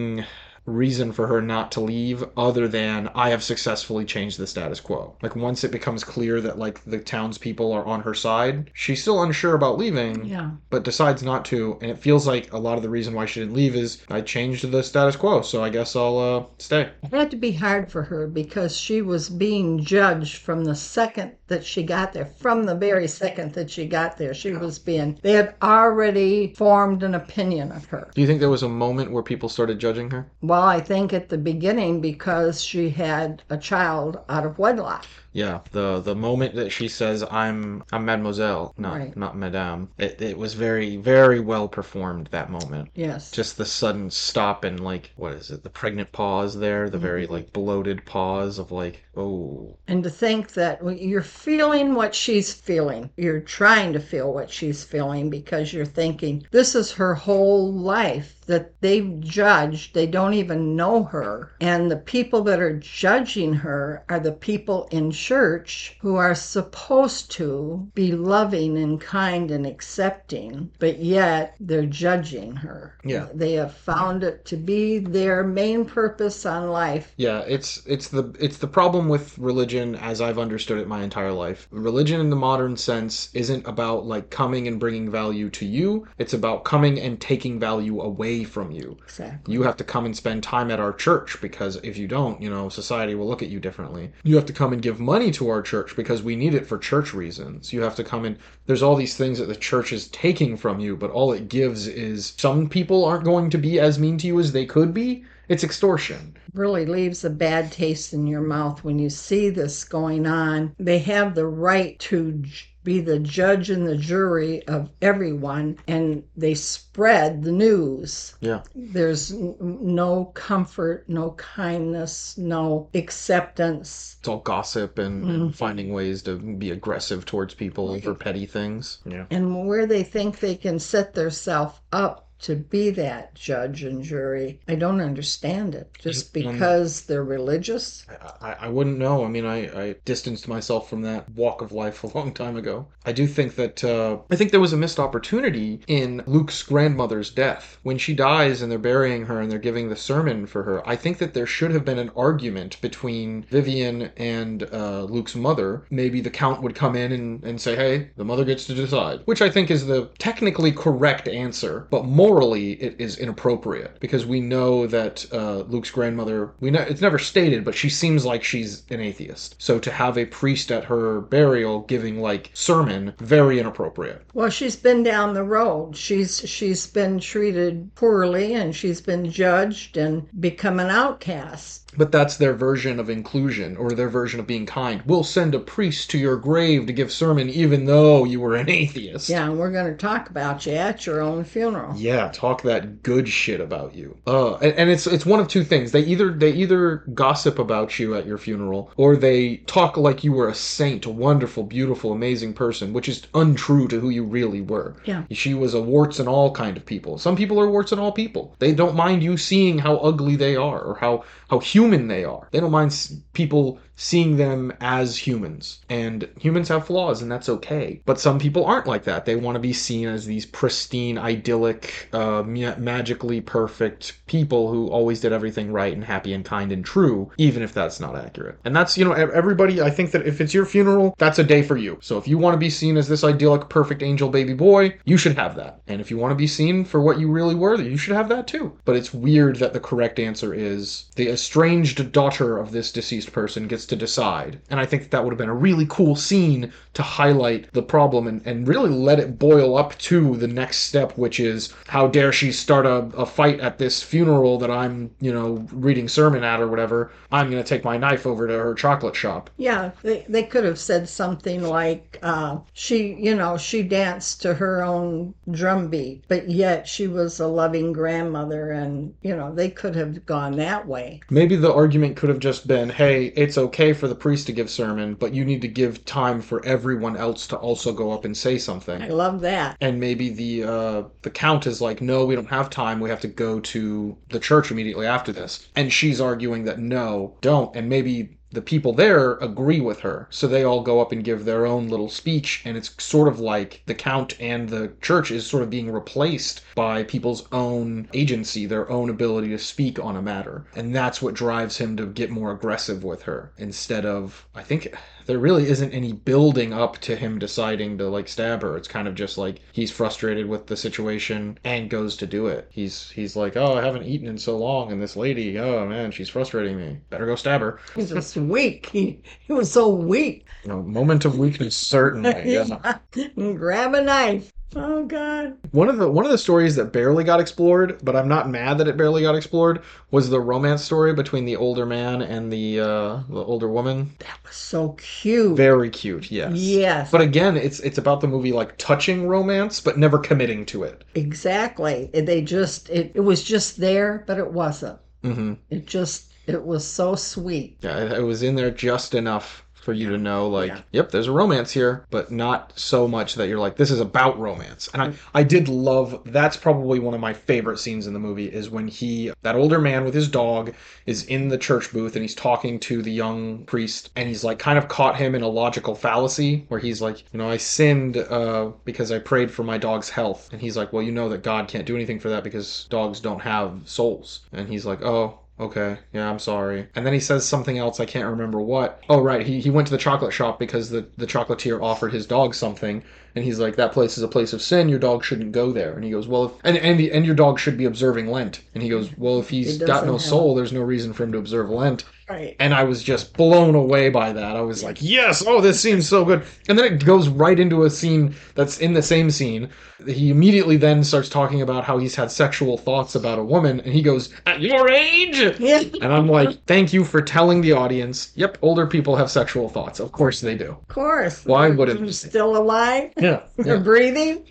reason 0.65 1.11
for 1.11 1.25
her 1.27 1.41
not 1.41 1.71
to 1.71 1.79
leave 1.81 2.23
other 2.37 2.67
than 2.67 3.09
I 3.15 3.29
have 3.29 3.41
successfully 3.43 4.05
changed 4.05 4.37
the 4.37 4.45
status 4.45 4.79
quo. 4.79 5.15
Like 5.21 5.35
once 5.35 5.63
it 5.63 5.71
becomes 5.71 6.03
clear 6.03 6.39
that 6.41 6.59
like 6.59 6.83
the 6.85 6.99
townspeople 6.99 7.71
are 7.73 7.83
on 7.85 8.01
her 8.01 8.13
side, 8.13 8.69
she's 8.73 9.01
still 9.01 9.23
unsure 9.23 9.55
about 9.55 9.77
leaving, 9.79 10.23
Yeah. 10.25 10.51
but 10.69 10.83
decides 10.83 11.23
not 11.23 11.45
to. 11.45 11.77
And 11.81 11.89
it 11.89 11.97
feels 11.97 12.27
like 12.27 12.53
a 12.53 12.59
lot 12.59 12.77
of 12.77 12.83
the 12.83 12.89
reason 12.89 13.13
why 13.15 13.25
she 13.25 13.39
didn't 13.39 13.55
leave 13.55 13.75
is 13.75 14.03
I 14.09 14.21
changed 14.21 14.69
the 14.71 14.83
status 14.83 15.15
quo, 15.15 15.41
so 15.41 15.63
I 15.63 15.69
guess 15.69 15.95
I'll 15.95 16.19
uh, 16.19 16.43
stay. 16.59 16.91
It 17.03 17.11
had 17.11 17.31
to 17.31 17.37
be 17.37 17.51
hard 17.53 17.91
for 17.91 18.03
her 18.03 18.27
because 18.27 18.77
she 18.77 19.01
was 19.01 19.29
being 19.29 19.83
judged 19.83 20.37
from 20.37 20.63
the 20.63 20.75
second 20.75 21.31
that 21.51 21.65
she 21.65 21.83
got 21.83 22.13
there. 22.13 22.25
From 22.25 22.63
the 22.63 22.73
very 22.73 23.07
second 23.07 23.53
that 23.53 23.69
she 23.69 23.85
got 23.85 24.17
there, 24.17 24.33
she 24.33 24.53
was 24.53 24.79
being, 24.79 25.19
they 25.21 25.33
had 25.33 25.53
already 25.61 26.53
formed 26.55 27.03
an 27.03 27.13
opinion 27.13 27.71
of 27.73 27.85
her. 27.85 28.09
Do 28.15 28.21
you 28.21 28.27
think 28.27 28.39
there 28.39 28.49
was 28.49 28.63
a 28.63 28.69
moment 28.69 29.11
where 29.11 29.21
people 29.21 29.49
started 29.49 29.77
judging 29.77 30.09
her? 30.11 30.25
Well, 30.41 30.63
I 30.63 30.79
think 30.79 31.11
at 31.11 31.27
the 31.29 31.37
beginning 31.37 31.99
because 31.99 32.63
she 32.63 32.89
had 32.89 33.43
a 33.49 33.57
child 33.57 34.19
out 34.29 34.45
of 34.45 34.57
wedlock. 34.59 35.05
Yeah, 35.33 35.61
the 35.71 36.01
the 36.01 36.15
moment 36.15 36.55
that 36.55 36.71
she 36.71 36.87
says 36.89 37.23
I'm 37.31 37.83
I'm 37.91 38.03
mademoiselle, 38.05 38.73
not 38.77 38.97
Right. 38.97 39.15
not 39.15 39.37
madame. 39.37 39.89
It 39.97 40.21
it 40.21 40.37
was 40.37 40.55
very 40.55 40.97
very 40.97 41.39
well 41.39 41.69
performed 41.69 42.27
that 42.31 42.49
moment. 42.49 42.89
Yes. 42.95 43.31
Just 43.31 43.57
the 43.57 43.65
sudden 43.65 44.11
stop 44.11 44.65
and 44.65 44.79
like 44.79 45.11
what 45.15 45.33
is 45.33 45.49
it? 45.49 45.63
The 45.63 45.69
pregnant 45.69 46.11
pause 46.11 46.57
there, 46.59 46.89
the 46.89 46.97
very 46.97 47.23
mm-hmm. 47.23 47.33
like 47.33 47.53
bloated 47.53 48.05
pause 48.05 48.59
of 48.59 48.71
like 48.71 49.03
oh 49.15 49.77
And 49.87 50.03
to 50.03 50.09
think 50.09 50.53
that 50.53 50.81
you're 51.01 51.21
feeling 51.21 51.93
what 51.95 52.13
she's 52.13 52.53
feeling, 52.53 53.09
you're 53.15 53.39
trying 53.39 53.93
to 53.93 53.99
feel 53.99 54.33
what 54.33 54.49
she's 54.49 54.83
feeling 54.83 55.29
because 55.29 55.71
you're 55.71 55.85
thinking 55.85 56.45
this 56.51 56.75
is 56.75 56.91
her 56.91 57.15
whole 57.15 57.71
life 57.71 58.40
that 58.51 58.81
they've 58.81 59.21
judged. 59.21 59.93
They 59.93 60.05
don't 60.05 60.33
even 60.33 60.75
know 60.75 61.05
her. 61.05 61.53
And 61.61 61.89
the 61.89 61.95
people 61.95 62.41
that 62.43 62.59
are 62.59 62.77
judging 62.77 63.53
her 63.53 64.03
are 64.09 64.19
the 64.19 64.33
people 64.33 64.89
in 64.91 65.09
church 65.11 65.97
who 66.01 66.17
are 66.17 66.35
supposed 66.35 67.31
to 67.31 67.89
be 67.95 68.11
loving 68.11 68.77
and 68.77 68.99
kind 68.99 69.51
and 69.51 69.65
accepting, 69.65 70.69
but 70.79 70.99
yet 70.99 71.55
they're 71.61 71.85
judging 71.85 72.57
her. 72.57 72.97
Yeah. 73.05 73.29
They 73.33 73.53
have 73.53 73.73
found 73.73 74.21
it 74.21 74.43
to 74.45 74.57
be 74.57 74.99
their 74.99 75.45
main 75.45 75.85
purpose 75.85 76.45
on 76.45 76.69
life. 76.69 77.13
Yeah, 77.15 77.45
it's 77.47 77.81
it's 77.85 78.09
the 78.09 78.35
it's 78.37 78.57
the 78.57 78.67
problem 78.67 79.07
with 79.07 79.37
religion 79.37 79.95
as 79.95 80.19
I've 80.19 80.39
understood 80.39 80.77
it 80.77 80.89
my 80.89 81.03
entire 81.03 81.31
life. 81.31 81.69
Religion 81.71 82.19
in 82.19 82.29
the 82.29 82.35
modern 82.35 82.75
sense 82.75 83.29
isn't 83.33 83.65
about 83.65 84.05
like 84.05 84.29
coming 84.29 84.67
and 84.67 84.77
bringing 84.77 85.09
value 85.09 85.49
to 85.51 85.65
you. 85.65 86.05
It's 86.17 86.33
about 86.33 86.65
coming 86.65 86.99
and 86.99 87.21
taking 87.21 87.57
value 87.57 88.01
away 88.01 88.40
from 88.43 88.71
you. 88.71 88.97
Exactly. 89.03 89.53
You 89.53 89.63
have 89.63 89.77
to 89.77 89.83
come 89.83 90.05
and 90.05 90.15
spend 90.15 90.43
time 90.43 90.71
at 90.71 90.79
our 90.79 90.93
church 90.93 91.39
because 91.41 91.77
if 91.77 91.97
you 91.97 92.07
don't, 92.07 92.41
you 92.41 92.49
know, 92.49 92.69
society 92.69 93.15
will 93.15 93.27
look 93.27 93.41
at 93.43 93.49
you 93.49 93.59
differently. 93.59 94.11
You 94.23 94.35
have 94.35 94.45
to 94.47 94.53
come 94.53 94.73
and 94.73 94.81
give 94.81 94.99
money 94.99 95.31
to 95.31 95.49
our 95.49 95.61
church 95.61 95.95
because 95.95 96.21
we 96.21 96.35
need 96.35 96.53
it 96.53 96.65
for 96.65 96.77
church 96.77 97.13
reasons. 97.13 97.73
You 97.73 97.81
have 97.81 97.95
to 97.95 98.03
come 98.03 98.25
and 98.25 98.37
there's 98.65 98.83
all 98.83 98.95
these 98.95 99.15
things 99.15 99.39
that 99.39 99.45
the 99.47 99.55
church 99.55 99.91
is 99.91 100.07
taking 100.09 100.57
from 100.57 100.79
you, 100.79 100.95
but 100.95 101.11
all 101.11 101.33
it 101.33 101.49
gives 101.49 101.87
is 101.87 102.33
some 102.37 102.69
people 102.69 103.05
aren't 103.05 103.25
going 103.25 103.49
to 103.49 103.57
be 103.57 103.79
as 103.79 103.99
mean 103.99 104.17
to 104.19 104.27
you 104.27 104.39
as 104.39 104.51
they 104.51 104.65
could 104.65 104.93
be. 104.93 105.25
It's 105.49 105.65
extortion. 105.65 106.37
really 106.53 106.85
leaves 106.85 107.25
a 107.25 107.29
bad 107.29 107.73
taste 107.73 108.13
in 108.13 108.25
your 108.25 108.41
mouth 108.41 108.85
when 108.85 108.99
you 108.99 109.09
see 109.09 109.49
this 109.49 109.83
going 109.83 110.25
on. 110.25 110.73
They 110.79 110.99
have 110.99 111.35
the 111.35 111.47
right 111.47 111.99
to 111.99 112.41
be 112.83 112.99
the 112.99 113.19
judge 113.19 113.69
and 113.69 113.87
the 113.87 113.97
jury 113.97 114.65
of 114.67 114.89
everyone, 115.01 115.77
and 115.87 116.23
they 116.35 116.53
spread 116.53 117.43
the 117.43 117.51
news. 117.51 118.35
Yeah. 118.39 118.63
There's 118.75 119.31
n- 119.31 119.55
no 119.59 120.25
comfort, 120.25 121.05
no 121.07 121.31
kindness, 121.31 122.37
no 122.37 122.89
acceptance. 122.93 124.17
It's 124.19 124.27
all 124.27 124.39
gossip 124.39 124.97
and, 124.97 125.23
and 125.23 125.41
mm-hmm. 125.41 125.51
finding 125.51 125.93
ways 125.93 126.21
to 126.23 126.37
be 126.37 126.71
aggressive 126.71 127.25
towards 127.25 127.53
people 127.53 127.91
over 127.91 128.15
petty 128.15 128.45
things. 128.45 128.99
Yeah. 129.05 129.25
And 129.29 129.67
where 129.67 129.85
they 129.85 130.03
think 130.03 130.39
they 130.39 130.55
can 130.55 130.79
set 130.79 131.13
themselves 131.13 131.79
up 131.91 132.27
to 132.41 132.55
be 132.55 132.89
that 132.91 133.33
judge 133.35 133.83
and 133.83 134.03
jury, 134.03 134.59
I 134.67 134.75
don't 134.75 135.01
understand 135.01 135.75
it. 135.75 135.89
Just 135.99 136.33
because 136.33 137.01
they're 137.01 137.23
religious? 137.23 138.05
I, 138.41 138.53
I 138.61 138.67
wouldn't 138.69 138.97
know. 138.97 139.23
I 139.25 139.27
mean, 139.27 139.45
I, 139.45 139.89
I 139.89 139.95
distanced 140.05 140.47
myself 140.47 140.89
from 140.89 141.01
that 141.03 141.29
walk 141.31 141.61
of 141.61 141.71
life 141.71 142.03
a 142.03 142.17
long 142.17 142.33
time 142.33 142.57
ago. 142.57 142.87
I 143.05 143.11
do 143.11 143.27
think 143.27 143.55
that, 143.55 143.83
uh, 143.83 144.17
I 144.29 144.35
think 144.35 144.51
there 144.51 144.59
was 144.59 144.73
a 144.73 144.77
missed 144.77 144.99
opportunity 144.99 145.81
in 145.87 146.23
Luke's 146.25 146.63
grandmother's 146.63 147.31
death. 147.31 147.77
When 147.83 147.97
she 147.97 148.13
dies 148.13 148.61
and 148.61 148.71
they're 148.71 148.79
burying 148.79 149.25
her 149.25 149.41
and 149.41 149.51
they're 149.51 149.59
giving 149.59 149.89
the 149.89 149.95
sermon 149.95 150.45
for 150.45 150.63
her, 150.63 150.87
I 150.87 150.95
think 150.95 151.17
that 151.19 151.33
there 151.33 151.45
should 151.45 151.71
have 151.71 151.85
been 151.85 151.99
an 151.99 152.11
argument 152.15 152.79
between 152.81 153.43
Vivian 153.43 154.11
and 154.17 154.63
uh, 154.71 155.03
Luke's 155.03 155.35
mother. 155.35 155.83
Maybe 155.89 156.21
the 156.21 156.29
count 156.29 156.61
would 156.61 156.75
come 156.75 156.95
in 156.95 157.11
and, 157.11 157.43
and 157.43 157.59
say, 157.59 157.75
hey, 157.75 158.09
the 158.15 158.25
mother 158.25 158.45
gets 158.45 158.65
to 158.65 158.73
decide, 158.73 159.21
which 159.25 159.41
I 159.41 159.49
think 159.49 159.71
is 159.71 159.85
the 159.85 160.09
technically 160.17 160.71
correct 160.71 161.27
answer, 161.27 161.87
but 161.89 162.05
morally 162.31 162.71
it 162.73 162.95
is 162.97 163.17
inappropriate 163.17 163.99
because 163.99 164.25
we 164.25 164.39
know 164.39 164.87
that 164.87 165.25
uh, 165.33 165.63
Luke's 165.67 165.91
grandmother, 165.91 166.53
we 166.61 166.71
know 166.71 166.79
it's 166.79 167.01
never 167.01 167.19
stated, 167.19 167.65
but 167.65 167.75
she 167.75 167.89
seems 167.89 168.25
like 168.25 168.41
she's 168.41 168.83
an 168.89 169.01
atheist. 169.01 169.55
So 169.57 169.79
to 169.79 169.91
have 169.91 170.17
a 170.17 170.25
priest 170.25 170.71
at 170.71 170.85
her 170.85 171.19
burial 171.19 171.81
giving 171.81 172.21
like 172.21 172.49
sermon, 172.53 173.13
very 173.19 173.59
inappropriate. 173.59 174.21
Well, 174.33 174.49
she's 174.49 174.77
been 174.77 175.03
down 175.03 175.33
the 175.33 175.43
road. 175.43 175.97
She's 175.97 176.39
she's 176.47 176.87
been 176.87 177.19
treated 177.19 177.93
poorly 177.95 178.53
and 178.53 178.73
she's 178.73 179.01
been 179.01 179.29
judged 179.29 179.97
and 179.97 180.29
become 180.39 180.79
an 180.79 180.89
outcast. 180.89 181.80
But 181.97 182.11
that's 182.11 182.37
their 182.37 182.53
version 182.53 182.99
of 182.99 183.09
inclusion 183.09 183.77
or 183.77 183.91
their 183.91 184.09
version 184.09 184.39
of 184.39 184.47
being 184.47 184.65
kind. 184.65 185.01
We'll 185.05 185.23
send 185.23 185.55
a 185.55 185.59
priest 185.59 186.09
to 186.11 186.17
your 186.17 186.37
grave 186.37 186.87
to 186.87 186.93
give 186.93 187.11
sermon 187.11 187.49
even 187.49 187.85
though 187.85 188.23
you 188.23 188.39
were 188.39 188.55
an 188.55 188.69
atheist. 188.81 189.29
Yeah, 189.29 189.45
and 189.45 189.59
we're 189.59 189.71
going 189.71 189.91
to 189.91 189.97
talk 189.97 190.29
about 190.29 190.65
you 190.65 190.73
at 190.73 191.05
your 191.05 191.21
own 191.21 191.43
funeral. 191.43 191.95
Yeah, 191.97 192.29
talk 192.33 192.61
that 192.63 193.03
good 193.03 193.27
shit 193.27 193.59
about 193.59 193.93
you. 193.95 194.17
Uh, 194.25 194.55
and, 194.55 194.73
and 194.73 194.89
it's 194.89 195.07
it's 195.07 195.25
one 195.25 195.39
of 195.39 195.47
two 195.47 195.63
things. 195.63 195.91
They 195.91 196.01
either 196.01 196.31
they 196.31 196.51
either 196.51 196.97
gossip 197.13 197.59
about 197.59 197.99
you 197.99 198.15
at 198.15 198.25
your 198.25 198.37
funeral, 198.37 198.91
or 198.97 199.15
they 199.15 199.57
talk 199.57 199.97
like 199.97 200.23
you 200.23 200.31
were 200.31 200.49
a 200.49 200.55
saint, 200.55 201.05
a 201.05 201.09
wonderful, 201.09 201.63
beautiful, 201.63 202.11
amazing 202.11 202.53
person, 202.53 202.93
which 202.93 203.09
is 203.09 203.27
untrue 203.33 203.87
to 203.89 203.99
who 203.99 204.09
you 204.09 204.23
really 204.23 204.61
were. 204.61 204.95
Yeah. 205.05 205.23
She 205.31 205.53
was 205.53 205.73
a 205.73 205.81
warts 205.81 206.19
and 206.19 206.29
all 206.29 206.51
kind 206.51 206.77
of 206.77 206.85
people. 206.85 207.17
Some 207.17 207.35
people 207.35 207.59
are 207.59 207.69
warts 207.69 207.91
and 207.91 207.99
all 207.99 208.11
people. 208.11 208.55
They 208.59 208.73
don't 208.73 208.95
mind 208.95 209.23
you 209.23 209.37
seeing 209.37 209.79
how 209.79 209.97
ugly 209.97 210.35
they 210.35 210.55
are 210.55 210.81
or 210.81 210.95
how 210.95 211.23
how 211.49 211.59
human 211.59 211.80
they 211.89 212.23
are. 212.23 212.47
They 212.51 212.59
don't 212.59 212.71
mind 212.71 212.95
people 213.33 213.79
seeing 213.95 214.37
them 214.37 214.73
as 214.81 215.15
humans. 215.15 215.79
And 215.89 216.27
humans 216.39 216.69
have 216.69 216.87
flaws, 216.87 217.21
and 217.21 217.31
that's 217.31 217.49
okay. 217.49 218.01
But 218.05 218.19
some 218.19 218.39
people 218.39 218.65
aren't 218.65 218.87
like 218.87 219.03
that. 219.03 219.25
They 219.25 219.35
want 219.35 219.55
to 219.55 219.59
be 219.59 219.73
seen 219.73 220.07
as 220.07 220.25
these 220.25 220.45
pristine, 220.45 221.17
idyllic, 221.17 222.09
uh, 222.11 222.43
ma- 222.43 222.75
magically 222.77 223.41
perfect 223.41 224.25
people 224.25 224.71
who 224.71 224.87
always 224.87 225.21
did 225.21 225.33
everything 225.33 225.71
right 225.71 225.93
and 225.93 226.03
happy 226.03 226.33
and 226.33 226.43
kind 226.43 226.71
and 226.71 226.83
true, 226.83 227.31
even 227.37 227.61
if 227.61 227.73
that's 227.73 227.99
not 227.99 228.15
accurate. 228.15 228.57
And 228.65 228.75
that's, 228.75 228.97
you 228.97 229.05
know, 229.05 229.13
everybody, 229.13 229.81
I 229.81 229.91
think 229.91 230.11
that 230.11 230.25
if 230.25 230.41
it's 230.41 230.53
your 230.53 230.65
funeral, 230.65 231.13
that's 231.17 231.39
a 231.39 231.43
day 231.43 231.61
for 231.61 231.77
you. 231.77 231.99
So 232.01 232.17
if 232.17 232.27
you 232.27 232.37
want 232.37 232.55
to 232.55 232.59
be 232.59 232.69
seen 232.69 232.97
as 232.97 233.07
this 233.07 233.23
idyllic, 233.23 233.69
perfect 233.69 234.01
angel 234.01 234.29
baby 234.29 234.53
boy, 234.53 234.97
you 235.05 235.17
should 235.17 235.37
have 235.37 235.55
that. 235.55 235.81
And 235.87 236.01
if 236.01 236.09
you 236.09 236.17
want 236.17 236.31
to 236.31 236.35
be 236.35 236.47
seen 236.47 236.85
for 236.85 237.01
what 237.01 237.19
you 237.19 237.29
really 237.29 237.55
were, 237.55 237.79
you 237.79 237.97
should 237.97 238.15
have 238.15 238.29
that 238.29 238.47
too. 238.47 238.77
But 238.85 238.95
it's 238.95 239.13
weird 239.13 239.57
that 239.57 239.73
the 239.73 239.79
correct 239.79 240.19
answer 240.19 240.53
is 240.53 241.05
the 241.15 241.29
estranged 241.29 241.70
daughter 241.79 242.57
of 242.57 242.71
this 242.71 242.91
deceased 242.91 243.31
person 243.31 243.67
gets 243.67 243.85
to 243.85 243.95
decide. 243.95 244.59
And 244.69 244.79
I 244.79 244.85
think 244.85 245.03
that, 245.03 245.11
that 245.11 245.23
would 245.23 245.31
have 245.31 245.37
been 245.37 245.49
a 245.49 245.53
really 245.53 245.85
cool 245.87 246.15
scene 246.15 246.73
to 246.93 247.03
highlight 247.03 247.71
the 247.73 247.83
problem 247.83 248.27
and, 248.27 248.41
and 248.45 248.67
really 248.67 248.89
let 248.89 249.19
it 249.19 249.37
boil 249.37 249.77
up 249.77 249.97
to 249.99 250.35
the 250.37 250.47
next 250.47 250.79
step, 250.79 251.17
which 251.17 251.39
is 251.39 251.73
how 251.87 252.07
dare 252.07 252.31
she 252.31 252.51
start 252.51 252.85
a, 252.85 253.09
a 253.15 253.25
fight 253.25 253.59
at 253.59 253.77
this 253.77 254.01
funeral 254.01 254.57
that 254.57 254.71
I'm, 254.71 255.11
you 255.19 255.31
know, 255.31 255.65
reading 255.71 256.07
sermon 256.07 256.43
at 256.43 256.59
or 256.59 256.67
whatever. 256.67 257.11
I'm 257.31 257.49
going 257.49 257.63
to 257.63 257.69
take 257.69 257.85
my 257.85 257.97
knife 257.97 258.25
over 258.25 258.47
to 258.47 258.53
her 258.53 258.73
chocolate 258.73 259.15
shop. 259.15 259.49
Yeah, 259.57 259.91
they, 260.01 260.25
they 260.27 260.43
could 260.43 260.65
have 260.65 260.79
said 260.79 261.07
something 261.07 261.61
like, 261.61 262.19
uh, 262.23 262.57
she, 262.73 263.13
you 263.13 263.35
know, 263.35 263.57
she 263.57 263.83
danced 263.83 264.41
to 264.41 264.53
her 264.53 264.83
own 264.83 265.33
drum 265.51 265.87
beat, 265.87 266.25
but 266.27 266.49
yet 266.49 266.87
she 266.87 267.07
was 267.07 267.39
a 267.39 267.47
loving 267.47 267.93
grandmother, 267.93 268.71
and, 268.71 269.13
you 269.21 269.35
know, 269.35 269.53
they 269.53 269.69
could 269.69 269.95
have 269.95 270.25
gone 270.25 270.57
that 270.57 270.87
way. 270.87 271.21
Maybe 271.29 271.55
the 271.61 271.73
argument 271.73 272.17
could 272.17 272.29
have 272.29 272.39
just 272.39 272.67
been, 272.67 272.89
hey, 272.89 273.27
it's 273.35 273.57
okay 273.57 273.93
for 273.93 274.07
the 274.07 274.15
priest 274.15 274.47
to 274.47 274.53
give 274.53 274.69
sermon, 274.69 275.13
but 275.15 275.33
you 275.33 275.45
need 275.45 275.61
to 275.61 275.67
give 275.67 276.03
time 276.05 276.41
for 276.41 276.65
everyone 276.65 277.15
else 277.15 277.47
to 277.47 277.57
also 277.57 277.93
go 277.93 278.11
up 278.11 278.25
and 278.25 278.35
say 278.35 278.57
something. 278.57 279.01
I 279.01 279.07
love 279.07 279.41
that. 279.41 279.77
and 279.81 279.99
maybe 279.99 280.29
the 280.29 280.63
uh, 280.63 281.03
the 281.21 281.29
count 281.29 281.67
is 281.67 281.81
like, 281.81 282.01
no, 282.01 282.25
we 282.25 282.35
don't 282.35 282.45
have 282.47 282.69
time. 282.69 282.99
We 282.99 283.09
have 283.09 283.21
to 283.21 283.27
go 283.27 283.59
to 283.59 284.17
the 284.29 284.39
church 284.39 284.71
immediately 284.71 285.07
after 285.07 285.31
this. 285.31 285.67
And 285.75 285.91
she's 285.93 286.19
arguing 286.19 286.65
that 286.65 286.79
no, 286.79 287.37
don't. 287.41 287.75
And 287.75 287.87
maybe 287.89 288.37
the 288.51 288.61
people 288.61 288.93
there 288.93 289.33
agree 289.35 289.79
with 289.79 289.99
her, 290.01 290.27
so 290.29 290.47
they 290.47 290.63
all 290.63 290.81
go 290.81 290.99
up 290.99 291.11
and 291.11 291.23
give 291.23 291.45
their 291.45 291.65
own 291.65 291.87
little 291.87 292.09
speech. 292.09 292.61
And 292.65 292.75
it's 292.77 292.91
sort 293.01 293.27
of 293.27 293.39
like 293.39 293.81
the 293.85 293.95
count 293.95 294.35
and 294.39 294.69
the 294.69 294.91
church 295.01 295.31
is 295.31 295.45
sort 295.45 295.63
of 295.63 295.69
being 295.69 295.91
replaced 295.91 296.61
by 296.75 297.03
people's 297.03 297.47
own 297.51 298.07
agency, 298.13 298.65
their 298.65 298.89
own 298.89 299.09
ability 299.09 299.49
to 299.49 299.57
speak 299.57 299.99
on 299.99 300.15
a 300.15 300.21
matter. 300.21 300.65
And 300.75 300.95
that's 300.95 301.21
what 301.21 301.33
drives 301.33 301.77
him 301.77 301.95
to 301.97 302.05
get 302.05 302.29
more 302.29 302.51
aggressive 302.51 303.03
with 303.03 303.21
her 303.23 303.51
instead 303.57 304.05
of, 304.05 304.45
I 304.53 304.63
think 304.63 304.93
there 305.25 305.39
really 305.39 305.67
isn't 305.67 305.91
any 305.91 306.13
building 306.13 306.73
up 306.73 306.97
to 306.99 307.15
him 307.15 307.39
deciding 307.39 307.97
to 307.97 308.09
like 308.09 308.27
stab 308.27 308.61
her. 308.61 308.77
It's 308.77 308.87
kind 308.87 309.07
of 309.07 309.15
just 309.15 309.37
like 309.37 309.61
he's 309.71 309.91
frustrated 309.91 310.47
with 310.47 310.67
the 310.67 310.77
situation 310.77 311.57
and 311.63 311.89
goes 311.89 312.15
to 312.17 312.27
do 312.27 312.47
it. 312.47 312.67
He's 312.71 313.09
he's 313.11 313.35
like, 313.35 313.57
"Oh, 313.57 313.75
I 313.75 313.83
haven't 313.83 314.05
eaten 314.05 314.27
in 314.27 314.37
so 314.37 314.57
long 314.57 314.91
and 314.91 315.01
this 315.01 315.15
lady, 315.15 315.57
oh 315.59 315.85
man, 315.87 316.11
she's 316.11 316.29
frustrating 316.29 316.77
me. 316.77 316.99
Better 317.09 317.25
go 317.25 317.35
stab 317.35 317.61
her." 317.61 317.79
He's 317.95 318.09
just 318.09 318.35
weak. 318.37 318.87
He, 318.87 319.21
he 319.39 319.53
was 319.53 319.71
so 319.71 319.89
weak. 319.89 320.45
You 320.63 320.69
know, 320.69 320.81
moment 320.83 321.25
of 321.25 321.37
weakness 321.37 321.75
certainly. 321.75 322.31
Yeah. 322.51 322.99
Grab 323.35 323.93
a 323.93 324.01
knife. 324.01 324.51
Oh, 324.73 325.05
God. 325.05 325.57
One 325.71 325.89
of 325.89 325.97
the 325.97 326.09
one 326.09 326.23
of 326.25 326.31
the 326.31 326.37
stories 326.37 326.75
that 326.77 326.93
barely 326.93 327.23
got 327.25 327.41
explored, 327.41 327.99
but 328.03 328.15
I'm 328.15 328.27
not 328.29 328.49
mad 328.49 328.77
that 328.77 328.87
it 328.87 328.95
barely 328.95 329.21
got 329.21 329.35
explored, 329.35 329.81
was 330.11 330.29
the 330.29 330.39
romance 330.39 330.81
story 330.83 331.13
between 331.13 331.43
the 331.45 331.57
older 331.57 331.85
man 331.85 332.21
and 332.21 332.51
the 332.51 332.79
uh, 332.79 333.23
the 333.29 333.43
older 333.43 333.67
woman. 333.67 334.11
That 334.19 334.37
was 334.45 334.55
so 334.55 334.93
cute. 334.93 335.57
Very 335.57 335.89
cute, 335.89 336.31
yes. 336.31 336.53
Yes. 336.53 337.11
But 337.11 337.21
again, 337.21 337.57
it's 337.57 337.79
it's 337.81 337.97
about 337.97 338.21
the 338.21 338.27
movie 338.27 338.53
like 338.53 338.77
touching 338.77 339.27
romance, 339.27 339.81
but 339.81 339.97
never 339.97 340.17
committing 340.17 340.65
to 340.67 340.83
it. 340.83 341.03
Exactly. 341.15 342.09
They 342.13 342.41
just, 342.41 342.89
it, 342.89 343.11
it 343.15 343.21
was 343.21 343.43
just 343.43 343.77
there, 343.77 344.23
but 344.27 344.37
it 344.37 344.51
wasn't. 344.51 344.99
hmm 345.21 345.53
It 345.69 345.85
just, 345.85 346.31
it 346.47 346.63
was 346.65 346.87
so 346.87 347.15
sweet. 347.15 347.77
Yeah, 347.81 348.15
it 348.15 348.23
was 348.23 348.41
in 348.43 348.55
there 348.55 348.71
just 348.71 349.15
enough 349.15 349.65
for 349.81 349.93
you 349.93 350.09
to 350.09 350.17
know, 350.17 350.47
like, 350.47 350.69
Yeah. 350.69 350.81
yep, 350.91 351.11
there's 351.11 351.27
a 351.27 351.31
romance 351.31 351.71
here, 351.71 352.05
but 352.11 352.31
not 352.31 352.71
so 352.75 353.07
much 353.07 353.35
that 353.35 353.47
you're 353.47 353.59
like, 353.59 353.75
this 353.77 353.89
is 353.91 353.99
about 353.99 354.39
romance. 354.39 354.89
And 354.93 355.01
I, 355.01 355.13
I 355.33 355.43
did 355.43 355.67
love. 355.67 356.21
That's 356.25 356.55
probably 356.55 356.99
one 356.99 357.13
of 357.13 357.19
my 357.19 357.33
favorite 357.33 357.79
scenes 357.79 358.05
in 358.07 358.13
the 358.13 358.19
movie 358.19 358.45
is 358.45 358.69
when 358.69 358.87
he, 358.87 359.31
that 359.41 359.55
older 359.55 359.79
man 359.79 360.05
with 360.05 360.13
his 360.13 360.27
dog, 360.27 360.73
is 361.07 361.25
in 361.25 361.47
the 361.47 361.57
church 361.57 361.91
booth 361.91 362.15
and 362.15 362.21
he's 362.21 362.35
talking 362.35 362.79
to 362.81 363.01
the 363.01 363.11
young 363.11 363.65
priest, 363.65 364.11
and 364.15 364.29
he's 364.29 364.43
like, 364.43 364.59
kind 364.59 364.77
of 364.77 364.87
caught 364.87 365.15
him 365.15 365.33
in 365.35 365.41
a 365.41 365.47
logical 365.47 365.95
fallacy 365.95 366.65
where 366.67 366.79
he's 366.79 367.01
like, 367.01 367.23
you 367.33 367.39
know, 367.39 367.49
I 367.49 367.57
sinned 367.57 368.17
uh, 368.17 368.71
because 368.85 369.11
I 369.11 369.19
prayed 369.19 369.51
for 369.51 369.63
my 369.63 369.77
dog's 369.79 370.09
health, 370.09 370.49
and 370.51 370.61
he's 370.61 370.77
like, 370.77 370.93
well, 370.93 371.01
you 371.01 371.11
know 371.11 371.27
that 371.29 371.41
God 371.43 371.67
can't 371.67 371.85
do 371.87 371.95
anything 371.95 372.19
for 372.19 372.29
that 372.29 372.43
because 372.43 372.85
dogs 372.89 373.19
don't 373.19 373.41
have 373.41 373.81
souls, 373.85 374.41
and 374.53 374.67
he's 374.69 374.85
like, 374.85 375.01
oh. 375.01 375.39
Okay, 375.61 375.99
yeah, 376.11 376.27
I'm 376.27 376.39
sorry. 376.39 376.87
And 376.95 377.05
then 377.05 377.13
he 377.13 377.19
says 377.19 377.47
something 377.47 377.77
else, 377.77 377.99
I 377.99 378.05
can't 378.05 378.27
remember 378.27 378.59
what. 378.59 379.03
Oh, 379.07 379.21
right, 379.21 379.45
he, 379.45 379.61
he 379.61 379.69
went 379.69 379.87
to 379.87 379.91
the 379.91 379.99
chocolate 379.99 380.33
shop 380.33 380.57
because 380.57 380.89
the, 380.89 381.05
the 381.17 381.27
chocolatier 381.27 381.79
offered 381.79 382.11
his 382.11 382.25
dog 382.25 382.55
something. 382.55 383.03
And 383.35 383.45
he's 383.45 383.59
like, 383.59 383.75
that 383.75 383.93
place 383.93 384.17
is 384.17 384.23
a 384.23 384.27
place 384.27 384.53
of 384.53 384.61
sin, 384.61 384.89
your 384.89 384.99
dog 384.99 385.23
shouldn't 385.23 385.51
go 385.51 385.71
there. 385.71 385.93
And 385.93 386.03
he 386.03 386.09
goes, 386.09 386.27
well, 386.27 386.45
if, 386.45 386.51
and, 386.63 386.77
and, 386.77 386.99
the, 386.99 387.11
and 387.11 387.25
your 387.25 387.35
dog 387.35 387.59
should 387.59 387.77
be 387.77 387.85
observing 387.85 388.27
Lent. 388.27 388.61
And 388.73 388.81
he 388.81 388.89
goes, 388.89 389.15
well, 389.17 389.39
if 389.39 389.49
he's 389.49 389.77
got 389.77 390.05
no 390.05 390.17
soul, 390.17 390.55
there's 390.55 390.73
no 390.73 390.81
reason 390.81 391.13
for 391.13 391.23
him 391.23 391.31
to 391.33 391.37
observe 391.37 391.69
Lent. 391.69 392.05
Right. 392.31 392.55
And 392.59 392.73
I 392.73 392.83
was 392.85 393.03
just 393.03 393.33
blown 393.35 393.75
away 393.75 394.09
by 394.09 394.31
that. 394.31 394.55
I 394.55 394.61
was 394.61 394.83
like, 394.83 394.97
yes, 395.01 395.43
oh, 395.45 395.59
this 395.59 395.81
seems 395.81 396.07
so 396.07 396.23
good. 396.23 396.43
And 396.69 396.79
then 396.79 396.85
it 396.93 397.03
goes 397.03 397.27
right 397.27 397.59
into 397.59 397.83
a 397.83 397.89
scene 397.89 398.35
that's 398.55 398.79
in 398.79 398.93
the 398.93 399.01
same 399.01 399.29
scene. 399.29 399.69
He 400.07 400.31
immediately 400.31 400.77
then 400.77 401.03
starts 401.03 401.29
talking 401.29 401.61
about 401.61 401.83
how 401.83 401.97
he's 401.97 402.15
had 402.15 402.31
sexual 402.31 402.77
thoughts 402.77 403.15
about 403.15 403.37
a 403.37 403.43
woman. 403.43 403.81
And 403.81 403.93
he 403.93 404.01
goes, 404.01 404.33
at 404.45 404.61
your 404.61 404.89
age? 404.89 405.59
Yeah. 405.59 405.83
And 406.01 406.11
I'm 406.13 406.27
like, 406.27 406.63
thank 406.65 406.93
you 406.93 407.03
for 407.03 407.21
telling 407.21 407.61
the 407.61 407.73
audience, 407.73 408.31
yep, 408.35 408.57
older 408.61 408.87
people 408.87 409.15
have 409.17 409.29
sexual 409.29 409.67
thoughts. 409.69 409.99
Of 409.99 410.11
course 410.13 410.39
they 410.41 410.55
do. 410.55 410.71
Of 410.71 410.87
course. 410.87 411.45
Why 411.45 411.69
wouldn't 411.69 411.99
They're 411.99 412.11
still 412.13 412.55
alive? 412.57 413.11
Yeah. 413.17 413.41
They're 413.57 413.79
breathing? 413.91 414.47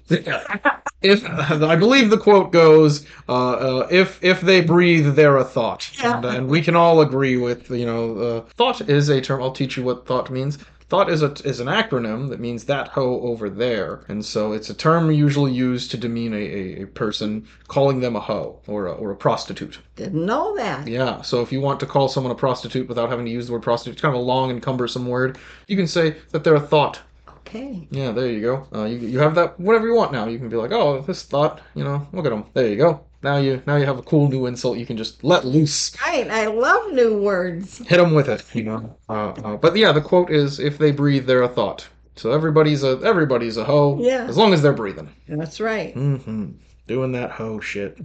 if 1.02 1.24
I 1.24 1.76
believe 1.76 2.10
the 2.10 2.18
quote 2.18 2.52
goes, 2.52 3.06
uh, 3.28 3.52
uh, 3.52 3.88
"If 3.90 4.22
if 4.22 4.42
they 4.42 4.60
breathe, 4.60 5.14
they're 5.14 5.38
a 5.38 5.44
thought," 5.44 5.90
Yeah. 5.98 6.16
and, 6.16 6.24
uh, 6.24 6.28
and 6.28 6.48
we 6.48 6.60
can 6.60 6.76
all 6.76 7.00
agree 7.00 7.36
with 7.38 7.69
you 7.70 7.86
know, 7.86 8.18
uh, 8.18 8.40
thought 8.56 8.80
is 8.88 9.08
a 9.08 9.20
term. 9.20 9.42
I'll 9.42 9.52
teach 9.52 9.76
you 9.76 9.82
what 9.82 10.06
thought 10.06 10.30
means. 10.30 10.58
Thought 10.88 11.08
is 11.08 11.22
a 11.22 11.32
is 11.44 11.60
an 11.60 11.68
acronym 11.68 12.30
that 12.30 12.40
means 12.40 12.64
that 12.64 12.88
hoe 12.88 13.20
over 13.20 13.48
there, 13.48 14.04
and 14.08 14.24
so 14.24 14.52
it's 14.52 14.70
a 14.70 14.74
term 14.74 15.12
usually 15.12 15.52
used 15.52 15.92
to 15.92 15.96
demean 15.96 16.34
a, 16.34 16.36
a, 16.36 16.82
a 16.82 16.86
person, 16.88 17.46
calling 17.68 18.00
them 18.00 18.16
a 18.16 18.20
hoe 18.20 18.60
or 18.66 18.86
a, 18.86 18.92
or 18.92 19.12
a 19.12 19.16
prostitute. 19.16 19.78
Didn't 19.94 20.26
know 20.26 20.56
that. 20.56 20.88
Yeah, 20.88 21.22
so 21.22 21.42
if 21.42 21.52
you 21.52 21.60
want 21.60 21.78
to 21.78 21.86
call 21.86 22.08
someone 22.08 22.32
a 22.32 22.34
prostitute 22.34 22.88
without 22.88 23.08
having 23.08 23.24
to 23.24 23.30
use 23.30 23.46
the 23.46 23.52
word 23.52 23.62
prostitute, 23.62 23.92
it's 23.92 24.02
kind 24.02 24.16
of 24.16 24.20
a 24.20 24.24
long 24.24 24.50
and 24.50 24.60
cumbersome 24.60 25.06
word. 25.06 25.38
You 25.68 25.76
can 25.76 25.86
say 25.86 26.16
that 26.30 26.42
they're 26.42 26.56
a 26.56 26.60
thought. 26.60 27.00
Okay. 27.28 27.86
Yeah, 27.90 28.10
there 28.10 28.28
you 28.28 28.40
go. 28.40 28.66
Uh, 28.74 28.84
you, 28.84 28.98
you 28.98 29.18
have 29.20 29.36
that 29.36 29.60
whatever 29.60 29.86
you 29.86 29.94
want 29.94 30.10
now. 30.10 30.26
You 30.26 30.38
can 30.38 30.48
be 30.48 30.56
like, 30.56 30.72
oh, 30.72 31.02
this 31.02 31.22
thought, 31.22 31.60
you 31.76 31.84
know, 31.84 32.06
look 32.12 32.26
at 32.26 32.30
them. 32.30 32.46
There 32.52 32.66
you 32.68 32.76
go. 32.76 33.04
Now 33.22 33.36
you 33.36 33.62
now 33.66 33.76
you 33.76 33.84
have 33.86 33.98
a 33.98 34.02
cool 34.02 34.28
new 34.28 34.46
insult. 34.46 34.78
You 34.78 34.86
can 34.86 34.96
just 34.96 35.22
let 35.22 35.44
loose, 35.44 35.94
Right. 36.06 36.30
I 36.30 36.46
love 36.46 36.92
new 36.92 37.20
words. 37.20 37.78
hit 37.78 37.98
them 37.98 38.14
with 38.14 38.28
it. 38.28 38.42
You 38.54 38.62
know. 38.64 38.96
Uh, 39.08 39.28
uh, 39.44 39.56
but 39.56 39.76
yeah, 39.76 39.92
the 39.92 40.00
quote 40.00 40.30
is, 40.30 40.58
"If 40.58 40.78
they 40.78 40.90
breathe, 40.90 41.26
they're 41.26 41.42
a 41.42 41.48
thought." 41.48 41.86
So 42.16 42.32
everybody's 42.32 42.82
a 42.82 43.00
everybody's 43.04 43.56
a 43.56 43.64
hoe. 43.64 43.98
Yeah. 44.00 44.26
As 44.28 44.36
long 44.36 44.52
as 44.54 44.62
they're 44.62 44.72
breathing. 44.72 45.08
That's 45.28 45.60
right. 45.60 45.94
Mm-hmm. 45.94 46.52
Doing 46.86 47.12
that 47.12 47.30
hoe 47.30 47.60
shit. 47.60 47.98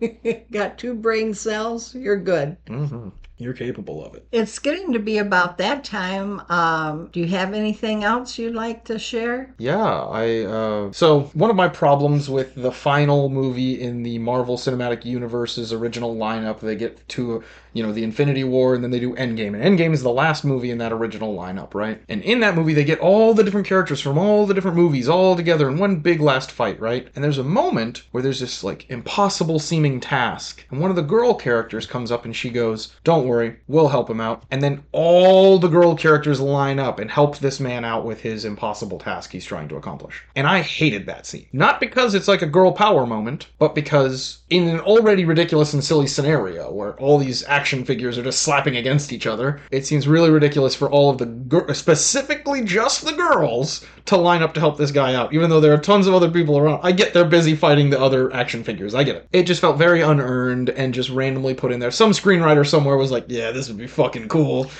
Got 0.50 0.78
two 0.78 0.94
brain 0.94 1.34
cells, 1.34 1.94
you're 1.94 2.16
good. 2.18 2.56
Mm-hmm. 2.66 3.08
You're 3.36 3.52
capable 3.52 4.04
of 4.04 4.14
it. 4.14 4.24
It's 4.30 4.60
getting 4.60 4.92
to 4.92 5.00
be 5.00 5.18
about 5.18 5.58
that 5.58 5.82
time. 5.82 6.40
Um, 6.48 7.08
do 7.12 7.18
you 7.18 7.26
have 7.26 7.52
anything 7.52 8.04
else 8.04 8.38
you'd 8.38 8.54
like 8.54 8.84
to 8.84 8.98
share? 8.98 9.52
Yeah, 9.58 9.84
I 9.84 10.44
uh 10.44 10.92
so 10.92 11.22
one 11.34 11.50
of 11.50 11.56
my 11.56 11.68
problems 11.68 12.30
with 12.30 12.54
the 12.54 12.70
final 12.70 13.28
movie 13.28 13.80
in 13.80 14.04
the 14.04 14.18
Marvel 14.18 14.56
Cinematic 14.56 15.04
Universe's 15.04 15.72
original 15.72 16.14
lineup, 16.14 16.60
they 16.60 16.76
get 16.76 17.06
to 17.10 17.42
you 17.74 17.82
know 17.82 17.92
the 17.92 18.04
Infinity 18.04 18.44
War 18.44 18.74
and 18.74 18.82
then 18.82 18.90
they 18.90 19.00
do 19.00 19.14
Endgame. 19.16 19.60
And 19.60 19.78
Endgame 19.78 19.92
is 19.92 20.02
the 20.02 20.10
last 20.10 20.44
movie 20.44 20.70
in 20.70 20.78
that 20.78 20.92
original 20.92 21.36
lineup, 21.36 21.74
right? 21.74 22.00
And 22.08 22.22
in 22.22 22.40
that 22.40 22.54
movie 22.54 22.72
they 22.72 22.84
get 22.84 23.00
all 23.00 23.34
the 23.34 23.44
different 23.44 23.66
characters 23.66 24.00
from 24.00 24.16
all 24.16 24.46
the 24.46 24.54
different 24.54 24.76
movies 24.76 25.08
all 25.08 25.36
together 25.36 25.68
in 25.68 25.76
one 25.76 25.96
big 25.96 26.20
last 26.20 26.50
fight, 26.50 26.80
right? 26.80 27.08
And 27.14 27.22
there's 27.22 27.38
a 27.38 27.44
moment 27.44 28.04
where 28.12 28.22
there's 28.22 28.40
this 28.40 28.64
like 28.64 28.88
impossible 28.88 29.58
seeming 29.58 30.00
task. 30.00 30.64
And 30.70 30.80
one 30.80 30.90
of 30.90 30.96
the 30.96 31.02
girl 31.02 31.34
characters 31.34 31.86
comes 31.86 32.10
up 32.10 32.24
and 32.24 32.34
she 32.34 32.48
goes, 32.48 32.94
"Don't 33.04 33.26
worry, 33.26 33.56
we'll 33.68 33.88
help 33.88 34.08
him 34.08 34.20
out." 34.20 34.44
And 34.50 34.62
then 34.62 34.84
all 34.92 35.58
the 35.58 35.68
girl 35.68 35.94
characters 35.96 36.40
line 36.40 36.78
up 36.78 36.98
and 36.98 37.10
help 37.10 37.38
this 37.38 37.58
man 37.60 37.84
out 37.84 38.04
with 38.04 38.20
his 38.20 38.44
impossible 38.44 38.98
task 38.98 39.32
he's 39.32 39.44
trying 39.44 39.68
to 39.68 39.76
accomplish. 39.76 40.22
And 40.36 40.46
I 40.46 40.60
hated 40.62 41.06
that 41.06 41.26
scene. 41.26 41.46
Not 41.52 41.80
because 41.80 42.14
it's 42.14 42.28
like 42.28 42.42
a 42.42 42.46
girl 42.46 42.72
power 42.72 43.04
moment, 43.06 43.48
but 43.58 43.74
because 43.74 44.38
in 44.50 44.68
an 44.68 44.80
already 44.80 45.24
ridiculous 45.24 45.72
and 45.74 45.82
silly 45.82 46.06
scenario 46.06 46.70
where 46.70 46.94
all 47.00 47.18
these 47.18 47.42
action 47.64 47.82
figures 47.82 48.18
are 48.18 48.22
just 48.22 48.42
slapping 48.42 48.76
against 48.76 49.10
each 49.10 49.26
other, 49.26 49.58
it 49.70 49.86
seems 49.86 50.06
really 50.06 50.28
ridiculous 50.28 50.74
for 50.74 50.90
all 50.90 51.08
of 51.08 51.16
the 51.16 51.24
gir- 51.24 51.72
specifically 51.72 52.62
just 52.62 53.06
the 53.06 53.12
girls 53.12 53.86
to 54.04 54.18
line 54.18 54.42
up 54.42 54.52
to 54.52 54.60
help 54.60 54.76
this 54.76 54.90
guy 54.90 55.14
out, 55.14 55.32
even 55.32 55.48
though 55.48 55.62
there 55.62 55.72
are 55.72 55.78
tons 55.78 56.06
of 56.06 56.12
other 56.12 56.30
people 56.30 56.58
around. 56.58 56.78
I 56.82 56.92
get 56.92 57.14
they're 57.14 57.24
busy 57.24 57.54
fighting 57.56 57.88
the 57.88 57.98
other 57.98 58.30
action 58.34 58.62
figures. 58.62 58.94
I 58.94 59.02
get 59.02 59.16
it. 59.16 59.28
It 59.32 59.44
just 59.44 59.62
felt 59.62 59.78
very 59.78 60.02
unearned 60.02 60.68
and 60.68 60.92
just 60.92 61.08
randomly 61.08 61.54
put 61.54 61.72
in 61.72 61.80
there. 61.80 61.90
Some 61.90 62.10
screenwriter 62.10 62.66
somewhere 62.68 62.98
was 62.98 63.10
like, 63.10 63.24
"Yeah, 63.28 63.50
this 63.50 63.68
would 63.68 63.78
be 63.78 63.86
fucking 63.86 64.28
cool," 64.28 64.70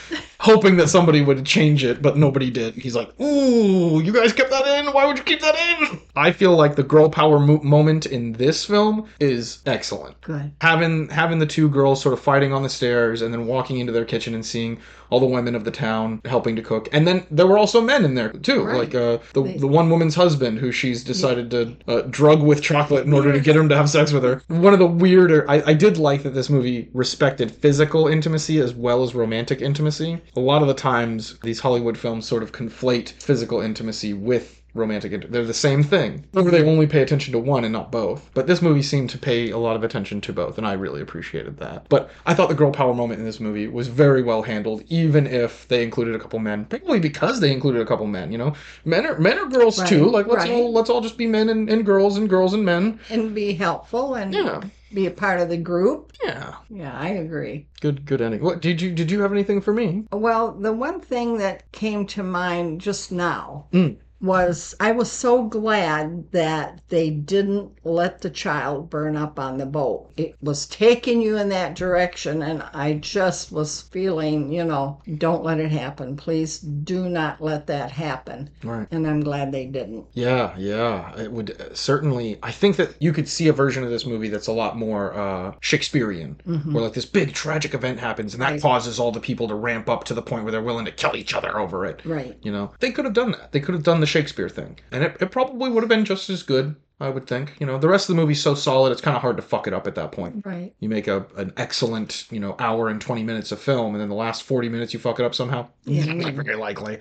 hoping 0.44 0.76
that 0.76 0.88
somebody 0.88 1.22
would 1.22 1.42
change 1.46 1.82
it, 1.84 2.02
but 2.02 2.18
nobody 2.18 2.50
did. 2.50 2.74
He's 2.74 2.94
like, 2.94 3.18
"Ooh, 3.18 4.02
you 4.02 4.12
guys 4.12 4.34
kept 4.34 4.50
that 4.50 4.66
in. 4.78 4.92
Why 4.92 5.06
would 5.06 5.16
you 5.16 5.24
keep 5.24 5.40
that 5.40 5.56
in?" 5.56 6.00
I 6.14 6.32
feel 6.32 6.54
like 6.54 6.76
the 6.76 6.82
girl 6.82 7.08
power 7.08 7.40
mo- 7.40 7.62
moment 7.62 8.04
in 8.04 8.32
this 8.32 8.62
film 8.66 9.08
is 9.18 9.60
excellent. 9.64 10.20
Good. 10.20 10.52
Having 10.60 11.08
having 11.08 11.38
the 11.38 11.46
two 11.46 11.70
girls 11.70 12.02
sort 12.02 12.12
of 12.12 12.20
fighting 12.20 12.52
on 12.52 12.62
the 12.62 12.68
stairs 12.68 13.22
and 13.22 13.32
then 13.32 13.46
walking 13.46 13.78
into 13.78 13.92
their 13.92 14.04
kitchen 14.04 14.34
and 14.34 14.44
seeing 14.44 14.78
all 15.10 15.20
the 15.20 15.26
women 15.26 15.54
of 15.54 15.64
the 15.64 15.70
town 15.70 16.20
helping 16.24 16.56
to 16.56 16.62
cook, 16.62 16.88
and 16.92 17.06
then 17.06 17.26
there 17.30 17.46
were 17.46 17.58
also 17.58 17.80
men 17.80 18.04
in 18.04 18.14
there 18.14 18.30
too, 18.30 18.64
Right. 18.64 18.78
like 18.78 18.94
uh, 18.94 19.18
the 19.32 19.42
They- 19.42 19.56
the 19.58 19.66
one 19.66 19.90
woman's 19.90 20.14
husband 20.14 20.58
who 20.58 20.72
she's 20.72 21.04
decided 21.04 21.50
to 21.50 21.76
uh, 21.88 22.02
drug 22.10 22.42
with 22.42 22.62
chocolate 22.62 23.06
in 23.06 23.12
order 23.12 23.32
to 23.32 23.40
get 23.40 23.56
him 23.56 23.68
to 23.68 23.76
have 23.76 23.88
sex 23.90 24.12
with 24.12 24.24
her. 24.24 24.42
One 24.48 24.72
of 24.72 24.78
the 24.78 24.86
weirder, 24.86 25.44
I, 25.48 25.62
I 25.66 25.74
did 25.74 25.98
like 25.98 26.22
that 26.24 26.34
this 26.34 26.50
movie 26.50 26.88
respected 26.92 27.50
physical 27.50 28.08
intimacy 28.08 28.58
as 28.60 28.74
well 28.74 29.02
as 29.02 29.14
romantic 29.14 29.60
intimacy. 29.62 30.20
A 30.36 30.40
lot 30.40 30.62
of 30.62 30.68
the 30.68 30.74
times, 30.74 31.36
these 31.42 31.60
Hollywood 31.60 31.96
films 31.98 32.26
sort 32.26 32.42
of 32.42 32.52
conflate 32.52 33.10
physical 33.22 33.60
intimacy 33.60 34.12
with 34.14 34.60
romantic 34.74 35.12
int- 35.12 35.30
they're 35.32 35.44
the 35.44 35.54
same 35.54 35.82
thing. 35.82 36.24
Or 36.34 36.42
they 36.42 36.62
only 36.64 36.86
pay 36.86 37.00
attention 37.02 37.32
to 37.32 37.38
one 37.38 37.64
and 37.64 37.72
not 37.72 37.90
both. 37.92 38.28
But 38.34 38.46
this 38.46 38.60
movie 38.60 38.82
seemed 38.82 39.10
to 39.10 39.18
pay 39.18 39.50
a 39.50 39.58
lot 39.58 39.76
of 39.76 39.84
attention 39.84 40.20
to 40.22 40.32
both 40.32 40.58
and 40.58 40.66
i 40.66 40.72
really 40.72 41.00
appreciated 41.00 41.58
that. 41.58 41.86
But 41.88 42.10
i 42.26 42.34
thought 42.34 42.48
the 42.48 42.54
girl 42.54 42.70
power 42.72 42.92
moment 42.94 43.20
in 43.20 43.24
this 43.26 43.40
movie 43.40 43.68
was 43.68 43.88
very 43.88 44.22
well 44.22 44.42
handled 44.42 44.82
even 44.88 45.26
if 45.26 45.66
they 45.68 45.82
included 45.82 46.14
a 46.14 46.18
couple 46.18 46.38
men. 46.40 46.64
Probably 46.66 47.00
because 47.00 47.40
they 47.40 47.52
included 47.52 47.80
a 47.82 47.86
couple 47.86 48.06
men 48.06 48.32
you 48.32 48.38
know? 48.38 48.54
Men 48.84 49.06
are 49.06 49.18
men 49.18 49.38
are 49.38 49.46
girls 49.46 49.82
too. 49.84 50.10
Like 50.10 50.26
let's 50.26 50.44
right. 50.44 50.52
all 50.52 50.72
let's 50.72 50.90
all 50.90 51.00
just 51.00 51.16
be 51.16 51.26
men 51.26 51.48
and, 51.48 51.70
and 51.70 51.86
girls 51.86 52.16
and 52.18 52.28
girls 52.28 52.52
and 52.54 52.64
men. 52.64 52.98
And 53.10 53.34
be 53.34 53.54
helpful 53.54 54.14
and 54.14 54.34
Yeah. 54.34 54.62
be 54.92 55.06
a 55.06 55.10
part 55.10 55.40
of 55.40 55.48
the 55.48 55.56
group. 55.56 56.12
yeah. 56.22 56.54
Yeah, 56.70 56.96
I 56.98 57.08
agree. 57.10 57.66
good 57.80 58.04
good 58.06 58.20
ending. 58.20 58.42
What 58.42 58.60
did 58.60 58.80
you 58.82 58.90
did 58.92 59.10
you 59.10 59.20
have 59.22 59.32
anything 59.32 59.60
for 59.60 59.72
me? 59.72 60.04
Well, 60.12 60.52
the 60.52 60.72
one 60.72 61.00
thing 61.00 61.38
that 61.38 61.70
came 61.72 62.06
to 62.08 62.22
mind 62.22 62.80
just 62.80 63.12
now 63.12 63.66
Mm. 63.72 63.96
Was 64.24 64.74
I 64.80 64.92
was 64.92 65.10
so 65.10 65.44
glad 65.44 66.30
that 66.32 66.80
they 66.88 67.10
didn't 67.10 67.70
let 67.84 68.20
the 68.20 68.30
child 68.30 68.90
burn 68.90 69.16
up 69.16 69.38
on 69.38 69.58
the 69.58 69.66
boat. 69.66 70.10
It 70.16 70.36
was 70.40 70.66
taking 70.66 71.20
you 71.20 71.36
in 71.36 71.48
that 71.50 71.74
direction, 71.74 72.42
and 72.42 72.62
I 72.72 72.94
just 72.94 73.52
was 73.52 73.82
feeling, 73.82 74.52
you 74.52 74.64
know, 74.64 75.00
don't 75.18 75.44
let 75.44 75.60
it 75.60 75.70
happen. 75.70 76.16
Please 76.16 76.58
do 76.58 77.08
not 77.08 77.40
let 77.40 77.66
that 77.66 77.90
happen. 77.90 78.50
right 78.62 78.86
And 78.90 79.06
I'm 79.06 79.20
glad 79.20 79.52
they 79.52 79.66
didn't. 79.66 80.06
Yeah, 80.14 80.54
yeah. 80.56 81.16
It 81.20 81.30
would 81.30 81.60
uh, 81.60 81.74
certainly. 81.74 82.38
I 82.42 82.50
think 82.50 82.76
that 82.76 82.94
you 83.00 83.12
could 83.12 83.28
see 83.28 83.48
a 83.48 83.52
version 83.52 83.84
of 83.84 83.90
this 83.90 84.06
movie 84.06 84.28
that's 84.28 84.46
a 84.46 84.52
lot 84.52 84.76
more 84.76 85.14
uh, 85.14 85.54
Shakespearean, 85.60 86.40
where 86.44 86.82
like 86.84 86.94
this 86.94 87.04
big 87.04 87.32
tragic 87.34 87.74
event 87.74 88.00
happens, 88.00 88.34
and 88.34 88.42
that 88.42 88.52
Right. 88.54 88.62
causes 88.62 89.00
all 89.00 89.10
the 89.10 89.20
people 89.20 89.48
to 89.48 89.54
ramp 89.54 89.88
up 89.88 90.04
to 90.04 90.14
the 90.14 90.22
point 90.22 90.44
where 90.44 90.52
they're 90.52 90.62
willing 90.62 90.84
to 90.84 90.92
kill 90.92 91.16
each 91.16 91.34
other 91.34 91.58
over 91.58 91.84
it. 91.84 92.00
Right. 92.04 92.36
You 92.42 92.52
know, 92.52 92.72
they 92.80 92.90
could 92.92 93.04
have 93.04 93.14
done 93.14 93.32
that. 93.32 93.52
They 93.52 93.60
could 93.60 93.74
have 93.74 93.82
done 93.82 94.00
the 94.00 94.06
Shakespeare 94.14 94.48
thing, 94.48 94.78
and 94.92 95.02
it, 95.02 95.16
it 95.18 95.32
probably 95.32 95.70
would 95.70 95.82
have 95.82 95.88
been 95.88 96.04
just 96.04 96.30
as 96.30 96.44
good. 96.44 96.76
I 97.00 97.08
would 97.08 97.26
think. 97.26 97.54
You 97.58 97.66
know, 97.66 97.76
the 97.76 97.88
rest 97.88 98.08
of 98.08 98.14
the 98.14 98.20
movie's 98.20 98.40
so 98.40 98.54
solid, 98.54 98.92
it's 98.92 99.00
kind 99.00 99.16
of 99.16 99.20
hard 99.20 99.36
to 99.36 99.42
fuck 99.42 99.66
it 99.66 99.74
up 99.74 99.88
at 99.88 99.96
that 99.96 100.12
point. 100.12 100.46
Right. 100.46 100.72
You 100.78 100.88
make 100.88 101.08
a 101.08 101.26
an 101.36 101.52
excellent, 101.56 102.26
you 102.30 102.38
know, 102.38 102.54
hour 102.60 102.88
and 102.88 103.00
twenty 103.00 103.24
minutes 103.24 103.50
of 103.50 103.60
film, 103.60 103.94
and 103.94 104.00
then 104.00 104.08
the 104.08 104.14
last 104.14 104.44
forty 104.44 104.68
minutes 104.68 104.94
you 104.94 105.00
fuck 105.00 105.18
it 105.18 105.24
up 105.24 105.34
somehow. 105.34 105.66
Yeah. 105.84 106.04
very 106.30 106.54
likely. 106.54 106.98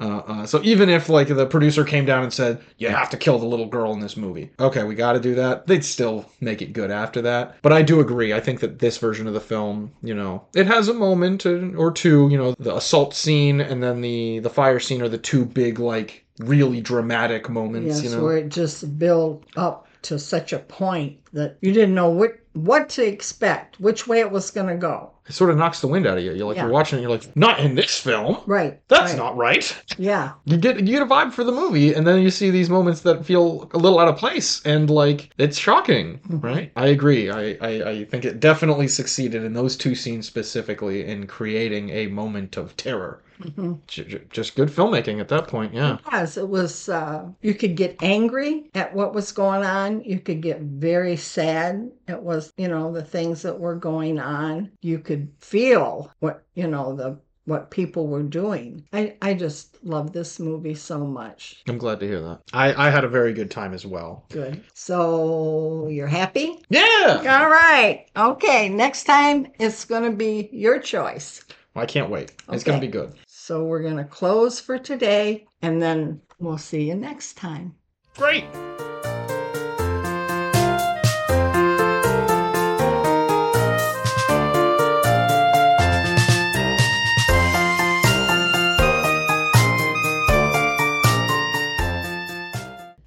Uh, 0.00 0.18
uh, 0.18 0.46
so 0.46 0.60
even 0.64 0.88
if 0.88 1.08
like 1.08 1.28
the 1.28 1.46
producer 1.46 1.84
came 1.84 2.04
down 2.04 2.24
and 2.24 2.32
said 2.32 2.60
you 2.78 2.88
have 2.88 3.08
to 3.10 3.16
kill 3.16 3.38
the 3.38 3.46
little 3.46 3.66
girl 3.66 3.92
in 3.92 4.00
this 4.00 4.16
movie, 4.16 4.50
okay, 4.58 4.82
we 4.82 4.96
got 4.96 5.12
to 5.12 5.20
do 5.20 5.36
that. 5.36 5.66
They'd 5.66 5.84
still 5.84 6.26
make 6.40 6.60
it 6.60 6.72
good 6.72 6.90
after 6.90 7.22
that. 7.22 7.56
But 7.62 7.72
I 7.72 7.82
do 7.82 8.00
agree. 8.00 8.32
I 8.32 8.40
think 8.40 8.60
that 8.60 8.80
this 8.80 8.98
version 8.98 9.28
of 9.28 9.34
the 9.34 9.40
film, 9.40 9.92
you 10.02 10.14
know, 10.14 10.44
it 10.54 10.66
has 10.66 10.88
a 10.88 10.94
moment 10.94 11.46
or 11.46 11.92
two. 11.92 12.28
You 12.30 12.36
know, 12.36 12.54
the 12.58 12.76
assault 12.76 13.14
scene 13.14 13.60
and 13.60 13.80
then 13.80 14.00
the 14.00 14.40
the 14.40 14.50
fire 14.50 14.80
scene 14.80 15.02
are 15.02 15.08
the 15.08 15.18
two 15.18 15.44
big 15.44 15.78
like 15.78 16.24
really 16.40 16.80
dramatic 16.80 17.48
moments. 17.48 18.02
Yes, 18.02 18.04
you 18.04 18.16
know, 18.16 18.24
where 18.24 18.38
it 18.38 18.48
just 18.48 18.98
built 19.20 19.44
up 19.56 19.86
to 20.02 20.18
such 20.18 20.52
a 20.54 20.58
point 20.58 21.18
that 21.34 21.58
you 21.60 21.72
didn't 21.72 21.94
know 21.94 22.08
what 22.08 22.36
what 22.52 22.88
to 22.88 23.06
expect, 23.06 23.78
which 23.78 24.08
way 24.08 24.18
it 24.18 24.30
was 24.30 24.50
going 24.50 24.66
to 24.66 24.74
go. 24.74 25.12
it 25.28 25.32
sort 25.32 25.50
of 25.50 25.56
knocks 25.56 25.80
the 25.80 25.86
wind 25.86 26.04
out 26.04 26.18
of 26.18 26.24
you. 26.24 26.32
You're 26.32 26.48
like 26.48 26.56
Yeah. 26.56 26.64
you're 26.64 26.72
watching 26.72 26.98
it, 26.98 27.02
you're 27.02 27.10
like, 27.10 27.36
not 27.36 27.60
in 27.60 27.76
this 27.76 28.00
film. 28.00 28.38
Right. 28.44 28.80
That's 28.88 29.12
right. 29.12 29.18
not 29.18 29.36
right. 29.36 29.64
Yeah. 29.98 30.32
you 30.46 30.56
get 30.56 30.80
you 30.80 30.92
get 30.96 31.02
a 31.02 31.06
vibe 31.06 31.32
for 31.32 31.44
the 31.44 31.52
movie 31.52 31.92
and 31.94 32.04
then 32.06 32.22
you 32.22 32.30
see 32.30 32.50
these 32.50 32.70
moments 32.70 33.02
that 33.02 33.24
feel 33.24 33.70
a 33.72 33.78
little 33.78 34.00
out 34.00 34.08
of 34.08 34.16
place 34.16 34.60
and 34.64 34.88
like 34.90 35.30
it's 35.38 35.58
shocking 35.58 36.18
mm-hmm. 36.18 36.40
right 36.40 36.72
i 36.76 36.86
agree 36.86 37.30
I, 37.30 37.42
I 37.60 37.72
i 37.92 38.04
think 38.10 38.24
it 38.24 38.40
definitely 38.40 38.88
succeeded 38.88 39.44
in 39.44 39.52
those 39.52 39.76
two 39.76 39.94
scenes 39.94 40.26
specifically 40.26 41.04
in 41.04 41.26
creating 41.26 41.90
a 41.90 42.06
moment 42.06 42.56
of 42.56 42.76
terror 42.76 43.22
Mhm. 43.40 43.78
J- 43.86 44.22
just 44.30 44.54
good 44.56 44.68
filmmaking 44.68 45.20
at 45.20 45.28
that 45.28 45.48
point 45.48 45.72
yeah 45.74 45.98
Yes, 46.12 46.36
it 46.36 46.48
was. 46.48 46.88
Uh, 46.88 47.28
you 47.40 47.54
could 47.54 47.74
get 47.76 47.96
angry 48.02 48.68
at 48.74 48.94
what 48.94 49.14
was 49.14 49.32
going 49.32 49.64
on. 49.64 50.02
You 50.04 50.20
could 50.20 50.40
get 50.42 50.60
very 50.60 51.16
sad. 51.16 51.90
It 52.08 52.20
was, 52.22 52.52
you 52.56 52.68
know, 52.68 52.92
the 52.92 53.02
things 53.02 53.42
that 53.42 53.58
were 53.58 53.76
going 53.76 54.18
on. 54.18 54.70
You 54.82 54.98
could 54.98 55.28
feel 55.40 56.10
what, 56.20 56.42
you 56.54 56.66
know, 56.66 56.94
the 56.94 57.18
what 57.46 57.70
people 57.70 58.06
were 58.06 58.22
doing. 58.22 58.84
I, 58.92 59.16
I 59.22 59.34
just 59.34 59.82
love 59.82 60.12
this 60.12 60.38
movie 60.38 60.74
so 60.74 60.98
much. 61.06 61.62
i'm 61.68 61.78
glad 61.78 61.98
to 62.00 62.06
hear 62.06 62.20
that 62.20 62.38
i 62.52 62.86
i 62.86 62.90
had 62.90 63.02
a 63.02 63.08
very 63.08 63.32
good 63.32 63.50
time 63.50 63.72
as 63.72 63.84
well 63.86 64.24
Good. 64.28 64.62
So 64.74 65.88
you're 65.90 66.06
happy? 66.06 66.60
yeah 66.68 67.40
All 67.40 67.48
right. 67.50 68.06
Okay. 68.16 68.68
Next 68.68 69.04
time 69.04 69.48
it's 69.58 69.84
going 69.84 70.04
to 70.10 70.16
be 70.16 70.48
your 70.52 70.78
choice. 70.78 71.42
i 71.74 71.86
can't 71.86 72.10
wait 72.10 72.32
it's 72.52 72.62
gonna 72.64 72.78
be 72.80 72.88
good 72.88 73.14
So 73.50 73.64
we're 73.64 73.82
going 73.82 73.96
to 73.96 74.04
close 74.04 74.60
for 74.60 74.78
today 74.78 75.44
and 75.60 75.82
then 75.82 76.20
we'll 76.38 76.56
see 76.56 76.84
you 76.84 76.94
next 76.94 77.36
time. 77.36 77.74
great 78.16 78.44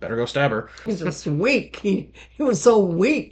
better 0.02 0.18
go 0.18 0.26
stab 0.26 0.52
her 0.52 0.70
He's 0.86 1.00
just 1.00 1.26
weak. 1.26 1.78
He, 1.78 2.12
he 2.32 2.44
was 2.44 2.62
so 2.62 2.80
weak. 2.80 3.32